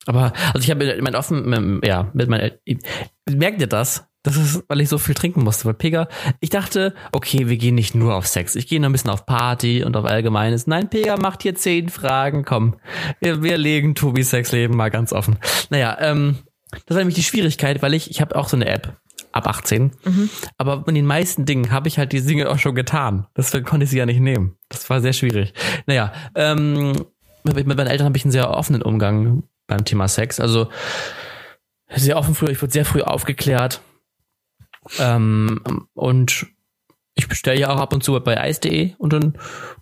Aber, 0.06 0.32
also 0.52 0.60
ich 0.60 0.70
habe 0.70 0.84
mit 0.84 1.02
mein 1.02 1.14
offen, 1.14 1.80
ja, 1.84 2.10
mit 2.14 2.28
meinen 2.28 2.40
Eltern, 2.40 2.80
merkt 3.28 3.60
ihr 3.60 3.66
das? 3.66 4.06
Das 4.22 4.36
ist, 4.36 4.64
weil 4.68 4.82
ich 4.82 4.90
so 4.90 4.98
viel 4.98 5.14
trinken 5.14 5.42
musste. 5.42 5.64
Weil 5.64 5.74
Pega, 5.74 6.08
ich 6.40 6.50
dachte, 6.50 6.94
okay, 7.12 7.48
wir 7.48 7.56
gehen 7.56 7.74
nicht 7.74 7.94
nur 7.94 8.14
auf 8.14 8.26
Sex. 8.26 8.54
Ich 8.54 8.66
gehe 8.66 8.78
noch 8.78 8.90
ein 8.90 8.92
bisschen 8.92 9.10
auf 9.10 9.24
Party 9.24 9.82
und 9.82 9.96
auf 9.96 10.04
Allgemeines. 10.04 10.66
Nein, 10.66 10.90
Pega 10.90 11.16
macht 11.16 11.42
hier 11.42 11.54
zehn 11.54 11.88
Fragen. 11.88 12.44
Komm, 12.44 12.76
wir, 13.20 13.42
wir 13.42 13.56
legen 13.56 13.94
Tobis 13.94 14.30
Sexleben 14.30 14.76
mal 14.76 14.90
ganz 14.90 15.14
offen. 15.14 15.38
Naja, 15.70 15.96
ähm, 16.00 16.38
das 16.70 16.94
war 16.94 16.98
nämlich 16.98 17.16
die 17.16 17.22
Schwierigkeit, 17.22 17.82
weil 17.82 17.94
ich, 17.94 18.10
ich 18.10 18.20
habe 18.20 18.36
auch 18.36 18.48
so 18.48 18.56
eine 18.56 18.66
App 18.66 18.96
ab 19.32 19.46
18. 19.46 19.92
Aber 20.58 20.84
in 20.86 20.94
den 20.94 21.06
meisten 21.06 21.44
Dingen 21.44 21.70
habe 21.70 21.88
ich 21.88 21.98
halt 21.98 22.12
die 22.12 22.22
Dinge 22.22 22.48
auch 22.48 22.58
schon 22.58 22.74
getan. 22.74 23.26
Deswegen 23.36 23.64
konnte 23.64 23.84
ich 23.84 23.90
sie 23.90 23.98
ja 23.98 24.06
nicht 24.06 24.20
nehmen. 24.20 24.56
Das 24.68 24.88
war 24.90 25.00
sehr 25.00 25.12
schwierig. 25.12 25.54
Naja, 25.86 26.12
ähm, 26.34 26.92
mit, 27.44 27.66
meinen 27.66 27.86
Eltern 27.86 28.06
habe 28.06 28.16
ich 28.16 28.24
einen 28.24 28.32
sehr 28.32 28.50
offenen 28.50 28.82
Umgang 28.82 29.44
beim 29.66 29.84
Thema 29.84 30.08
Sex. 30.08 30.40
Also 30.40 30.68
sehr 31.94 32.16
offen 32.16 32.34
früher, 32.34 32.50
ich 32.50 32.62
wurde 32.62 32.72
sehr 32.72 32.84
früh 32.84 33.02
aufgeklärt. 33.02 33.80
Ähm, 34.98 35.60
und 35.94 36.46
ich 37.14 37.28
bestelle 37.28 37.60
ja 37.60 37.70
auch 37.70 37.80
ab 37.80 37.92
und 37.92 38.02
zu 38.02 38.18
bei 38.20 38.40
eis.de 38.40 38.94
und 38.98 39.12
dann 39.12 39.38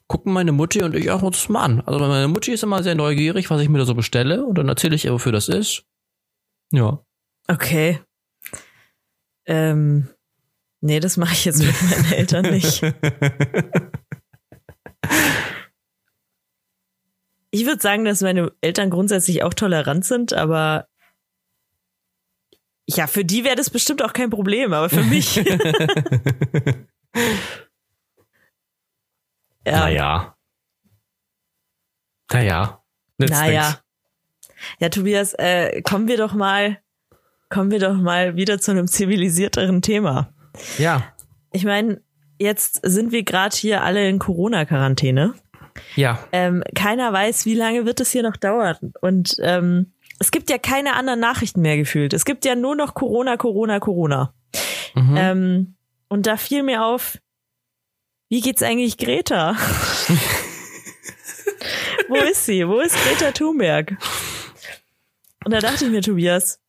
gucken 0.06 0.32
meine 0.32 0.52
Mutti 0.52 0.82
und 0.82 0.94
ich 0.96 1.10
auch 1.10 1.22
uns 1.22 1.48
mal 1.48 1.64
an. 1.64 1.82
Also 1.84 2.00
meine 2.00 2.28
Mutti 2.28 2.52
ist 2.52 2.62
immer 2.62 2.82
sehr 2.82 2.94
neugierig, 2.94 3.50
was 3.50 3.60
ich 3.60 3.68
mir 3.68 3.78
da 3.78 3.84
so 3.84 3.94
bestelle 3.94 4.44
und 4.44 4.56
dann 4.56 4.68
erzähle 4.68 4.94
ich 4.94 5.04
ihr, 5.04 5.12
wofür 5.12 5.32
das 5.32 5.48
ist. 5.48 5.84
Ja. 6.72 7.04
Okay. 7.48 8.00
Ähm, 9.46 10.08
nee, 10.80 11.00
das 11.00 11.16
mache 11.16 11.32
ich 11.32 11.44
jetzt 11.44 11.62
mit 11.62 11.82
meinen 11.82 12.12
Eltern 12.12 12.50
nicht. 12.50 12.82
Ich 17.50 17.64
würde 17.64 17.80
sagen, 17.80 18.04
dass 18.04 18.20
meine 18.20 18.52
Eltern 18.60 18.90
grundsätzlich 18.90 19.42
auch 19.42 19.54
tolerant 19.54 20.04
sind, 20.04 20.34
aber 20.34 20.86
ja, 22.86 23.06
für 23.06 23.24
die 23.24 23.44
wäre 23.44 23.56
das 23.56 23.70
bestimmt 23.70 24.02
auch 24.02 24.12
kein 24.12 24.30
Problem, 24.30 24.72
aber 24.72 24.88
für 24.88 25.02
mich. 25.02 25.36
ja. 29.66 29.80
Naja. 29.80 30.36
Naja. 32.32 32.82
Naja. 33.18 33.80
Ja, 34.80 34.88
Tobias, 34.88 35.34
äh, 35.34 35.82
kommen 35.82 36.08
wir 36.08 36.16
doch 36.16 36.34
mal, 36.34 36.78
kommen 37.48 37.70
wir 37.70 37.78
doch 37.78 37.94
mal 37.94 38.36
wieder 38.36 38.58
zu 38.58 38.70
einem 38.70 38.88
zivilisierteren 38.88 39.82
Thema. 39.82 40.32
Ja. 40.78 41.04
Ich 41.52 41.64
meine, 41.64 42.00
jetzt 42.38 42.80
sind 42.82 43.12
wir 43.12 43.22
gerade 43.22 43.56
hier 43.56 43.82
alle 43.82 44.08
in 44.08 44.18
Corona-Quarantäne. 44.18 45.34
Ja. 45.96 46.18
Ähm, 46.32 46.64
keiner 46.74 47.12
weiß, 47.12 47.46
wie 47.46 47.54
lange 47.54 47.86
wird 47.86 48.00
es 48.00 48.10
hier 48.10 48.22
noch 48.22 48.36
dauern. 48.36 48.76
Und 49.00 49.36
ähm, 49.40 49.92
es 50.18 50.30
gibt 50.30 50.50
ja 50.50 50.58
keine 50.58 50.94
anderen 50.94 51.20
Nachrichten 51.20 51.60
mehr 51.62 51.76
gefühlt. 51.76 52.12
Es 52.12 52.24
gibt 52.24 52.44
ja 52.44 52.54
nur 52.54 52.74
noch 52.74 52.94
Corona, 52.94 53.36
Corona, 53.36 53.78
Corona. 53.78 54.34
Mhm. 54.94 55.16
Ähm, 55.16 55.76
und 56.08 56.26
da 56.26 56.36
fiel 56.36 56.62
mir 56.62 56.84
auf, 56.84 57.18
wie 58.28 58.40
geht's 58.40 58.62
eigentlich 58.62 58.98
Greta? 58.98 59.56
Wo 62.08 62.16
ist 62.16 62.46
sie? 62.46 62.66
Wo 62.66 62.80
ist 62.80 62.96
Greta 62.96 63.32
Thunberg? 63.32 63.96
Und 65.48 65.52
da 65.54 65.60
dachte 65.60 65.86
ich 65.86 65.90
mir, 65.90 66.02
Tobias, 66.02 66.60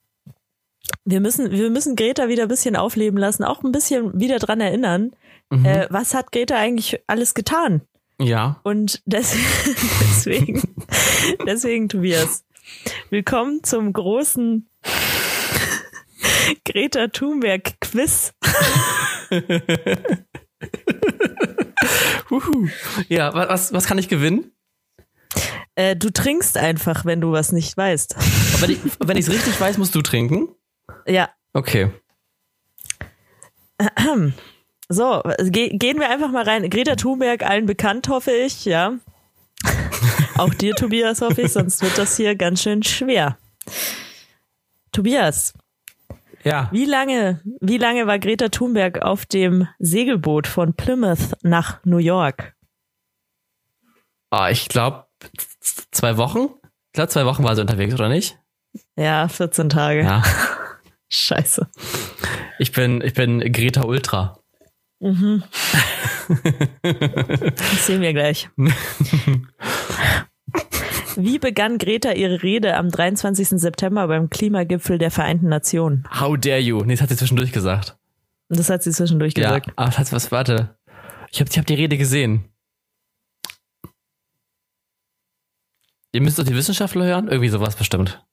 wir 1.04 1.20
müssen, 1.20 1.52
wir 1.52 1.70
müssen 1.70 1.98
Greta 1.98 2.30
wieder 2.30 2.44
ein 2.44 2.48
bisschen 2.48 2.78
aufleben 2.78 3.20
lassen, 3.20 3.44
auch 3.44 3.62
ein 3.62 3.74
bisschen 3.74 4.18
wieder 4.18 4.40
dran 4.40 4.62
erinnern, 4.62 5.12
Mhm. 5.50 5.66
äh, 5.66 5.88
was 5.90 6.14
hat 6.14 6.32
Greta 6.32 6.56
eigentlich 6.56 7.02
alles 7.08 7.34
getan? 7.34 7.82
ja. 8.22 8.62
Und 8.64 9.02
des 9.06 9.34
deswegen, 10.02 10.62
deswegen, 11.46 11.90
Tobias, 11.90 12.46
willkommen 13.10 13.62
zum 13.66 13.92
großen 13.92 14.70
Greta 16.64 17.10
Thunberg 17.10 17.82
Quiz. 17.82 18.32
Ja, 23.10 23.34
wa- 23.34 23.50
was, 23.50 23.74
was 23.74 23.86
kann 23.88 23.98
ich 23.98 24.08
gewinnen? 24.08 24.52
Äh, 25.80 25.96
du 25.96 26.10
trinkst 26.12 26.58
einfach, 26.58 27.06
wenn 27.06 27.22
du 27.22 27.32
was 27.32 27.54
nicht 27.54 27.78
weißt. 27.78 28.16
Und 28.62 29.08
Wenn 29.08 29.16
ich 29.16 29.28
ich's 29.28 29.34
richtig 29.34 29.60
weiß, 29.62 29.78
musst 29.78 29.96
du 29.96 30.02
trinken. 30.02 30.50
Ja, 31.08 31.30
Okay. 31.54 31.90
so, 34.90 35.24
ge 35.40 35.70
gehen 35.78 36.00
wir 36.00 36.10
einfach 36.10 36.32
mal 36.32 36.44
rein. 36.44 36.70
Greta 36.70 36.96
Thunberg, 36.96 37.44
allen 37.44 37.66
bekannt, 37.66 38.10
hoffe 38.10 38.32
ich, 38.32 38.66
ja. 38.66 38.94
Auch 40.38 40.54
dir, 40.54 40.76
Tobias, 40.76 41.22
hoffe 41.22 41.44
ich, 41.44 41.54
sonst 41.54 41.82
wird 41.82 41.98
das 41.98 42.18
hier 42.18 42.36
ganz 42.36 42.62
schön 42.62 42.84
schwer. 42.84 43.38
Tobias, 44.92 45.54
Ja. 46.44 46.68
wie 46.74 46.86
lange, 46.86 47.42
wie 47.62 47.78
lange 47.78 48.06
war 48.06 48.20
Greta 48.20 48.50
Thunberg 48.50 49.02
auf 49.02 49.26
dem 49.26 49.68
Segelboot 49.80 50.46
von 50.48 50.74
Plymouth 50.74 51.36
nach 51.42 51.84
New 51.86 51.98
York? 52.00 52.54
Ah, 54.30 54.50
ich 54.50 54.68
glaube, 54.68 55.06
zwei 55.92 56.18
Wochen? 56.18 56.50
Ich 56.88 56.94
glaube, 56.94 57.10
zwei 57.10 57.26
Wochen 57.26 57.44
war 57.44 57.56
sie 57.56 57.62
unterwegs, 57.62 57.94
oder 57.94 58.10
nicht? 58.10 58.38
Ja, 58.98 59.28
14 59.28 59.70
Tage. 59.70 60.02
Ja. 60.02 60.24
Scheiße. 61.10 61.68
Ich 62.60 62.72
bin, 62.72 63.02
ich 63.02 63.14
bin 63.14 63.40
Greta 63.52 63.84
Ultra. 63.84 64.40
Das 65.00 65.16
sehen 67.86 68.02
wir 68.02 68.14
gleich. 68.14 68.50
Wie 71.16 71.40
begann 71.40 71.78
Greta 71.80 72.12
ihre 72.14 72.44
Rede 72.44 72.76
am 72.78 72.90
23. 72.90 73.50
September 73.50 74.08
beim 74.08 74.30
Klimagipfel 74.30 74.98
der 74.98 75.12
Vereinten 75.12 75.50
Nationen? 75.50 76.06
How 76.20 76.38
dare 76.38 76.60
you? 76.60 76.82
Nee, 76.84 76.94
das 76.94 77.02
hat 77.02 77.10
sie 77.10 77.18
zwischendurch 77.18 77.52
gesagt. 77.52 77.98
Das 78.50 78.70
hat 78.70 78.84
sie 78.84 78.92
zwischendurch 78.92 79.34
Ja. 79.38 79.50
gesagt. 79.58 79.72
Aber 79.76 79.92
was, 79.98 80.14
was, 80.14 80.32
warte. 80.32 80.76
Ich 81.32 81.40
habe 81.40 81.50
ich 81.52 81.58
hab 81.58 81.66
die 81.66 81.74
Rede 81.76 81.98
gesehen. 81.98 82.46
Ihr 86.12 86.22
müsst 86.22 86.40
doch 86.40 86.44
die 86.44 86.56
Wissenschaftler 86.56 87.06
hören? 87.06 87.28
Irgendwie 87.28 87.50
sowas 87.50 87.76
bestimmt. 87.76 88.24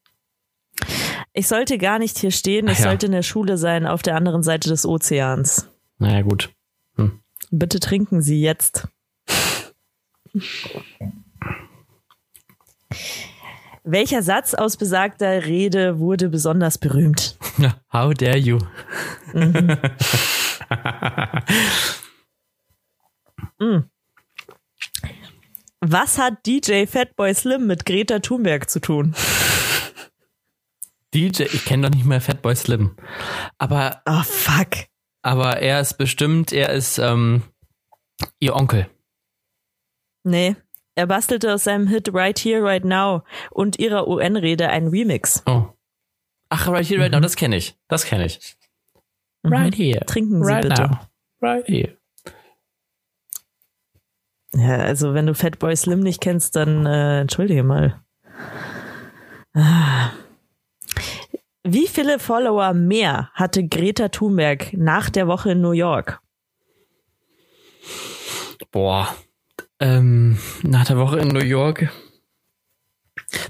Ich 1.33 1.49
sollte 1.49 1.77
gar 1.77 1.99
nicht 1.99 2.19
hier 2.19 2.31
stehen, 2.31 2.69
ich 2.69 2.79
ja. 2.79 2.85
sollte 2.85 3.07
in 3.07 3.13
der 3.13 3.23
Schule 3.23 3.59
sein, 3.59 3.87
auf 3.87 4.03
der 4.03 4.17
anderen 4.17 4.43
Seite 4.43 4.71
des 4.71 4.87
Ozeans. 4.87 5.69
Naja, 5.99 6.23
gut. 6.23 6.51
Bitte 7.51 7.79
trinken 7.79 8.23
Sie 8.23 8.41
jetzt. 8.41 8.89
Welcher 13.85 14.23
Satz 14.23 14.55
aus 14.55 14.77
besagter 14.77 15.45
Rede 15.45 15.99
wurde 15.99 16.29
besonders 16.29 16.79
berühmt? 16.79 17.39
How 17.93 18.13
dare 18.15 18.37
you? 18.37 18.59
Was 25.81 26.19
hat 26.19 26.47
DJ 26.47 26.87
Fatboy 26.87 27.35
Slim 27.35 27.67
mit 27.67 27.85
Greta 27.87 28.19
Thunberg 28.21 28.69
zu 28.71 28.81
tun? 28.81 29.15
DJ, 31.15 31.45
ich 31.45 31.65
kenne 31.65 31.89
doch 31.89 31.95
nicht 31.97 32.07
mehr 32.07 32.21
Fatboy 32.21 32.55
Slim. 32.57 32.97
Aber, 33.59 34.03
Oh, 34.07 34.23
fuck. 34.23 34.87
aber 35.23 35.59
er 35.59 35.81
ist 35.81 35.95
bestimmt, 35.99 36.53
er 36.53 36.71
ist 36.71 36.99
ähm, 36.99 37.43
ihr 38.41 38.55
Onkel. 38.57 38.89
Nee, 40.25 40.57
Er 40.97 41.07
bastelte 41.07 41.53
aus 41.55 41.65
seinem 41.65 41.87
Hit 41.89 42.13
Right 42.15 42.39
Here, 42.39 42.63
Right 42.63 42.85
Now 42.85 43.23
und 43.51 43.79
ihrer 43.79 44.09
UN-Rede 44.09 44.69
einen 44.71 44.89
Remix. 44.89 45.43
Oh. 45.47 45.67
Ach, 46.49 46.69
right 46.69 46.87
here, 46.87 47.01
right 47.01 47.13
now, 47.13 47.21
das 47.21 47.37
kenne 47.37 47.57
ich. 47.57 47.77
Das 47.89 48.05
kenne 48.07 48.25
ich. 48.27 48.57
Mhm. 49.43 49.53
Right 49.53 49.75
here. 49.75 50.01
Trinken 50.07 50.43
Sie 50.45 50.51
right 50.53 50.63
bitte. 50.63 50.81
now. 50.83 51.01
Right 51.43 51.67
here. 51.69 51.96
Ja, 54.57 54.77
also 54.79 55.13
wenn 55.13 55.27
du 55.27 55.35
Fatboy 55.35 55.77
Slim 55.77 56.01
nicht 56.01 56.21
kennst, 56.21 56.57
dann 56.57 56.87
äh, 56.87 57.21
entschuldige 57.21 57.63
mal. 57.63 58.01
Ah. 59.53 60.11
Wie 61.63 61.89
viele 61.89 62.19
Follower 62.19 62.73
mehr 62.73 63.31
hatte 63.35 63.67
Greta 63.67 64.09
Thunberg 64.09 64.73
nach 64.73 65.11
der 65.11 65.27
Woche 65.27 65.51
in 65.51 65.61
New 65.61 65.73
York? 65.73 66.21
Boah. 68.71 69.15
Ähm, 69.79 70.39
nach 70.63 70.87
der 70.87 70.97
Woche 70.97 71.19
in 71.19 71.29
New 71.29 71.45
York 71.45 71.91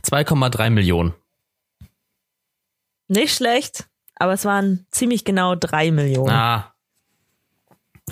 2,3 0.03 0.71
Millionen. 0.71 1.15
Nicht 3.07 3.37
schlecht, 3.37 3.89
aber 4.17 4.33
es 4.33 4.45
waren 4.45 4.87
ziemlich 4.91 5.25
genau 5.25 5.55
drei 5.55 5.93
Millionen. 5.93 6.31
Ah. 6.31 6.75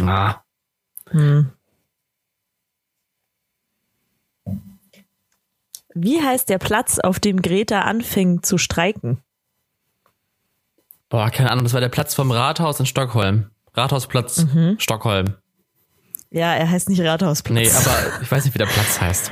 Ah. 0.01 0.45
Hm. 1.11 1.54
Wie 5.95 6.21
heißt 6.21 6.49
der 6.49 6.59
Platz, 6.59 6.99
auf 6.99 7.21
dem 7.21 7.41
Greta 7.41 7.83
anfing 7.83 8.43
zu 8.43 8.59
streiken? 8.59 9.23
Boah, 11.09 11.31
keine 11.31 11.51
Ahnung, 11.53 11.65
das 11.65 11.73
war 11.73 11.81
der 11.81 11.89
Platz 11.89 12.15
vom 12.15 12.31
Rathaus 12.33 12.81
in 12.81 12.87
Stockholm. 12.87 13.51
Rathausplatz, 13.75 14.39
Mhm. 14.45 14.77
Stockholm. 14.79 15.35
Ja, 16.31 16.55
er 16.55 16.69
heißt 16.71 16.89
nicht 16.89 17.01
Rathausplatz. 17.01 17.55
Nee, 17.55 17.71
aber 17.71 18.23
ich 18.23 18.31
weiß 18.31 18.45
nicht, 18.45 18.55
wie 18.55 18.59
der 18.59 18.67
Platz 18.67 19.01
heißt. 19.01 19.31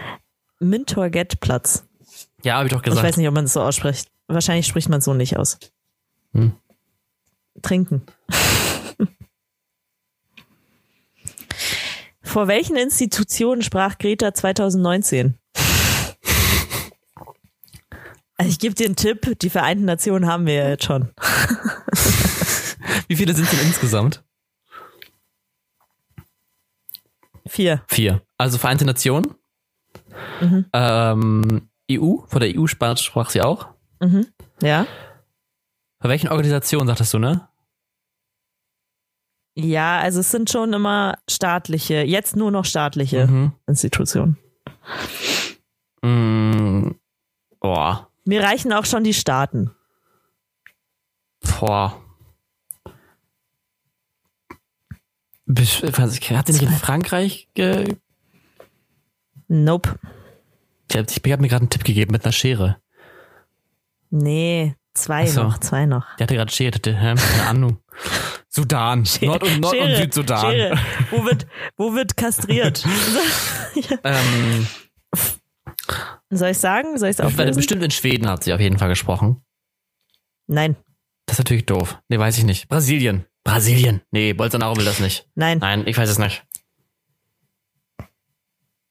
Mintorget-Platz. 0.61 1.85
Ja, 2.45 2.55
habe 2.57 2.67
ich 2.67 2.73
doch 2.73 2.79
Ich 2.81 2.85
gesagt. 2.85 3.07
weiß 3.07 3.17
nicht, 3.17 3.27
ob 3.29 3.35
man 3.35 3.45
es 3.47 3.53
so 3.53 3.61
ausspricht. 3.63 4.09
Wahrscheinlich 4.29 4.67
spricht 4.69 4.89
man 4.89 4.99
es 5.01 5.05
so 5.05 5.15
nicht 5.15 5.37
aus. 5.37 5.59
Hm. 6.33 6.53
Trinken. 7.63 8.03
Vor 12.23 12.47
welchen 12.49 12.77
Institutionen 12.77 13.63
sprach 13.63 13.99
Greta 13.99 14.33
2019? 14.33 15.37
Also 18.37 18.51
ich 18.51 18.59
gebe 18.59 18.75
dir 18.75 18.87
einen 18.87 18.97
Tipp, 18.97 19.39
die 19.41 19.51
Vereinten 19.51 19.85
Nationen 19.85 20.27
haben 20.27 20.47
wir 20.47 20.55
ja 20.55 20.69
jetzt 20.71 20.85
schon. 20.85 21.11
Wie 23.09 23.17
viele 23.17 23.35
sind 23.35 23.45
es 23.45 23.51
denn 23.51 23.67
insgesamt? 23.67 24.25
Vier. 27.47 27.83
Vier. 27.89 28.23
Also 28.39 28.59
Vereinte 28.59 28.85
Nationen. 28.85 29.35
Mhm. 30.41 30.67
Ähm, 30.73 31.69
EU, 31.91 32.19
vor 32.27 32.41
der 32.41 32.57
EU 32.57 32.67
sprach 32.67 32.97
sprach 32.99 33.31
sie 33.31 33.43
auch. 33.43 33.69
Mhm. 34.01 34.27
Ja? 34.63 34.87
Bei 35.99 36.09
welchen 36.09 36.29
Organisationen 36.29 36.87
sagtest 36.89 37.15
du, 37.15 37.19
ne? 37.19 37.49
Ja, 39.55 39.99
also 40.01 40.21
es 40.21 40.31
sind 40.31 40.51
schon 40.51 40.73
immer 40.73 41.19
staatliche, 41.29 42.03
jetzt 42.03 42.37
nur 42.37 42.51
noch 42.51 42.65
staatliche 42.65 43.27
Mhm. 43.27 43.53
Institutionen. 43.67 44.39
Mm, 46.03 46.93
boah. 47.61 48.09
Mir 48.25 48.43
reichen 48.43 48.73
auch 48.73 48.85
schon 48.85 49.05
die 49.05 49.15
Staaten. 49.15 49.71
Boah. 51.41 52.01
Bis- 55.47 55.83
was- 55.83 56.21
Hat 56.31 56.47
sie 56.47 56.53
nicht 56.53 56.63
in 56.63 56.71
Frankreich 56.71 57.49
ge 57.55 57.97
Nope. 59.49 59.99
Ich 60.89 60.97
habe 60.97 61.33
hab 61.33 61.41
mir 61.41 61.49
gerade 61.49 61.63
einen 61.63 61.71
Tipp 61.71 61.85
gegeben 61.85 62.13
mit 62.13 62.25
einer 62.25 62.33
Schere. 62.33 62.79
Nee, 64.11 64.77
zwei 64.95 65.27
so. 65.27 65.43
noch, 65.43 65.59
zwei 65.59 65.85
noch. 65.87 66.17
Der 66.17 66.25
hatte 66.25 66.35
gerade 66.37 66.53
Schere, 66.53 66.79
keine 66.79 67.19
Ahnung. 67.47 67.79
Sudan. 68.49 69.05
Nord- 69.23 69.43
und, 69.43 69.61
Nord 69.61 69.75
und 69.75 69.81
Schere, 69.81 69.97
Südsudan. 70.03 70.41
Schere. 70.53 70.79
Wo 71.11 71.25
wird, 71.25 71.47
wo 71.77 71.95
wird 71.95 72.17
kastriert? 72.17 72.85
Ähm, 74.05 74.67
Soll 76.31 76.51
ich 76.51 76.59
sagen? 76.59 76.97
Soll 76.99 77.09
ich 77.11 77.17
es 77.19 77.21
auflösen? 77.21 77.57
bestimmt 77.57 77.83
in 77.83 77.91
Schweden 77.91 78.29
hat 78.29 78.45
sie 78.45 78.53
auf 78.55 78.61
jeden 78.61 78.79
Fall 78.79 78.89
gesprochen. 78.89 79.43
Nein, 80.47 80.77
Das 81.27 81.35
ist 81.35 81.41
natürlich 81.41 81.67
doof. 81.67 81.99
Nee, 82.09 82.19
weiß 82.19 82.39
ich 82.39 82.45
nicht. 82.45 82.69
Brasilien. 82.69 83.27
Brasilien. 83.45 84.03
Nee, 84.11 84.33
Bolsonaro 84.35 84.77
will 84.77 84.85
das 84.85 85.01
nicht. 85.01 85.29
nein. 85.35 85.59
Nein, 85.59 85.87
ich 85.87 85.97
weiß 85.97 86.09
es 86.09 86.19
nicht. 86.19 86.45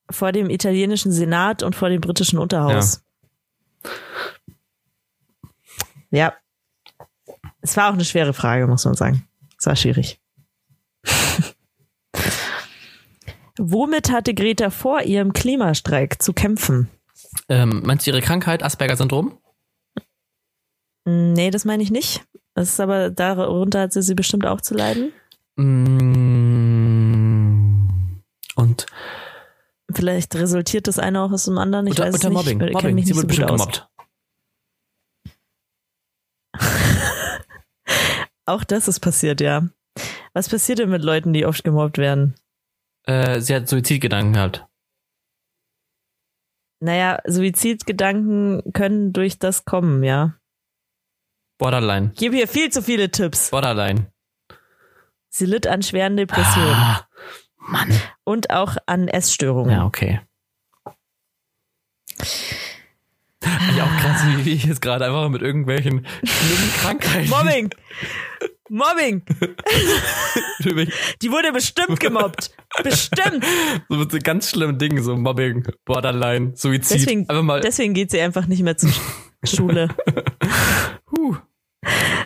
Vor 0.09 0.31
dem 0.33 0.49
italienischen 0.49 1.11
Senat 1.11 1.63
und 1.63 1.75
vor 1.75 1.89
dem 1.89 2.01
britischen 2.01 2.37
Unterhaus. 2.39 3.03
Ja. 6.09 6.33
Es 7.61 7.77
war 7.77 7.89
auch 7.89 7.93
eine 7.93 8.03
schwere 8.05 8.33
Frage, 8.33 8.67
muss 8.67 8.83
man 8.83 8.95
sagen. 8.95 9.25
Es 9.57 9.65
war 9.65 9.75
schwierig. 9.75 10.19
Womit 13.57 14.11
hatte 14.11 14.33
Greta 14.33 14.69
vor 14.69 15.01
ihrem 15.01 15.33
Klimastreik 15.33 16.21
zu 16.21 16.33
kämpfen? 16.33 16.89
Ähm, 17.49 17.81
meinst 17.85 18.05
du 18.07 18.11
ihre 18.11 18.21
Krankheit, 18.21 18.63
Asperger-Syndrom? 18.63 19.37
Nee, 21.05 21.49
das 21.51 21.65
meine 21.65 21.83
ich 21.83 21.91
nicht. 21.91 22.25
Das 22.53 22.69
ist 22.69 22.79
aber 22.79 23.09
darunter 23.09 23.81
hat 23.81 23.93
sie, 23.93 24.01
sie 24.01 24.15
bestimmt 24.15 24.45
auch 24.45 24.61
zu 24.61 24.73
leiden. 24.75 25.11
Mm, 25.55 25.71
Und 28.55 28.85
Vielleicht 29.93 30.35
resultiert 30.35 30.87
das 30.87 30.99
eine 30.99 31.21
auch 31.21 31.31
aus 31.31 31.45
dem 31.45 31.57
anderen. 31.57 31.87
Ich 31.87 31.91
unter, 31.91 32.03
weiß 32.03 32.15
es 32.15 32.23
unter 32.23 32.29
nicht. 32.29 32.37
Mobbing. 32.37 32.61
Ich 32.61 32.67
kenn 32.67 32.73
Mobbing. 32.73 32.95
mich 32.95 33.05
Sie 33.05 33.11
nicht 33.11 33.15
so 33.15 33.23
wurde 33.23 33.27
gut 33.27 33.37
bestimmt 33.37 33.49
gemobbt. 33.49 33.87
Auch 38.45 38.63
das 38.63 38.87
ist 38.87 38.99
passiert, 39.01 39.41
ja. 39.41 39.67
Was 40.33 40.47
passiert 40.49 40.79
denn 40.79 40.89
mit 40.89 41.03
Leuten, 41.03 41.33
die 41.33 41.45
oft 41.45 41.63
gemobbt 41.63 41.97
werden? 41.97 42.35
Äh, 43.05 43.39
sie 43.41 43.55
hat 43.55 43.67
Suizidgedanken 43.67 44.33
gehabt. 44.33 44.65
Naja, 46.79 47.19
Suizidgedanken 47.27 48.73
können 48.73 49.13
durch 49.13 49.37
das 49.39 49.65
kommen, 49.65 50.03
ja. 50.03 50.35
Borderline. 51.59 52.11
Ich 52.13 52.19
gebe 52.19 52.35
hier 52.35 52.47
viel 52.47 52.71
zu 52.71 52.81
viele 52.81 53.11
Tipps. 53.11 53.51
Borderline. 53.51 54.11
Sie 55.29 55.45
litt 55.45 55.67
an 55.67 55.83
schweren 55.83 56.17
Depressionen 56.17 56.73
Ah, 56.73 57.07
Mann. 57.57 57.91
und 58.23 58.49
auch 58.49 58.77
an 58.87 59.07
Essstörungen. 59.07 59.71
Ja, 59.71 59.85
okay. 59.85 60.21
Ja, 63.77 63.85
auch 63.85 63.97
krass, 64.01 64.21
wie 64.43 64.51
ich 64.51 64.65
jetzt 64.65 64.81
gerade 64.81 65.05
einfach 65.05 65.29
mit 65.29 65.41
irgendwelchen 65.41 66.05
schlimmen 66.23 66.73
Krankheiten. 66.81 67.29
Mobbing! 67.29 67.69
Mobbing! 68.69 69.23
Die 71.21 71.31
wurde 71.31 71.51
bestimmt 71.51 71.99
gemobbt. 71.99 72.51
Bestimmt! 72.83 73.45
So 73.89 73.95
mit 73.95 74.11
so 74.11 74.17
ganz 74.21 74.49
schlimmen 74.49 74.77
Dingen, 74.77 75.01
so 75.03 75.15
Mobbing, 75.15 75.67
Borderline, 75.85 76.55
Suizid. 76.55 76.99
Deswegen, 77.01 77.29
einfach 77.29 77.43
mal. 77.43 77.61
deswegen 77.61 77.93
geht 77.93 78.11
sie 78.11 78.21
einfach 78.21 78.45
nicht 78.47 78.63
mehr 78.63 78.77
zur 78.77 78.89
Sch- 78.89 79.01
Schule. 79.55 79.89
Huh, 81.11 81.35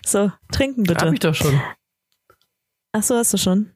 So, 0.05 0.31
trinken 0.51 0.81
hab 0.89 0.97
bitte. 0.99 1.13
ich 1.13 1.19
doch 1.19 1.35
schon. 1.35 1.61
Ach 2.91 3.03
so, 3.03 3.15
hast 3.15 3.33
du 3.33 3.37
schon. 3.37 3.71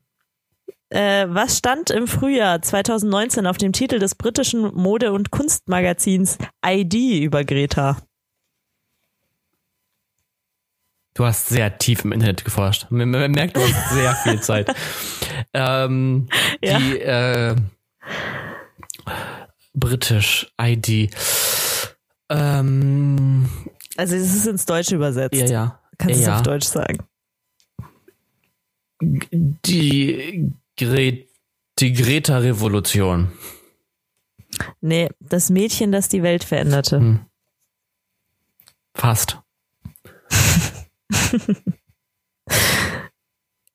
Äh, 0.89 1.27
was 1.29 1.57
stand 1.57 1.91
im 1.91 2.07
Frühjahr 2.07 2.61
2019 2.61 3.45
auf 3.45 3.57
dem 3.57 3.73
Titel 3.73 3.99
des 3.99 4.15
britischen 4.15 4.61
Mode- 4.73 5.11
und 5.13 5.29
Kunstmagazins 5.31 6.37
ID 6.65 6.95
über 7.23 7.43
Greta? 7.43 7.97
Du 11.13 11.25
hast 11.25 11.49
sehr 11.49 11.77
tief 11.77 12.05
im 12.05 12.11
Internet 12.11 12.43
geforscht. 12.45 12.87
Man, 12.89 13.09
man 13.11 13.31
merkt, 13.31 13.55
du 13.57 13.61
hast 13.61 13.93
sehr 13.93 14.15
viel 14.15 14.41
Zeit. 14.41 14.73
ähm, 15.53 16.27
Ja. 16.63 16.79
Die 16.79 16.99
äh, 16.99 17.55
British 19.73 20.51
ID. 20.59 21.13
Ähm, 22.29 23.49
Also 23.97 24.15
es 24.15 24.33
ist 24.35 24.47
ins 24.47 24.65
Deutsche 24.65 24.95
übersetzt. 24.95 25.35
ja, 25.39 25.45
ja. 25.47 25.79
Kannst 25.97 26.15
du 26.15 26.21
es 26.21 26.27
ja. 26.27 26.35
auf 26.37 26.41
Deutsch 26.43 26.67
sagen? 26.67 26.97
Die, 29.01 30.51
Gre 30.79 31.27
die 31.79 31.93
Greta-Revolution. 31.93 33.31
Nee, 34.81 35.09
das 35.19 35.49
Mädchen, 35.49 35.91
das 35.91 36.07
die 36.07 36.23
Welt 36.23 36.43
veränderte. 36.45 36.99
Hm. 36.99 37.25
Fast. 38.93 39.39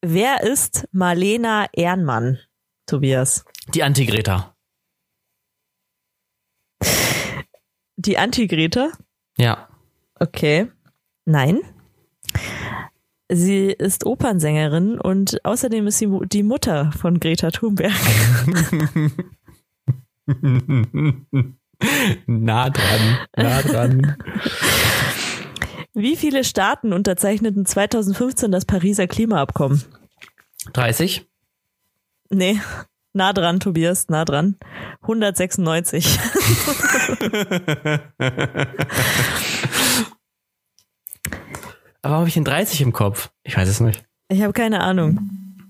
Wer 0.03 0.43
ist 0.43 0.89
Marlena 0.93 1.67
Ehrenmann, 1.73 2.39
Tobias? 2.87 3.45
Die 3.69 3.83
Anti-Greta. 3.83 4.55
Die 7.97 8.19
Anti-Greta? 8.19 8.93
Ja. 9.39 9.69
Okay. 10.21 10.71
Nein. 11.25 11.61
Sie 13.31 13.68
ist 13.68 14.05
Opernsängerin 14.05 15.01
und 15.01 15.43
außerdem 15.45 15.87
ist 15.87 15.99
sie 15.99 16.09
die 16.27 16.43
Mutter 16.43 16.93
von 16.93 17.20
Greta 17.20 17.51
Thunberg. 17.51 17.93
nah 22.27 22.70
dran, 22.70 23.18
nah 23.37 23.62
dran. 23.62 24.16
Wie 25.95 26.16
viele 26.16 26.45
Staaten 26.45 26.93
unterzeichneten 26.93 27.64
2015 27.64 28.53
das 28.53 28.66
Pariser 28.66 29.07
Klimaabkommen? 29.07 29.83
30? 30.72 31.25
Nee, 32.31 32.61
nah 33.12 33.33
dran, 33.33 33.61
Tobias, 33.61 34.09
nah 34.09 34.25
dran. 34.25 34.57
196. 35.03 36.18
Aber 42.05 42.17
habe 42.17 42.29
ich 42.29 42.35
den 42.35 42.45
30 42.45 42.83
im 42.83 42.93
Kopf? 42.93 43.31
Ich 43.45 43.57
weiß 43.57 43.67
es 43.69 43.81
nicht. 43.81 44.05
Ich 44.29 44.43
habe 44.43 44.53
keine 44.53 44.81
Ahnung. 44.83 45.19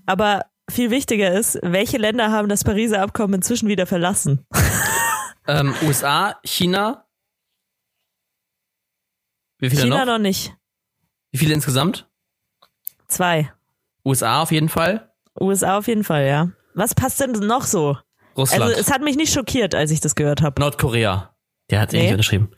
Aber 0.05 0.45
viel 0.69 0.91
wichtiger 0.91 1.31
ist, 1.33 1.57
welche 1.61 1.97
Länder 1.97 2.29
haben 2.29 2.49
das 2.49 2.65
Pariser 2.65 3.01
Abkommen 3.01 3.35
inzwischen 3.35 3.69
wieder 3.69 3.85
verlassen? 3.87 4.45
Ähm, 5.47 5.75
USA, 5.83 6.39
China. 6.43 7.05
Wie 9.59 9.69
viele 9.69 9.83
China 9.83 9.99
noch? 9.99 10.13
noch 10.13 10.17
nicht. 10.17 10.55
Wie 11.31 11.37
viele 11.37 11.53
insgesamt? 11.53 12.09
Zwei. 13.07 13.53
USA 14.03 14.41
auf 14.41 14.51
jeden 14.51 14.69
Fall. 14.69 15.13
USA 15.39 15.77
auf 15.77 15.87
jeden 15.87 16.03
Fall, 16.03 16.25
ja. 16.25 16.49
Was 16.73 16.95
passt 16.95 17.19
denn 17.19 17.33
noch 17.33 17.65
so? 17.65 17.95
Russland. 18.35 18.63
Also 18.63 18.79
es 18.79 18.89
hat 18.91 19.03
mich 19.03 19.17
nicht 19.17 19.31
schockiert, 19.33 19.75
als 19.75 19.91
ich 19.91 19.99
das 19.99 20.15
gehört 20.15 20.41
habe. 20.41 20.59
Nordkorea. 20.59 21.37
Der 21.69 21.79
hat 21.79 21.89
es 21.89 21.93
eh 21.93 21.97
Nee. 21.97 22.03
nicht 22.05 22.13
unterschrieben. 22.13 22.51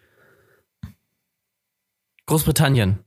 Großbritannien. 2.27 3.03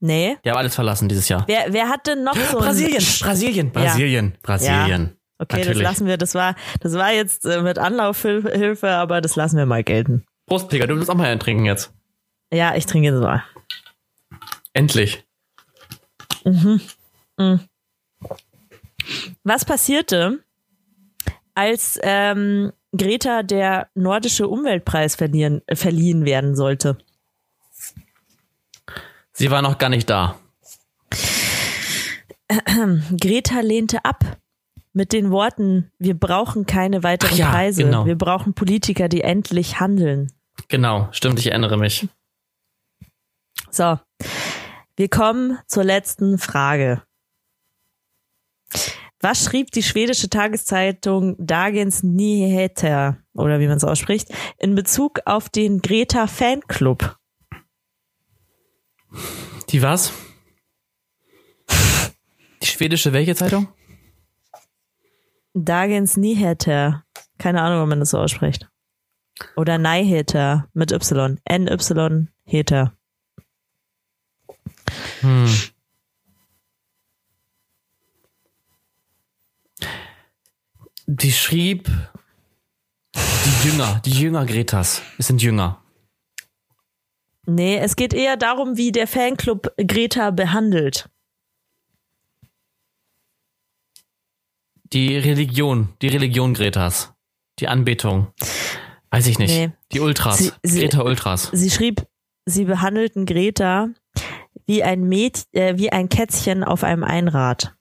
Nee. 0.00 0.36
Die 0.44 0.50
haben 0.50 0.58
alles 0.58 0.74
verlassen 0.74 1.08
dieses 1.08 1.28
Jahr. 1.28 1.44
Wer, 1.46 1.72
wer 1.72 1.88
hat 1.88 2.06
denn 2.06 2.22
noch 2.22 2.36
so 2.36 2.58
Brasilien, 2.58 3.04
Brasilien, 3.20 3.72
Brasilien, 3.72 4.38
Brasilien. 4.42 5.16
Okay, 5.38 5.58
Natürlich. 5.58 5.78
das 5.78 5.82
lassen 5.82 6.06
wir. 6.06 6.16
Das 6.16 6.34
war, 6.34 6.54
das 6.80 6.94
war 6.94 7.12
jetzt 7.12 7.44
äh, 7.46 7.62
mit 7.62 7.78
Anlaufhilfe, 7.78 8.90
aber 8.90 9.20
das 9.20 9.36
lassen 9.36 9.56
wir 9.56 9.66
mal 9.66 9.84
gelten. 9.84 10.24
Prost, 10.46 10.68
Pega, 10.68 10.86
du 10.86 10.96
musst 10.96 11.10
auch 11.10 11.14
mal 11.14 11.26
einen 11.26 11.40
trinken 11.40 11.64
jetzt. 11.64 11.92
Ja, 12.52 12.74
ich 12.74 12.86
trinke 12.86 13.08
jetzt 13.10 13.20
mal. 13.20 13.44
Endlich. 14.72 15.24
Was 19.44 19.64
passierte, 19.64 20.40
als 21.54 21.98
ähm, 22.02 22.72
Greta 22.96 23.42
der 23.42 23.88
nordische 23.94 24.48
Umweltpreis 24.48 25.16
verliehen, 25.16 25.62
äh, 25.66 25.76
verliehen 25.76 26.24
werden 26.24 26.56
sollte? 26.56 26.98
Sie 29.38 29.52
war 29.52 29.62
noch 29.62 29.78
gar 29.78 29.88
nicht 29.88 30.10
da. 30.10 30.36
Greta 33.20 33.60
lehnte 33.60 34.04
ab 34.04 34.24
mit 34.92 35.12
den 35.12 35.30
Worten, 35.30 35.92
wir 36.00 36.18
brauchen 36.18 36.66
keine 36.66 37.04
weiteren 37.04 37.36
ja, 37.36 37.48
Preise, 37.48 37.84
genau. 37.84 38.04
wir 38.04 38.18
brauchen 38.18 38.54
Politiker, 38.54 39.08
die 39.08 39.20
endlich 39.20 39.78
handeln. 39.78 40.32
Genau, 40.66 41.06
stimmt, 41.12 41.38
ich 41.38 41.46
erinnere 41.46 41.76
mich. 41.76 42.08
So, 43.70 44.00
wir 44.96 45.08
kommen 45.08 45.56
zur 45.68 45.84
letzten 45.84 46.38
Frage. 46.38 47.04
Was 49.20 49.44
schrieb 49.44 49.70
die 49.70 49.84
schwedische 49.84 50.28
Tageszeitung 50.28 51.36
Dagens 51.38 52.02
Nyheter, 52.02 53.18
oder 53.34 53.60
wie 53.60 53.68
man 53.68 53.76
es 53.76 53.84
ausspricht, 53.84 54.30
in 54.58 54.74
Bezug 54.74 55.20
auf 55.26 55.48
den 55.48 55.80
Greta 55.80 56.26
Fanclub? 56.26 57.17
Die 59.70 59.82
was? 59.82 60.12
Die 62.62 62.66
schwedische 62.66 63.12
welche 63.12 63.34
Zeitung? 63.34 63.68
Dagens 65.54 66.16
Nyheter. 66.16 67.04
Keine 67.38 67.62
Ahnung, 67.62 67.82
ob 67.82 67.88
man 67.88 68.00
das 68.00 68.10
so 68.10 68.18
ausspricht. 68.18 68.68
Oder 69.56 69.78
Nyheter 69.78 70.68
mit 70.72 70.90
Y. 70.90 71.38
N-Y 71.44 72.28
Heter. 72.44 72.96
Hm. 75.20 75.54
Die 81.06 81.32
schrieb 81.32 81.90
die 83.14 83.68
Jünger, 83.68 84.00
die 84.04 84.10
Jünger 84.12 84.44
Gretas. 84.46 85.02
Es 85.18 85.26
sind 85.26 85.42
Jünger. 85.42 85.82
Nee, 87.48 87.78
es 87.78 87.96
geht 87.96 88.12
eher 88.12 88.36
darum, 88.36 88.76
wie 88.76 88.92
der 88.92 89.06
Fanclub 89.06 89.72
Greta 89.78 90.30
behandelt. 90.30 91.08
Die 94.92 95.16
Religion, 95.16 95.94
die 96.02 96.08
Religion 96.08 96.54
Gretas. 96.54 97.14
Die 97.58 97.68
Anbetung. 97.68 98.32
Weiß 99.10 99.26
ich 99.26 99.38
nicht. 99.38 99.50
Nee. 99.54 99.70
Die 99.92 100.00
Ultras. 100.00 100.38
Sie- 100.38 100.52
sie- 100.62 100.80
Greta 100.80 101.02
Ultras. 101.02 101.50
Sie 101.52 101.70
schrieb, 101.70 102.06
sie 102.46 102.64
behandelten 102.64 103.26
Greta 103.26 103.88
wie 104.66 104.82
ein 104.82 105.02
Mäd 105.08 105.46
äh, 105.52 105.78
wie 105.78 105.90
ein 105.90 106.08
Kätzchen 106.10 106.62
auf 106.64 106.84
einem 106.84 107.02
Einrad. 107.04 107.74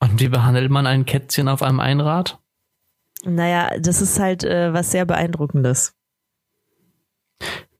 Und 0.00 0.20
wie 0.20 0.28
behandelt 0.28 0.70
man 0.70 0.86
ein 0.86 1.04
Kätzchen 1.04 1.48
auf 1.48 1.62
einem 1.62 1.80
Einrad? 1.80 2.38
Naja, 3.24 3.78
das 3.78 4.00
ist 4.00 4.18
halt 4.18 4.44
äh, 4.44 4.72
was 4.72 4.90
sehr 4.90 5.04
beeindruckendes. 5.04 5.94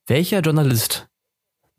Welcher 0.06 0.40
Journalist 0.40 1.08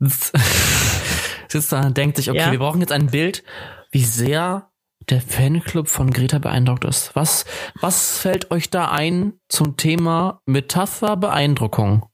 sitzt 1.48 1.72
da 1.72 1.86
und 1.86 1.96
denkt 1.96 2.16
sich, 2.16 2.30
okay, 2.30 2.38
Ja. 2.38 2.52
wir 2.52 2.58
brauchen 2.58 2.80
jetzt 2.80 2.92
ein 2.92 3.06
Bild, 3.08 3.42
wie 3.90 4.04
sehr 4.04 4.70
der 5.08 5.22
Fanclub 5.22 5.88
von 5.88 6.10
Greta 6.10 6.38
beeindruckt 6.38 6.84
ist. 6.84 7.16
Was, 7.16 7.46
was 7.80 8.18
fällt 8.18 8.50
euch 8.50 8.68
da 8.68 8.90
ein 8.90 9.40
zum 9.48 9.76
Thema 9.78 10.42
Metapher 10.44 11.16
Beeindruckung? 11.16 12.06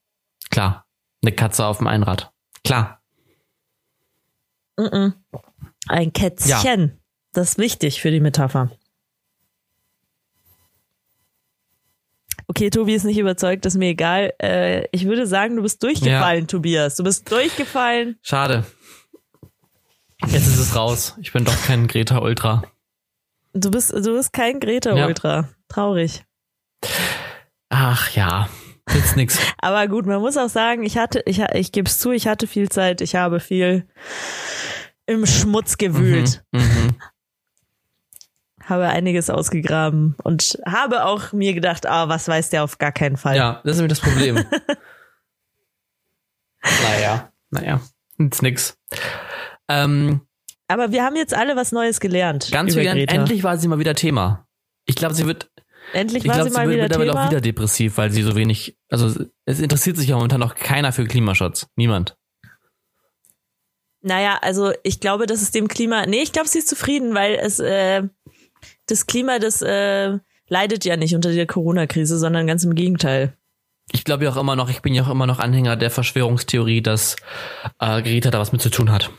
Klar, 0.51 0.87
eine 1.23 1.33
Katze 1.33 1.67
auf 1.67 1.79
dem 1.79 1.89
Einrad. 1.89 2.31
Klar. 2.63 3.03
Mm-mm. 4.79 5.15
Ein 5.89 6.13
Kätzchen. 6.13 7.01
Das 7.33 7.51
ist 7.51 7.59
wichtig 7.59 8.01
für 8.01 8.11
die 8.13 8.21
Metapher. 8.21 8.71
Okay, 12.47 12.71
Tobi 12.71 12.95
ist 12.95 13.05
nicht 13.05 13.19
überzeugt, 13.19 13.65
ist 13.67 13.77
mir 13.77 13.89
egal. 13.89 14.33
Äh, 14.43 14.87
ich 14.93 15.07
würde 15.07 15.27
sagen, 15.27 15.57
du 15.57 15.63
bist 15.63 15.83
durchgefallen, 15.83 16.47
Tobias. 16.47 16.97
Du 16.97 17.05
bist 17.05 17.31
durchgefallen. 17.31 18.19
Schade. 18.23 18.65
Jetzt 20.27 20.47
ist 20.47 20.59
es 20.59 20.77
raus. 20.77 21.15
Ich 21.21 21.33
bin 21.33 21.45
doch 21.45 21.57
kein 21.65 21.87
Greta 21.87 22.19
Ultra. 22.19 22.63
Du 23.53 23.71
bist, 23.71 23.93
du 23.93 24.15
bist 24.17 24.33
kein 24.33 24.59
Greta-Ultra. 24.59 25.49
Traurig. 25.69 26.25
Ach 27.69 28.11
ja, 28.11 28.49
jetzt 28.93 29.17
nix. 29.17 29.39
Aber 29.59 29.87
gut, 29.87 30.07
man 30.07 30.21
muss 30.21 30.37
auch 30.37 30.49
sagen, 30.49 30.83
ich 30.83 30.97
hatte, 30.99 31.23
ich, 31.27 31.41
ich 31.41 31.71
gebe 31.73 31.89
es 31.89 31.99
zu, 31.99 32.11
ich 32.11 32.27
hatte 32.27 32.47
viel 32.47 32.69
Zeit, 32.69 33.01
ich 33.01 33.15
habe 33.15 33.41
viel 33.41 33.87
im 35.07 35.25
Schmutz 35.27 35.77
gewühlt, 35.79 36.43
Mhm, 36.53 36.61
mhm. 36.61 36.97
Habe 38.65 38.89
einiges 38.89 39.31
ausgegraben 39.31 40.15
und 40.23 40.59
habe 40.67 41.05
auch 41.05 41.33
mir 41.33 41.55
gedacht, 41.55 41.87
ah, 41.87 42.09
was 42.09 42.29
weiß 42.29 42.51
der 42.51 42.65
auf 42.65 42.79
gar 42.79 42.93
keinen 42.93 43.17
Fall. 43.17 43.37
Ja, 43.37 43.61
das 43.65 43.77
ist 43.77 43.83
nämlich 43.83 43.99
das 43.99 44.09
Problem. 44.09 44.37
naja, 46.83 47.33
naja, 47.51 47.81
jetzt 48.19 48.43
nix. 48.43 48.79
Ähm, 49.69 50.21
Aber 50.69 50.93
wir 50.93 51.05
haben 51.05 51.17
jetzt 51.17 51.35
alle 51.35 51.57
was 51.57 51.73
Neues 51.73 52.01
gelernt. 52.01 52.51
ganz 52.51 52.75
wieder, 52.75 52.93
Greta. 52.95 53.15
endlich 53.15 53.43
war 53.43 53.59
sie 53.59 53.69
mal 53.69 53.79
wieder 53.79 53.95
Thema. 53.95 54.47
Ich 54.87 54.97
glaube, 54.97 55.15
sie 55.15 55.27
wird, 55.27 55.51
Endlich 55.93 56.25
ich 56.25 56.29
war 56.29 56.37
glaube, 56.37 56.51
sie 56.51 56.55
sie 56.55 56.61
mal 56.61 56.67
wird 56.69 56.77
wieder 56.77 56.85
mittlerweile 56.85 57.11
Thema. 57.11 57.25
auch 57.25 57.31
wieder 57.31 57.41
depressiv, 57.41 57.99
weil 57.99 58.11
sie 58.11 58.23
so 58.23 58.35
wenig, 58.35 58.79
also 58.91 59.25
es 59.45 59.61
interessiert 59.61 59.97
sich 59.97 60.09
ja 60.09 60.17
momentan 60.17 60.41
noch 60.41 60.55
keiner 60.55 60.93
für 60.93 61.05
Klimaschutz. 61.07 61.67
Niemand. 61.77 62.17
Naja, 64.01 64.39
also 64.43 64.73
ich 64.83 65.01
glaube, 65.01 65.27
dass 65.27 65.41
es 65.41 65.51
dem 65.51 65.67
Klima, 65.67 66.05
nee, 66.05 66.21
ich 66.21 66.33
glaube, 66.33 66.49
sie 66.49 66.59
ist 66.59 66.69
zufrieden, 66.69 67.15
weil 67.15 67.37
es, 67.37 67.59
äh, 67.59 68.03
das 68.87 69.07
Klima, 69.07 69.39
das 69.39 69.63
äh, 69.63 70.19
leidet 70.49 70.85
ja 70.85 70.97
nicht 70.97 71.15
unter 71.15 71.33
der 71.33 71.47
Corona-Krise, 71.47 72.19
sondern 72.19 72.47
ganz 72.47 72.65
im 72.65 72.75
Gegenteil. 72.75 73.37
Ich 73.93 74.05
glaube 74.05 74.25
ja 74.25 74.31
auch 74.31 74.37
immer 74.37 74.57
noch, 74.57 74.71
ich 74.71 74.81
bin 74.83 74.95
ja 74.95 75.03
auch 75.05 75.11
immer 75.11 75.27
noch 75.27 75.39
Anhänger 75.39 75.77
der 75.77 75.91
Verschwörungstheorie, 75.91 76.81
dass 76.83 77.17
äh, 77.81 78.03
Greta 78.03 78.31
da 78.31 78.39
was 78.39 78.53
mit 78.53 78.63
zu 78.63 78.71
tun 78.71 78.91
hat. 78.91 79.11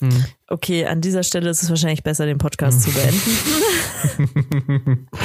Hm. 0.00 0.24
Okay, 0.46 0.86
an 0.86 1.00
dieser 1.00 1.22
Stelle 1.24 1.50
ist 1.50 1.62
es 1.62 1.70
wahrscheinlich 1.70 2.02
besser, 2.04 2.24
den 2.26 2.38
Podcast 2.38 2.82
zu 2.82 2.90
beenden. 2.92 3.38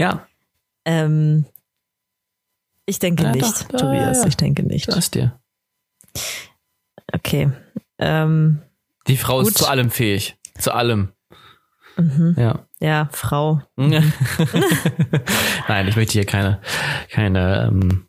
Ja, 0.00 0.26
Ähm, 0.84 1.44
ich 2.86 2.98
denke 3.00 3.24
Ja, 3.24 3.32
nicht, 3.32 3.42
doch, 3.72 3.80
Tobias. 3.80 4.18
ja. 4.18 4.26
Ich 4.28 4.36
denke 4.36 4.62
nicht. 4.62 4.86
das 4.88 5.10
dir. 5.10 5.38
Okay. 7.12 7.50
Ähm, 7.98 8.62
Die 9.08 9.16
Frau 9.16 9.38
Gut. 9.38 9.48
ist 9.48 9.58
zu 9.58 9.66
allem 9.68 9.90
fähig. 9.90 10.36
Zu 10.58 10.72
allem. 10.74 11.12
mhm. 11.96 12.34
Ja. 12.38 12.66
ja, 12.80 13.08
Frau. 13.12 13.62
Nein, 13.76 14.02
ich 15.88 15.96
möchte 15.96 16.12
hier 16.12 16.24
keine, 16.26 16.60
keine 17.10 17.68
ähm, 17.68 18.06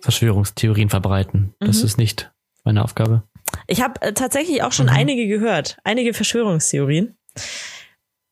Verschwörungstheorien 0.00 0.88
verbreiten. 0.90 1.54
Das 1.60 1.78
Mhm. 1.80 1.84
ist 1.86 1.98
nicht 1.98 2.32
meine 2.64 2.82
Aufgabe. 2.84 3.22
Ich 3.66 3.82
habe 3.82 4.00
äh, 4.02 4.12
tatsächlich 4.12 4.62
auch 4.62 4.72
schon 4.72 4.86
Mhm. 4.86 4.92
einige 4.92 5.26
gehört, 5.28 5.78
einige 5.84 6.14
Verschwörungstheorien. 6.14 7.16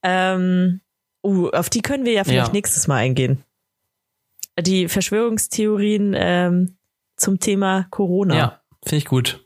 Ähm, 0.03 0.81
uh, 1.25 1.49
auf 1.51 1.71
die 1.71 1.83
können 1.83 2.05
wir 2.05 2.13
ja 2.13 2.25
vielleicht 2.25 2.49
Ja. 2.49 2.53
nächstes 2.53 2.87
Mal 2.89 2.97
eingehen. 2.97 3.43
Die 4.61 4.89
Verschwörungstheorien 4.89 6.15
ähm, 6.17 6.79
zum 7.17 7.41
Thema 7.41 7.87
Corona. 7.91 8.37
Ja, 8.37 8.61
finde 8.85 8.97
ich 8.99 9.05
gut. 9.07 9.45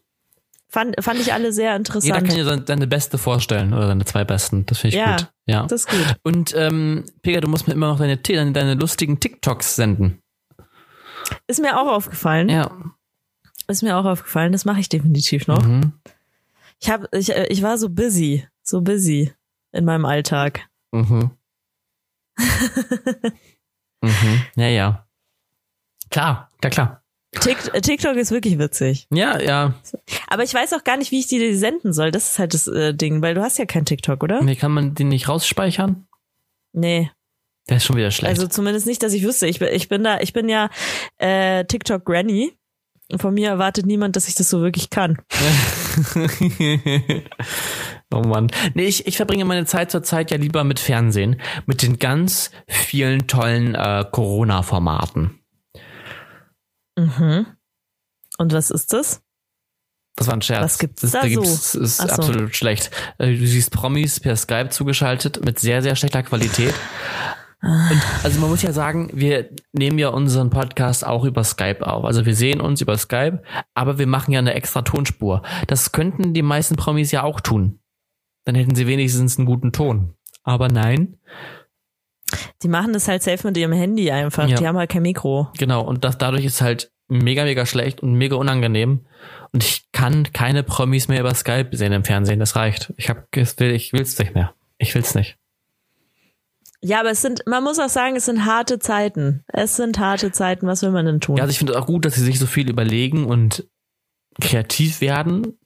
Fand, 0.73 0.97
fand 1.05 1.21
ich 1.21 1.35
alle 1.35 1.53
sehr 1.53 1.67
Jeder 1.67 1.77
interessant. 1.77 2.27
kann 2.27 2.35
ja 2.35 2.45
seine, 2.45 2.65
seine 2.67 2.87
beste 2.87 3.19
vorstellen 3.19 3.75
oder 3.75 3.89
seine 3.89 4.07
zwei 4.07 4.25
besten. 4.25 4.65
Das 4.65 4.79
finde 4.79 4.97
ich 4.97 5.01
Ja, 5.01 5.17
gut. 5.17 5.33
Ja. 5.45 5.67
das 5.67 5.83
ist 5.83 5.91
gut. 5.91 6.17
Und 6.23 6.55
ähm, 6.57 7.05
Pega, 7.21 7.43
du 7.43 7.49
musst 7.49 7.69
mir 7.69 7.75
immer 7.75 7.89
noch 7.89 7.99
deine, 7.99 8.17
deine, 8.17 8.53
deine 8.53 8.75
lustigen 8.75 9.21
TikToks 9.21 9.77
senden. 9.77 10.23
Ist 11.47 11.61
mir 11.61 11.79
auch 11.79 11.89
aufgefallen. 11.89 12.49
Ja. 12.49 12.71
Ist 13.69 13.83
mir 13.83 13.99
auch 13.99 14.07
aufgefallen. 14.07 14.53
Das 14.53 14.65
mache 14.65 14.81
ich 14.81 14.89
definitiv 14.89 15.47
noch. 15.47 15.63
Mhm. 15.63 15.93
Ich 16.81 16.89
hab, 16.89 17.15
ich, 17.15 17.37
äh, 17.37 17.49
ich 17.51 17.63
war 17.63 17.77
so 17.77 17.91
busy, 17.91 18.49
so 18.63 18.81
busy 18.81 19.31
in 19.73 19.85
meinem 19.85 20.07
Alltag. 20.07 20.69
Mhm. 20.91 21.33
mhm. 24.01 24.43
Ja, 24.57 24.69
ja. 24.69 25.07
Klar, 26.09 26.51
ja 26.65 26.71
klar. 26.71 27.02
Tik- 27.41 27.73
TikTok 27.83 28.17
ist 28.17 28.31
wirklich 28.31 28.59
witzig. 28.59 29.07
Ja, 29.11 29.41
ja. 29.41 29.75
Aber 30.29 30.43
ich 30.43 30.53
weiß 30.53 30.73
auch 30.75 30.85
gar 30.85 30.97
nicht, 30.99 31.11
wie 31.13 31.21
ich 31.21 31.29
die 31.29 31.55
senden 31.55 31.93
soll. 31.93 32.11
Das 32.11 32.31
ist 32.31 32.39
halt 32.39 32.55
das 32.55 32.67
äh, 32.67 32.95
Ding, 32.95 33.23
weil 33.23 33.35
du 33.35 33.43
hast 33.43 33.59
ja 33.59 33.65
kein 33.65 33.85
TikTok, 33.85 34.23
oder? 34.23 34.43
Nee, 34.43 34.57
kann 34.57 34.73
man 34.73 34.95
den 34.95 35.09
nicht 35.09 35.29
rausspeichern? 35.29 36.07
Nee. 36.73 37.11
Der 37.69 37.77
ist 37.79 37.85
schon 37.85 37.97
wieder 37.97 38.11
schlecht. 38.11 38.31
Also 38.31 38.49
zumindest 38.49 38.87
nicht, 38.87 39.03
dass 39.03 39.13
ich 39.13 39.23
wüsste. 39.23 39.47
Ich 39.47 39.61
bin, 39.61 39.69
ich 39.73 39.89
bin 39.89 40.03
da, 40.05 40.21
ich 40.21 40.33
bin 40.33 40.49
ja 40.49 40.69
äh, 41.19 41.65
TikTok 41.65 42.05
Granny. 42.05 42.53
Und 43.11 43.21
von 43.21 43.35
mir 43.35 43.49
erwartet 43.51 43.85
niemand, 43.87 44.17
dass 44.17 44.29
ich 44.29 44.35
das 44.35 44.49
so 44.49 44.63
wirklich 44.63 44.89
kann. 44.89 45.19
oh 48.13 48.23
Mann. 48.23 48.51
Nee, 48.75 48.87
ich, 48.87 49.07
ich 49.07 49.17
verbringe 49.17 49.45
meine 49.45 49.67
Zeit 49.67 49.91
zurzeit 49.91 50.31
ja 50.31 50.39
lieber 50.39 50.65
mit 50.65 50.81
Fernsehen. 50.81 51.41
Mit 51.67 51.83
den 51.83 51.99
ganz 51.99 52.51
vielen 52.67 53.27
tollen 53.27 53.75
äh, 53.75 54.05
Corona-Formaten. 54.11 55.42
Mhm. 56.97 57.47
Und 58.39 58.53
was 58.53 58.71
ist 58.71 58.93
das? 58.93 59.23
Das 60.17 60.27
war 60.27 60.35
ein 60.35 60.43
Scherz. 60.43 60.63
Was 60.63 60.79
gibt's 60.79 61.03
das, 61.03 61.13
da 61.13 61.23
da 61.23 61.29
so? 61.29 61.41
gibt's, 61.41 61.75
ist 61.75 62.01
Ach 62.01 62.09
so. 62.09 62.15
absolut 62.15 62.55
schlecht. 62.55 62.91
Äh, 63.19 63.35
Du 63.37 63.47
siehst 63.47 63.71
Promis 63.71 64.21
per 64.21 64.37
Skype 64.37 64.69
zugeschaltet 64.71 65.45
mit 65.45 65.59
sehr, 65.59 65.83
sehr 65.83 65.97
schlechter 65.97 66.23
Qualität. 66.23 66.75
Und 67.63 68.03
also 68.25 68.41
man 68.41 68.51
muss 68.51 68.63
ja 68.63 68.73
sagen, 68.73 69.09
wir 69.13 69.49
nehmen 69.73 69.99
ja 69.99 70.09
unseren 70.09 70.51
Podcast 70.51 71.07
auch 71.07 71.25
über 71.25 71.45
Skype 71.45 71.87
auf. 71.87 72.05
Also 72.05 72.27
wir 72.27 72.35
sehen 72.35 72.61
uns 72.61 72.81
über 72.81 72.99
Skype, 72.99 73.41
aber 73.73 73.99
wir 73.99 74.09
machen 74.09 74.33
ja 74.33 74.41
eine 74.41 74.55
extra 74.55 74.83
Tonspur. 74.83 75.43
Das 75.69 75.93
könnten 75.93 76.35
die 76.35 76.43
meisten 76.43 76.75
Promis 76.75 77.13
ja 77.13 77.23
auch 77.23 77.41
tun. 77.41 77.79
Dann 78.45 78.57
hätten 78.57 78.75
sie 78.75 78.89
wenigstens 78.89 79.39
einen 79.39 79.47
guten 79.47 79.71
Ton. 79.71 80.15
Aber 80.43 80.67
nein, 80.69 81.19
Die 82.63 82.69
machen 82.69 82.93
das 82.93 83.09
halt 83.09 83.23
safe 83.23 83.47
mit 83.47 83.57
ihrem 83.57 83.73
Handy 83.73 84.11
einfach. 84.11 84.49
Ja. 84.49 84.57
Die 84.57 84.67
haben 84.67 84.77
halt 84.77 84.91
kein 84.91 85.03
Mikro. 85.03 85.49
genau. 85.59 85.83
Und 85.83 86.05
das 86.05 86.19
dadurch 86.19 86.45
ist 86.45 86.61
halt 86.61 86.91
mega, 87.09 87.45
mega 87.45 87.67
schlecht 87.67 88.03
und 88.03 88.15
mega 88.15 88.37
unangenehm. 88.37 89.07
Und 89.53 89.63
ich 89.63 89.87
kann 89.93 90.33
keine 90.33 90.63
Promis 90.63 91.09
mehr 91.09 91.21
über 91.21 91.35
Skype 91.35 91.77
sehen 91.77 91.93
im 91.93 92.05
Fernsehen. 92.05 92.41
Das 92.41 92.57
reicht. 92.57 92.93
Ich 92.97 93.09
hab, 93.09 93.27
ich 93.37 93.59
will, 93.59 93.73
ich 93.73 93.93
will's 93.93 94.19
nicht 94.19 94.35
mehr. 94.35 94.55
Ich 94.79 94.95
will's 94.95 95.15
nicht. 95.15 95.37
Ja, 96.81 97.01
aber 97.01 97.11
es 97.11 97.23
sind, 97.23 97.43
man 97.47 97.63
muss 97.63 97.79
auch 97.79 97.89
sagen, 97.89 98.17
es 98.17 98.25
sind 98.25 98.45
harte 98.45 98.79
Zeiten. 98.81 99.45
Es 99.47 99.77
sind 99.77 99.99
harte 99.99 100.33
Zeiten. 100.33 100.67
Was 100.67 100.83
will 100.83 100.91
man 100.91 101.07
denn 101.07 101.21
tun? 101.21 101.37
Ja, 101.37 101.43
also 101.43 101.53
ich 101.53 101.59
finde 101.59 101.79
auch 101.79 101.87
gut, 101.87 102.05
dass 102.05 102.15
sie 102.15 102.25
sich 102.25 102.39
so 102.39 102.47
viel 102.47 102.69
überlegen 102.69 103.25
und 103.25 103.69
kreativ 104.41 105.01
werden. 105.01 105.59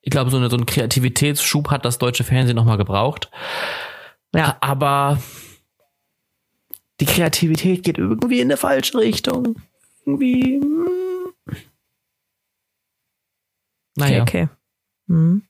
Ich 0.00 0.10
glaube, 0.10 0.30
so, 0.30 0.36
eine, 0.36 0.48
so 0.48 0.56
einen 0.56 0.66
Kreativitätsschub 0.66 1.70
hat 1.70 1.84
das 1.84 1.98
deutsche 1.98 2.24
Fernsehen 2.24 2.56
nochmal 2.56 2.78
gebraucht. 2.78 3.30
Ja. 4.34 4.56
Aber 4.60 5.18
die 7.04 7.12
Kreativität 7.12 7.82
geht 7.82 7.98
irgendwie 7.98 8.40
in 8.40 8.46
eine 8.46 8.56
falsche 8.56 8.98
Richtung. 8.98 9.56
Irgendwie. 10.06 10.60
hm. 10.60 11.32
Naja. 13.96 14.22
Okay, 14.22 14.44
okay. 14.44 14.48
Hm. 15.08 15.42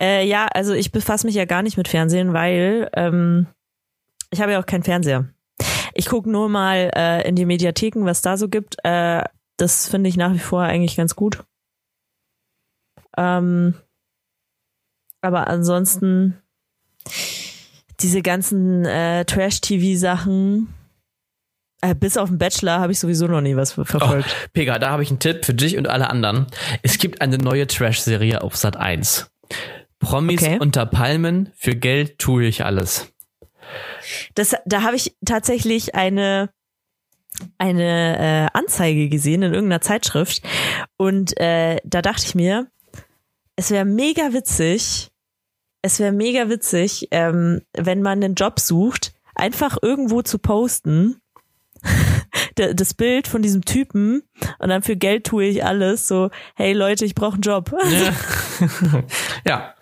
Äh, 0.00 0.26
ja, 0.26 0.46
also 0.46 0.72
ich 0.72 0.92
befasse 0.92 1.26
mich 1.26 1.34
ja 1.34 1.46
gar 1.46 1.62
nicht 1.62 1.76
mit 1.76 1.88
Fernsehen, 1.88 2.32
weil 2.32 2.90
ähm, 2.94 3.46
ich 4.30 4.40
habe 4.40 4.52
ja 4.52 4.60
auch 4.60 4.66
keinen 4.66 4.82
Fernseher. 4.82 5.28
Ich 5.94 6.06
gucke 6.06 6.30
nur 6.30 6.48
mal 6.48 6.90
äh, 6.94 7.26
in 7.26 7.36
die 7.36 7.46
Mediatheken, 7.46 8.04
was 8.04 8.20
da 8.20 8.36
so 8.36 8.48
gibt. 8.48 8.76
Äh, 8.84 9.24
das 9.56 9.88
finde 9.88 10.08
ich 10.08 10.16
nach 10.16 10.34
wie 10.34 10.40
vor 10.40 10.62
eigentlich 10.62 10.96
ganz 10.96 11.14
gut. 11.16 11.44
Ähm, 13.16 13.74
aber 15.20 15.46
ansonsten 15.46 16.42
diese 18.04 18.22
ganzen 18.22 18.84
äh, 18.84 19.24
Trash-TV-Sachen, 19.24 20.72
äh, 21.80 21.94
bis 21.94 22.16
auf 22.16 22.28
den 22.28 22.38
Bachelor 22.38 22.78
habe 22.80 22.92
ich 22.92 23.00
sowieso 23.00 23.26
noch 23.26 23.40
nie 23.40 23.56
was 23.56 23.72
ver- 23.72 23.84
verfolgt. 23.86 24.28
Pega, 24.52 24.78
da 24.78 24.90
habe 24.90 25.02
ich 25.02 25.10
einen 25.10 25.18
Tipp 25.18 25.44
für 25.44 25.54
dich 25.54 25.76
und 25.76 25.88
alle 25.88 26.08
anderen. 26.10 26.46
Es 26.82 26.98
gibt 26.98 27.20
eine 27.20 27.38
neue 27.38 27.66
Trash-Serie 27.66 28.42
auf 28.42 28.56
Sat 28.56 28.76
1. 28.76 29.26
Promis 29.98 30.42
Okay. 30.42 30.58
unter 30.60 30.86
Palmen, 30.86 31.50
für 31.56 31.74
Geld 31.74 32.18
tue 32.18 32.44
ich 32.44 32.64
alles. 32.64 33.08
Das, 34.34 34.54
da 34.66 34.82
habe 34.82 34.96
ich 34.96 35.16
tatsächlich 35.24 35.94
eine 35.94 36.50
eine 37.58 38.48
äh, 38.52 38.56
Anzeige 38.58 39.08
gesehen 39.08 39.42
in 39.42 39.52
irgendeiner 39.54 39.80
Zeitschrift 39.80 40.42
und 40.98 41.36
äh, 41.40 41.78
da 41.84 42.00
dachte 42.00 42.22
ich 42.26 42.34
mir, 42.36 42.68
es 43.56 43.70
wäre 43.72 43.84
mega 43.84 44.32
witzig, 44.32 45.08
es 45.84 46.00
wäre 46.00 46.12
mega 46.12 46.48
witzig, 46.48 47.08
ähm, 47.10 47.60
wenn 47.76 48.00
man 48.02 48.22
einen 48.24 48.34
Job 48.34 48.58
sucht, 48.58 49.12
einfach 49.34 49.76
irgendwo 49.82 50.22
zu 50.22 50.38
posten, 50.38 51.20
da- 52.54 52.72
das 52.72 52.94
Bild 52.94 53.28
von 53.28 53.42
diesem 53.42 53.64
Typen 53.64 54.22
und 54.58 54.68
dann 54.70 54.82
für 54.82 54.96
Geld 54.96 55.26
tue 55.26 55.44
ich 55.44 55.64
alles, 55.64 56.08
so, 56.08 56.30
hey 56.54 56.72
Leute, 56.72 57.04
ich 57.04 57.14
brauche 57.14 57.34
einen 57.34 57.42
Job. 57.42 57.70
Ja. 57.90 59.02
ja. 59.46 59.74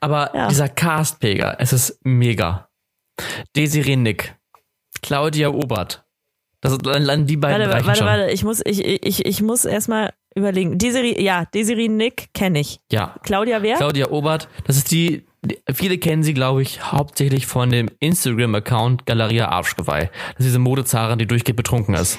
Aber 0.00 0.30
Ja. 0.34 0.48
dieser 0.48 0.68
Cast, 0.68 1.20
Pega, 1.20 1.56
es 1.58 1.72
ist 1.72 2.00
mega. 2.04 2.68
Desiree 3.54 3.96
Nick, 3.96 4.34
Claudia 5.02 5.48
Obert. 5.48 6.04
Das 6.60 6.72
sind 6.72 6.82
die 7.28 7.36
beiden 7.36 7.68
Warte, 7.68 7.86
warte, 7.86 7.98
schon. 7.98 8.06
warte, 8.06 8.30
ich 8.30 8.42
muss, 8.44 8.60
ich, 8.64 8.84
ich, 8.84 9.24
ich 9.26 9.42
muss 9.42 9.64
erstmal 9.64 10.12
überlegen. 10.36 10.78
Desiree, 10.78 11.20
ja, 11.22 11.44
Desiree 11.54 11.88
Nick 11.88 12.32
kenne 12.34 12.60
ich. 12.60 12.80
Ja. 12.92 13.14
Claudia 13.24 13.62
wer? 13.62 13.76
Claudia 13.76 14.10
Obert, 14.10 14.48
das 14.66 14.76
ist 14.76 14.90
die, 14.90 15.26
viele 15.72 15.98
kennen 15.98 16.22
sie, 16.22 16.34
glaube 16.34 16.62
ich, 16.62 16.92
hauptsächlich 16.92 17.46
von 17.46 17.70
dem 17.70 17.88
Instagram-Account 18.00 19.06
Galeria 19.06 19.48
Arschgeweih. 19.48 20.10
Das 20.32 20.40
ist 20.40 20.46
diese 20.46 20.58
Modezarin, 20.58 21.18
die 21.18 21.26
durchgehend 21.26 21.56
betrunken 21.56 21.94
ist. 21.94 22.18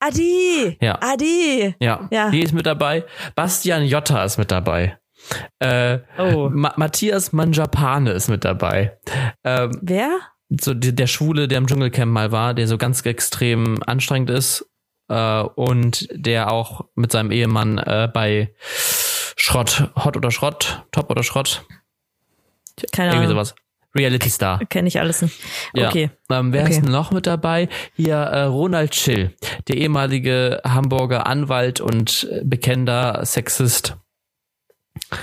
Adi! 0.00 0.76
Ja. 0.80 0.98
Adi! 1.00 1.74
Ja, 1.80 2.08
Ja. 2.10 2.30
die 2.30 2.40
ist 2.42 2.52
mit 2.54 2.66
dabei. 2.66 3.04
Bastian 3.34 3.84
Jotta 3.84 4.24
ist 4.24 4.38
mit 4.38 4.50
dabei. 4.50 4.98
Äh, 5.58 5.98
Oh. 6.18 6.48
Ma 6.52 6.72
Matthias 6.76 7.32
Manjapane 7.32 8.12
ist 8.12 8.28
mit 8.28 8.44
dabei. 8.44 8.96
Ähm, 9.44 9.72
Wer? 9.82 10.10
so 10.48 10.72
der 10.72 11.06
Schwule, 11.06 11.46
der 11.48 11.58
im 11.58 11.66
Dschungelcamp 11.66 12.10
mal 12.10 12.32
war, 12.32 12.54
der 12.54 12.66
so 12.66 12.78
ganz 12.78 13.04
extrem 13.04 13.82
anstrengend 13.84 14.30
ist 14.30 14.64
äh, 15.08 15.40
und 15.42 16.08
der 16.12 16.52
auch 16.52 16.84
mit 16.94 17.12
seinem 17.12 17.30
Ehemann 17.30 17.78
äh, 17.78 18.08
bei 18.12 18.52
Schrott, 19.36 19.90
Hot 19.96 20.16
oder 20.16 20.30
Schrott, 20.30 20.84
Top 20.92 21.10
oder 21.10 21.22
Schrott, 21.22 21.64
Keine 22.92 23.10
irgendwie 23.12 23.24
Ahnung. 23.26 23.36
sowas. 23.44 23.54
Reality 23.94 24.28
Star. 24.30 24.58
Kenne 24.66 24.86
ich 24.88 25.00
alles 25.00 25.22
nicht. 25.22 25.40
Ja. 25.74 25.88
Okay. 25.88 26.10
Ähm, 26.30 26.52
wer 26.52 26.62
Okay. 26.62 26.72
ist 26.72 26.82
denn 26.84 26.92
noch 26.92 27.10
mit 27.10 27.26
dabei? 27.26 27.68
Hier 27.96 28.16
äh, 28.16 28.42
Ronald 28.42 28.94
Schill, 28.94 29.34
der 29.66 29.76
ehemalige 29.78 30.60
Hamburger 30.64 31.26
Anwalt 31.26 31.80
und 31.80 32.28
äh, 32.30 32.42
bekennender 32.44 33.24
Sexist. 33.24 33.96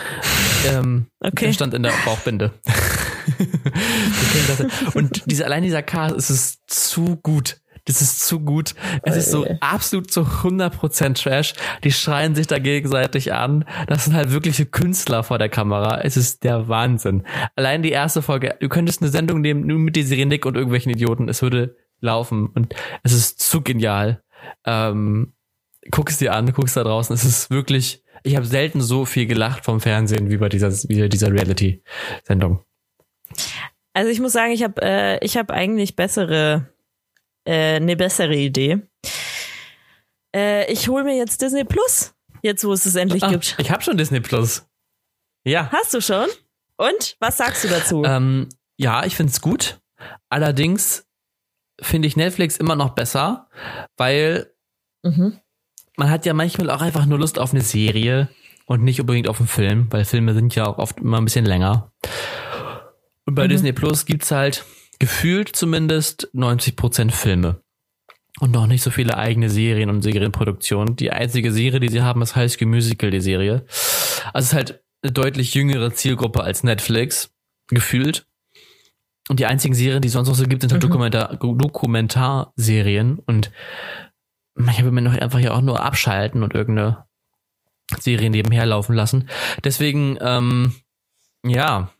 Ähm, 0.68 1.06
Okay. 1.20 1.46
Der 1.46 1.54
stand 1.54 1.74
in 1.76 1.84
der 1.84 1.94
Bauchbinde. 2.06 2.52
Und 4.94 5.24
diese, 5.26 5.46
allein 5.46 5.64
dieser 5.64 5.84
Cast, 5.84 6.16
es 6.16 6.30
ist 6.30 6.62
zu 6.68 7.18
gut. 7.18 7.58
Das 7.86 8.02
ist 8.02 8.26
zu 8.26 8.40
gut. 8.40 8.74
Es 9.04 9.16
ist 9.16 9.32
so 9.32 9.46
absolut 9.60 10.12
zu 10.12 10.22
100% 10.22 11.22
Trash. 11.22 11.54
Die 11.84 11.92
schreien 11.92 12.34
sich 12.34 12.48
da 12.48 12.58
gegenseitig 12.58 13.32
an. 13.32 13.64
Das 13.88 14.06
sind 14.06 14.16
halt 14.16 14.32
wirkliche 14.32 14.66
Künstler 14.66 15.24
vor 15.24 15.38
der 15.38 15.50
Kamera. 15.50 16.02
Es 16.02 16.18
ist 16.18 16.44
der 16.44 16.68
Wahnsinn. 16.68 17.24
Allein 17.56 17.84
die 17.84 17.92
erste 17.92 18.24
Folge. 18.24 18.56
Du 18.60 18.70
könntest 18.70 19.02
eine 19.02 19.12
Sendung 19.12 19.42
nehmen, 19.42 19.68
nur 19.68 19.78
mit 19.78 19.96
Desiree 19.96 20.26
Nick 20.26 20.48
und 20.48 20.56
irgendwelchen 20.56 20.92
Idioten. 20.92 21.30
Es 21.30 21.44
würde 21.44 21.76
laufen. 22.02 22.48
Und 22.48 22.74
es 23.04 23.14
ist 23.14 23.40
zu 23.40 23.62
genial. 23.62 24.24
Ähm, 24.66 25.34
guck 25.92 26.10
es 26.10 26.18
dir 26.18 26.34
an, 26.34 26.54
guck 26.54 26.66
es 26.66 26.74
da 26.74 26.84
draußen. 26.84 27.14
Es 27.14 27.24
ist 27.24 27.52
wirklich, 27.52 28.04
ich 28.24 28.36
habe 28.36 28.46
selten 28.46 28.82
so 28.82 29.06
viel 29.06 29.28
gelacht 29.28 29.64
vom 29.64 29.80
Fernsehen 29.80 30.30
wie 30.30 30.38
bei 30.38 30.50
dieser, 30.50 30.72
wie 30.90 31.02
bei 31.02 31.08
dieser 31.08 31.32
Reality-Sendung. 31.32 32.64
Also 33.94 34.10
ich 34.10 34.20
muss 34.20 34.34
sagen, 34.34 34.52
ich 34.52 34.64
habe 34.64 34.82
äh, 34.82 35.24
ich 35.24 35.38
habe 35.38 35.54
eigentlich 35.54 35.96
bessere 35.96 36.68
äh, 37.46 37.76
eine 37.76 37.96
bessere 37.96 38.36
Idee. 38.36 38.80
Äh, 40.36 40.72
ich 40.72 40.88
hole 40.90 41.04
mir 41.04 41.16
jetzt 41.16 41.42
Disney 41.42 41.64
Plus. 41.64 42.14
jetzt 42.42 42.64
wo 42.66 42.74
es 42.74 42.86
es 42.86 42.96
endlich 42.96 43.24
Ah, 43.24 43.30
gibt. 43.32 43.56
ich 43.58 43.72
habe 43.72 43.82
schon 43.84 43.98
Disney 43.98 44.20
Plus. 44.20 44.68
Ja. 45.46 45.70
Hast 45.72 45.94
du 45.94 46.02
schon? 46.02 46.28
Und 46.78 47.16
was 47.20 47.38
sagst 47.38 47.64
du 47.64 47.68
dazu? 47.70 48.04
Ähm, 48.06 48.50
ja, 48.78 49.06
ich 49.06 49.16
find's 49.16 49.40
gut. 49.42 49.80
Allerdings 50.30 51.08
finde 51.82 52.08
ich 52.08 52.18
Netflix 52.18 52.58
immer 52.58 52.76
noch 52.76 52.90
besser, 52.92 53.48
weil 53.98 54.52
mhm. 55.04 55.40
man 55.98 56.10
hat 56.10 56.26
ja 56.26 56.34
manchmal 56.34 56.70
auch 56.70 56.82
einfach 56.82 57.06
nur 57.06 57.20
Lust 57.20 57.40
auf 57.40 57.52
eine 57.54 57.62
Serie 57.62 58.28
und 58.66 58.84
nicht 58.84 59.00
unbedingt 59.00 59.28
auf 59.30 59.40
einen 59.40 59.48
Film, 59.48 59.88
weil 59.92 60.04
Filme 60.06 60.34
sind 60.34 60.54
ja 60.56 60.66
auch 60.66 60.78
oft 60.78 61.00
immer 61.00 61.18
ein 61.18 61.26
bisschen 61.26 61.46
länger. 61.46 61.92
Und 63.26 63.36
bei 63.36 63.46
Mhm. 63.46 63.50
Disney 63.50 63.72
Plus 63.74 64.06
gibt's 64.06 64.32
halt 64.32 64.66
gefühlt 65.00 65.56
zumindest 65.56 66.30
90% 66.34 67.12
Filme. 67.12 67.62
Und 68.40 68.52
noch 68.52 68.68
nicht 68.68 68.84
so 68.84 68.92
viele 68.92 69.18
eigene 69.18 69.50
Serien 69.50 69.90
und 69.90 70.02
Serienproduktionen. 70.02 70.98
Die 70.98 71.12
einzige 71.12 71.54
Serie, 71.54 71.80
die 71.80 71.88
sie 71.88 72.02
haben, 72.02 72.22
ist 72.22 72.36
High 72.36 72.52
School 72.52 72.68
Musical, 72.68 73.10
die 73.10 73.22
Serie. 73.22 73.66
Also 74.34 74.46
es 74.46 74.46
ist 74.48 74.54
halt 74.54 74.84
eine 75.02 75.14
deutlich 75.14 75.54
jüngere 75.54 75.94
Zielgruppe 75.94 76.44
als 76.44 76.64
Netflix, 76.64 77.32
gefühlt. 77.68 78.28
Und 79.30 79.40
die 79.40 79.46
einzigen 79.46 79.74
Serien, 79.74 80.02
die 80.02 80.08
es 80.08 80.14
sonst 80.14 80.28
noch 80.28 80.36
so 80.36 80.46
gibt, 80.46 80.62
sind 80.62 80.72
halt 80.74 80.84
Mhm. 80.84 80.88
Dokumentar 80.88 81.38
Dokumentarserien. 81.38 83.20
Und 83.20 83.52
manchmal 84.54 84.86
will 84.86 84.92
man 84.92 85.06
doch 85.06 85.14
einfach 85.14 85.40
ja 85.40 85.54
auch 85.54 85.62
nur 85.62 85.82
abschalten 85.84 86.44
und 86.44 86.54
irgendeine 86.54 87.06
Serie 88.00 88.30
nebenher 88.30 88.66
laufen 88.66 88.96
lassen. 88.96 89.30
Deswegen, 89.64 90.18
ähm, 90.20 90.76
ja. 91.46 91.92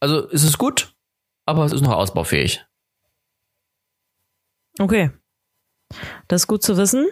Also 0.00 0.28
es 0.30 0.44
ist 0.44 0.58
gut, 0.58 0.94
aber 1.48 1.64
es 1.64 1.72
ist 1.72 1.80
noch 1.80 1.94
ausbaufähig. 1.94 2.64
Okay. 4.78 5.10
Das 6.28 6.42
ist 6.42 6.46
gut 6.46 6.62
zu 6.62 6.76
wissen. 6.76 7.06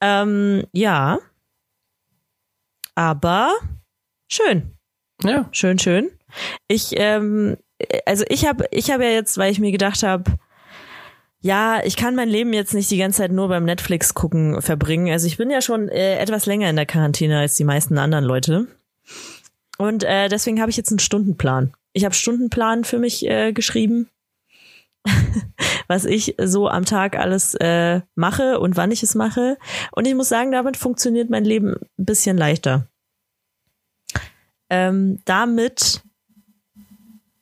Ähm, 0.00 0.66
ja. 0.72 1.20
Aber 2.96 3.52
schön. 4.28 4.76
Ja. 5.22 5.48
Schön, 5.52 5.78
schön. 5.78 6.10
Ich, 6.66 6.90
ähm, 6.96 7.56
also 8.04 8.24
ich 8.28 8.46
habe, 8.46 8.66
ich 8.72 8.90
habe 8.90 9.04
ja 9.04 9.10
jetzt, 9.10 9.38
weil 9.38 9.52
ich 9.52 9.60
mir 9.60 9.70
gedacht 9.70 10.02
habe, 10.02 10.24
ja, 11.40 11.84
ich 11.84 11.96
kann 11.96 12.16
mein 12.16 12.28
Leben 12.28 12.52
jetzt 12.52 12.74
nicht 12.74 12.90
die 12.90 12.96
ganze 12.96 13.18
Zeit 13.18 13.30
nur 13.30 13.48
beim 13.48 13.64
Netflix 13.64 14.14
gucken 14.14 14.60
verbringen. 14.60 15.12
Also 15.12 15.28
ich 15.28 15.36
bin 15.36 15.50
ja 15.50 15.60
schon 15.60 15.88
äh, 15.88 16.18
etwas 16.18 16.46
länger 16.46 16.68
in 16.68 16.76
der 16.76 16.86
Quarantäne 16.86 17.38
als 17.38 17.54
die 17.54 17.64
meisten 17.64 17.96
anderen 17.96 18.24
Leute. 18.24 18.66
Und 19.78 20.02
äh, 20.02 20.28
deswegen 20.28 20.60
habe 20.60 20.70
ich 20.70 20.76
jetzt 20.76 20.90
einen 20.90 20.98
Stundenplan. 20.98 21.74
Ich 21.94 22.04
habe 22.04 22.14
Stundenplan 22.14 22.84
für 22.84 22.98
mich 22.98 23.24
äh, 23.24 23.52
geschrieben, 23.52 24.10
was 25.88 26.04
ich 26.04 26.34
so 26.42 26.68
am 26.68 26.84
Tag 26.84 27.16
alles 27.16 27.54
äh, 27.54 28.02
mache 28.14 28.60
und 28.60 28.76
wann 28.76 28.90
ich 28.90 29.02
es 29.02 29.14
mache. 29.14 29.56
Und 29.92 30.06
ich 30.06 30.14
muss 30.14 30.28
sagen, 30.28 30.52
damit 30.52 30.76
funktioniert 30.76 31.30
mein 31.30 31.44
Leben 31.44 31.76
ein 31.98 32.04
bisschen 32.04 32.36
leichter. 32.36 32.88
Ähm, 34.70 35.20
damit 35.24 36.02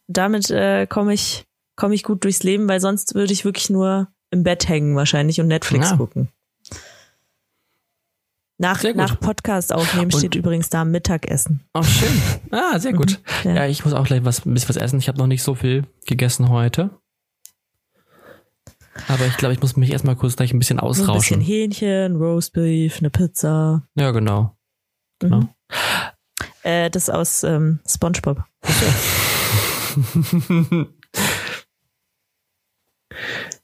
damit 0.07 0.51
äh, 0.51 0.87
komme 0.87 1.15
ich 1.15 1.47
komme 1.77 1.95
ich 1.95 2.03
gut 2.03 2.25
durchs 2.25 2.43
Leben, 2.43 2.69
weil 2.69 2.81
sonst 2.81 3.15
würde 3.15 3.33
ich 3.33 3.45
wirklich 3.45 3.71
nur 3.71 4.09
im 4.31 4.43
Bett 4.43 4.69
hängen 4.69 4.95
wahrscheinlich 4.97 5.41
und 5.41 5.49
Netflix 5.49 5.91
Ja. 5.91 5.97
gucken. 5.97 6.29
Nach, 8.59 8.83
nach 8.95 9.19
Podcast 9.19 9.73
aufnehmen 9.73 10.13
Und- 10.13 10.19
steht 10.19 10.35
übrigens 10.37 10.69
da 10.69 10.85
Mittagessen. 10.85 11.65
Oh, 11.75 11.83
schön. 11.83 12.13
Ah, 12.53 12.79
sehr 12.79 12.93
gut. 12.93 13.21
Ja. 13.45 13.55
Ja, 13.55 13.67
ich 13.67 13.85
muss 13.85 13.95
auch 13.95 14.07
gleich 14.07 14.25
was, 14.25 14.47
ein 14.47 14.55
bisschen 14.55 14.69
was 14.69 14.77
essen. 14.77 14.99
Ich 15.01 15.09
habe 15.09 15.19
noch 15.19 15.27
nicht 15.27 15.43
so 15.43 15.55
viel 15.55 15.85
gegessen 16.07 16.49
heute. 16.49 16.91
Aber 19.09 19.27
ich 19.27 19.37
glaube, 19.39 19.55
ich 19.55 19.61
muss 19.61 19.77
mich 19.77 19.91
erstmal 19.91 20.17
kurz 20.17 20.37
gleich 20.37 20.53
ein 20.53 20.59
bisschen 20.59 20.79
So 20.79 20.85
ein 20.85 20.89
bisschen 20.89 21.09
ausrauschen. 21.09 21.41
Hähnchen, 21.41 22.17
Roastbeef, 22.17 22.99
eine 22.99 23.11
Pizza. 23.11 23.89
Ja, 23.95 24.11
genau. 24.13 24.57
Genau. 25.19 25.49
Äh, 26.63 26.91
das 26.91 27.09
aus 27.11 27.43
ähm, 27.43 27.81
SpongeBob. 27.89 28.45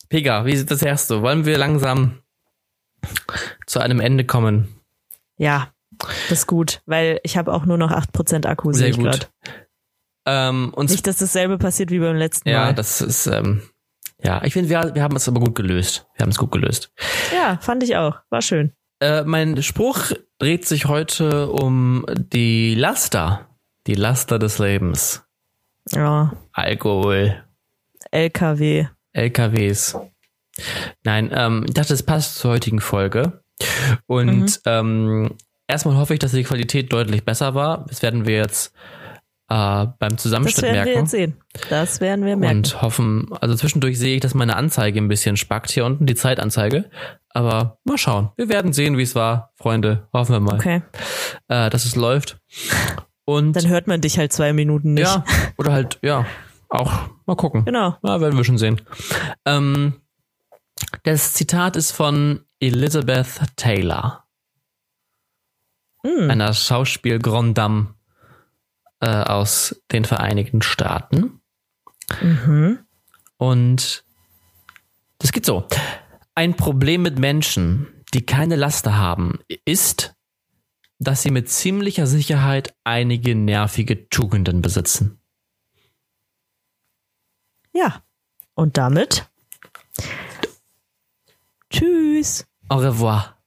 Pega, 0.08 0.44
wie 0.46 0.56
sieht 0.56 0.70
das 0.70 0.82
erst 0.82 1.08
so? 1.08 1.22
Wollen 1.22 1.44
wir 1.44 1.58
langsam 1.58 2.22
zu 3.66 3.80
einem 3.80 4.00
Ende 4.00 4.24
kommen? 4.24 4.77
Ja, 5.38 5.72
das 6.28 6.40
ist 6.40 6.46
gut, 6.46 6.82
weil 6.86 7.20
ich 7.22 7.36
habe 7.36 7.52
auch 7.52 7.64
nur 7.64 7.78
noch 7.78 7.90
8% 7.90 8.46
Akku, 8.46 8.72
sehe 8.72 8.78
Sehr 8.80 8.88
ich 8.90 8.96
gut. 8.96 9.04
gerade. 9.04 9.26
Ähm, 10.26 10.72
und 10.74 10.90
Nicht, 10.90 11.06
dass 11.06 11.16
dasselbe 11.16 11.58
passiert 11.58 11.90
wie 11.90 11.98
beim 12.00 12.16
letzten 12.16 12.48
ja, 12.48 12.66
Mal. 12.66 12.74
das 12.74 13.00
ist, 13.00 13.26
ähm, 13.26 13.62
ja, 14.22 14.42
ich 14.44 14.52
finde, 14.52 14.68
wir, 14.68 14.94
wir 14.94 15.02
haben 15.02 15.16
es 15.16 15.26
aber 15.28 15.40
gut 15.40 15.54
gelöst. 15.54 16.06
Wir 16.16 16.24
haben 16.24 16.30
es 16.30 16.38
gut 16.38 16.52
gelöst. 16.52 16.92
ja, 17.34 17.58
fand 17.62 17.82
ich 17.82 17.96
auch. 17.96 18.16
War 18.28 18.42
schön. 18.42 18.72
Äh, 19.00 19.22
mein 19.22 19.62
Spruch 19.62 20.12
dreht 20.38 20.66
sich 20.66 20.86
heute 20.86 21.50
um 21.50 22.04
die 22.14 22.74
Laster. 22.74 23.48
Die 23.86 23.94
Laster 23.94 24.38
des 24.38 24.58
Lebens. 24.58 25.24
Ja, 25.92 26.34
Alkohol, 26.52 27.42
LKW. 28.10 28.88
LKWs. 29.12 29.96
Nein, 31.04 31.30
ähm, 31.32 31.64
ich 31.66 31.74
dachte, 31.74 31.94
es 31.94 32.02
passt 32.02 32.36
zur 32.36 32.52
heutigen 32.52 32.80
Folge. 32.80 33.42
Und 34.06 34.40
Mhm. 34.40 34.48
ähm, 34.66 35.30
erstmal 35.66 35.96
hoffe 35.96 36.14
ich, 36.14 36.20
dass 36.20 36.32
die 36.32 36.44
Qualität 36.44 36.92
deutlich 36.92 37.24
besser 37.24 37.54
war. 37.54 37.84
Das 37.88 38.02
werden 38.02 38.26
wir 38.26 38.36
jetzt 38.36 38.74
äh, 39.50 39.86
beim 39.98 40.10
Das 40.10 40.22
Zusammenschnitt 40.22 40.62
werden 40.62 40.74
wir 40.74 40.84
merken. 40.84 41.00
jetzt 41.00 41.10
sehen. 41.10 41.36
Das 41.70 42.00
werden 42.02 42.24
wir 42.26 42.36
merken. 42.36 42.58
Und 42.58 42.82
hoffen, 42.82 43.28
also 43.40 43.54
zwischendurch 43.54 43.98
sehe 43.98 44.16
ich, 44.16 44.20
dass 44.20 44.34
meine 44.34 44.56
Anzeige 44.56 45.00
ein 45.00 45.08
bisschen 45.08 45.36
spackt 45.38 45.70
hier 45.70 45.86
unten, 45.86 46.04
die 46.04 46.14
Zeitanzeige. 46.14 46.90
Aber 47.30 47.78
mal 47.84 47.96
schauen. 47.96 48.30
Wir 48.36 48.48
werden 48.50 48.72
sehen, 48.74 48.98
wie 48.98 49.02
es 49.02 49.14
war, 49.14 49.52
Freunde. 49.56 50.06
Hoffen 50.12 50.32
wir 50.34 50.40
mal, 50.40 50.56
Okay, 50.56 50.82
äh, 51.48 51.70
dass 51.70 51.86
es 51.86 51.96
läuft. 51.96 52.38
Und 53.24 53.54
dann 53.54 53.68
hört 53.68 53.86
man 53.86 54.00
dich 54.02 54.18
halt 54.18 54.32
zwei 54.34 54.52
Minuten 54.52 54.92
nicht. 54.94 55.06
ja, 55.06 55.24
oder 55.56 55.72
halt, 55.72 55.98
ja, 56.02 56.26
auch 56.68 56.92
mal 57.26 57.36
gucken. 57.36 57.64
Genau. 57.64 57.96
Ja, 58.02 58.20
werden 58.20 58.36
wir 58.36 58.44
schon 58.44 58.58
sehen. 58.58 58.82
Ähm, 59.46 59.94
das 61.04 61.32
Zitat 61.34 61.76
ist 61.76 61.92
von 61.92 62.40
Elizabeth 62.60 63.40
Taylor, 63.56 64.24
Hm. 66.04 66.30
einer 66.30 66.52
Schauspiel 66.54 67.18
Grand 67.18 67.58
Dame 67.58 67.94
äh, 69.00 69.08
aus 69.08 69.80
den 69.92 70.04
Vereinigten 70.04 70.62
Staaten. 70.62 71.40
Mhm. 72.20 72.80
Und 73.36 74.04
das 75.18 75.32
geht 75.32 75.44
so. 75.44 75.66
Ein 76.34 76.56
Problem 76.56 77.02
mit 77.02 77.18
Menschen, 77.18 77.88
die 78.14 78.24
keine 78.24 78.56
Laster 78.56 78.96
haben, 78.96 79.40
ist, 79.64 80.14
dass 80.98 81.22
sie 81.22 81.30
mit 81.30 81.48
ziemlicher 81.48 82.06
Sicherheit 82.06 82.74
einige 82.84 83.34
nervige 83.34 84.08
Tugenden 84.08 84.62
besitzen. 84.62 85.20
Ja. 87.72 88.02
Und 88.54 88.76
damit. 88.76 89.28
Tschüss. 91.70 92.47
Au 92.70 92.76
revoir. 92.76 93.37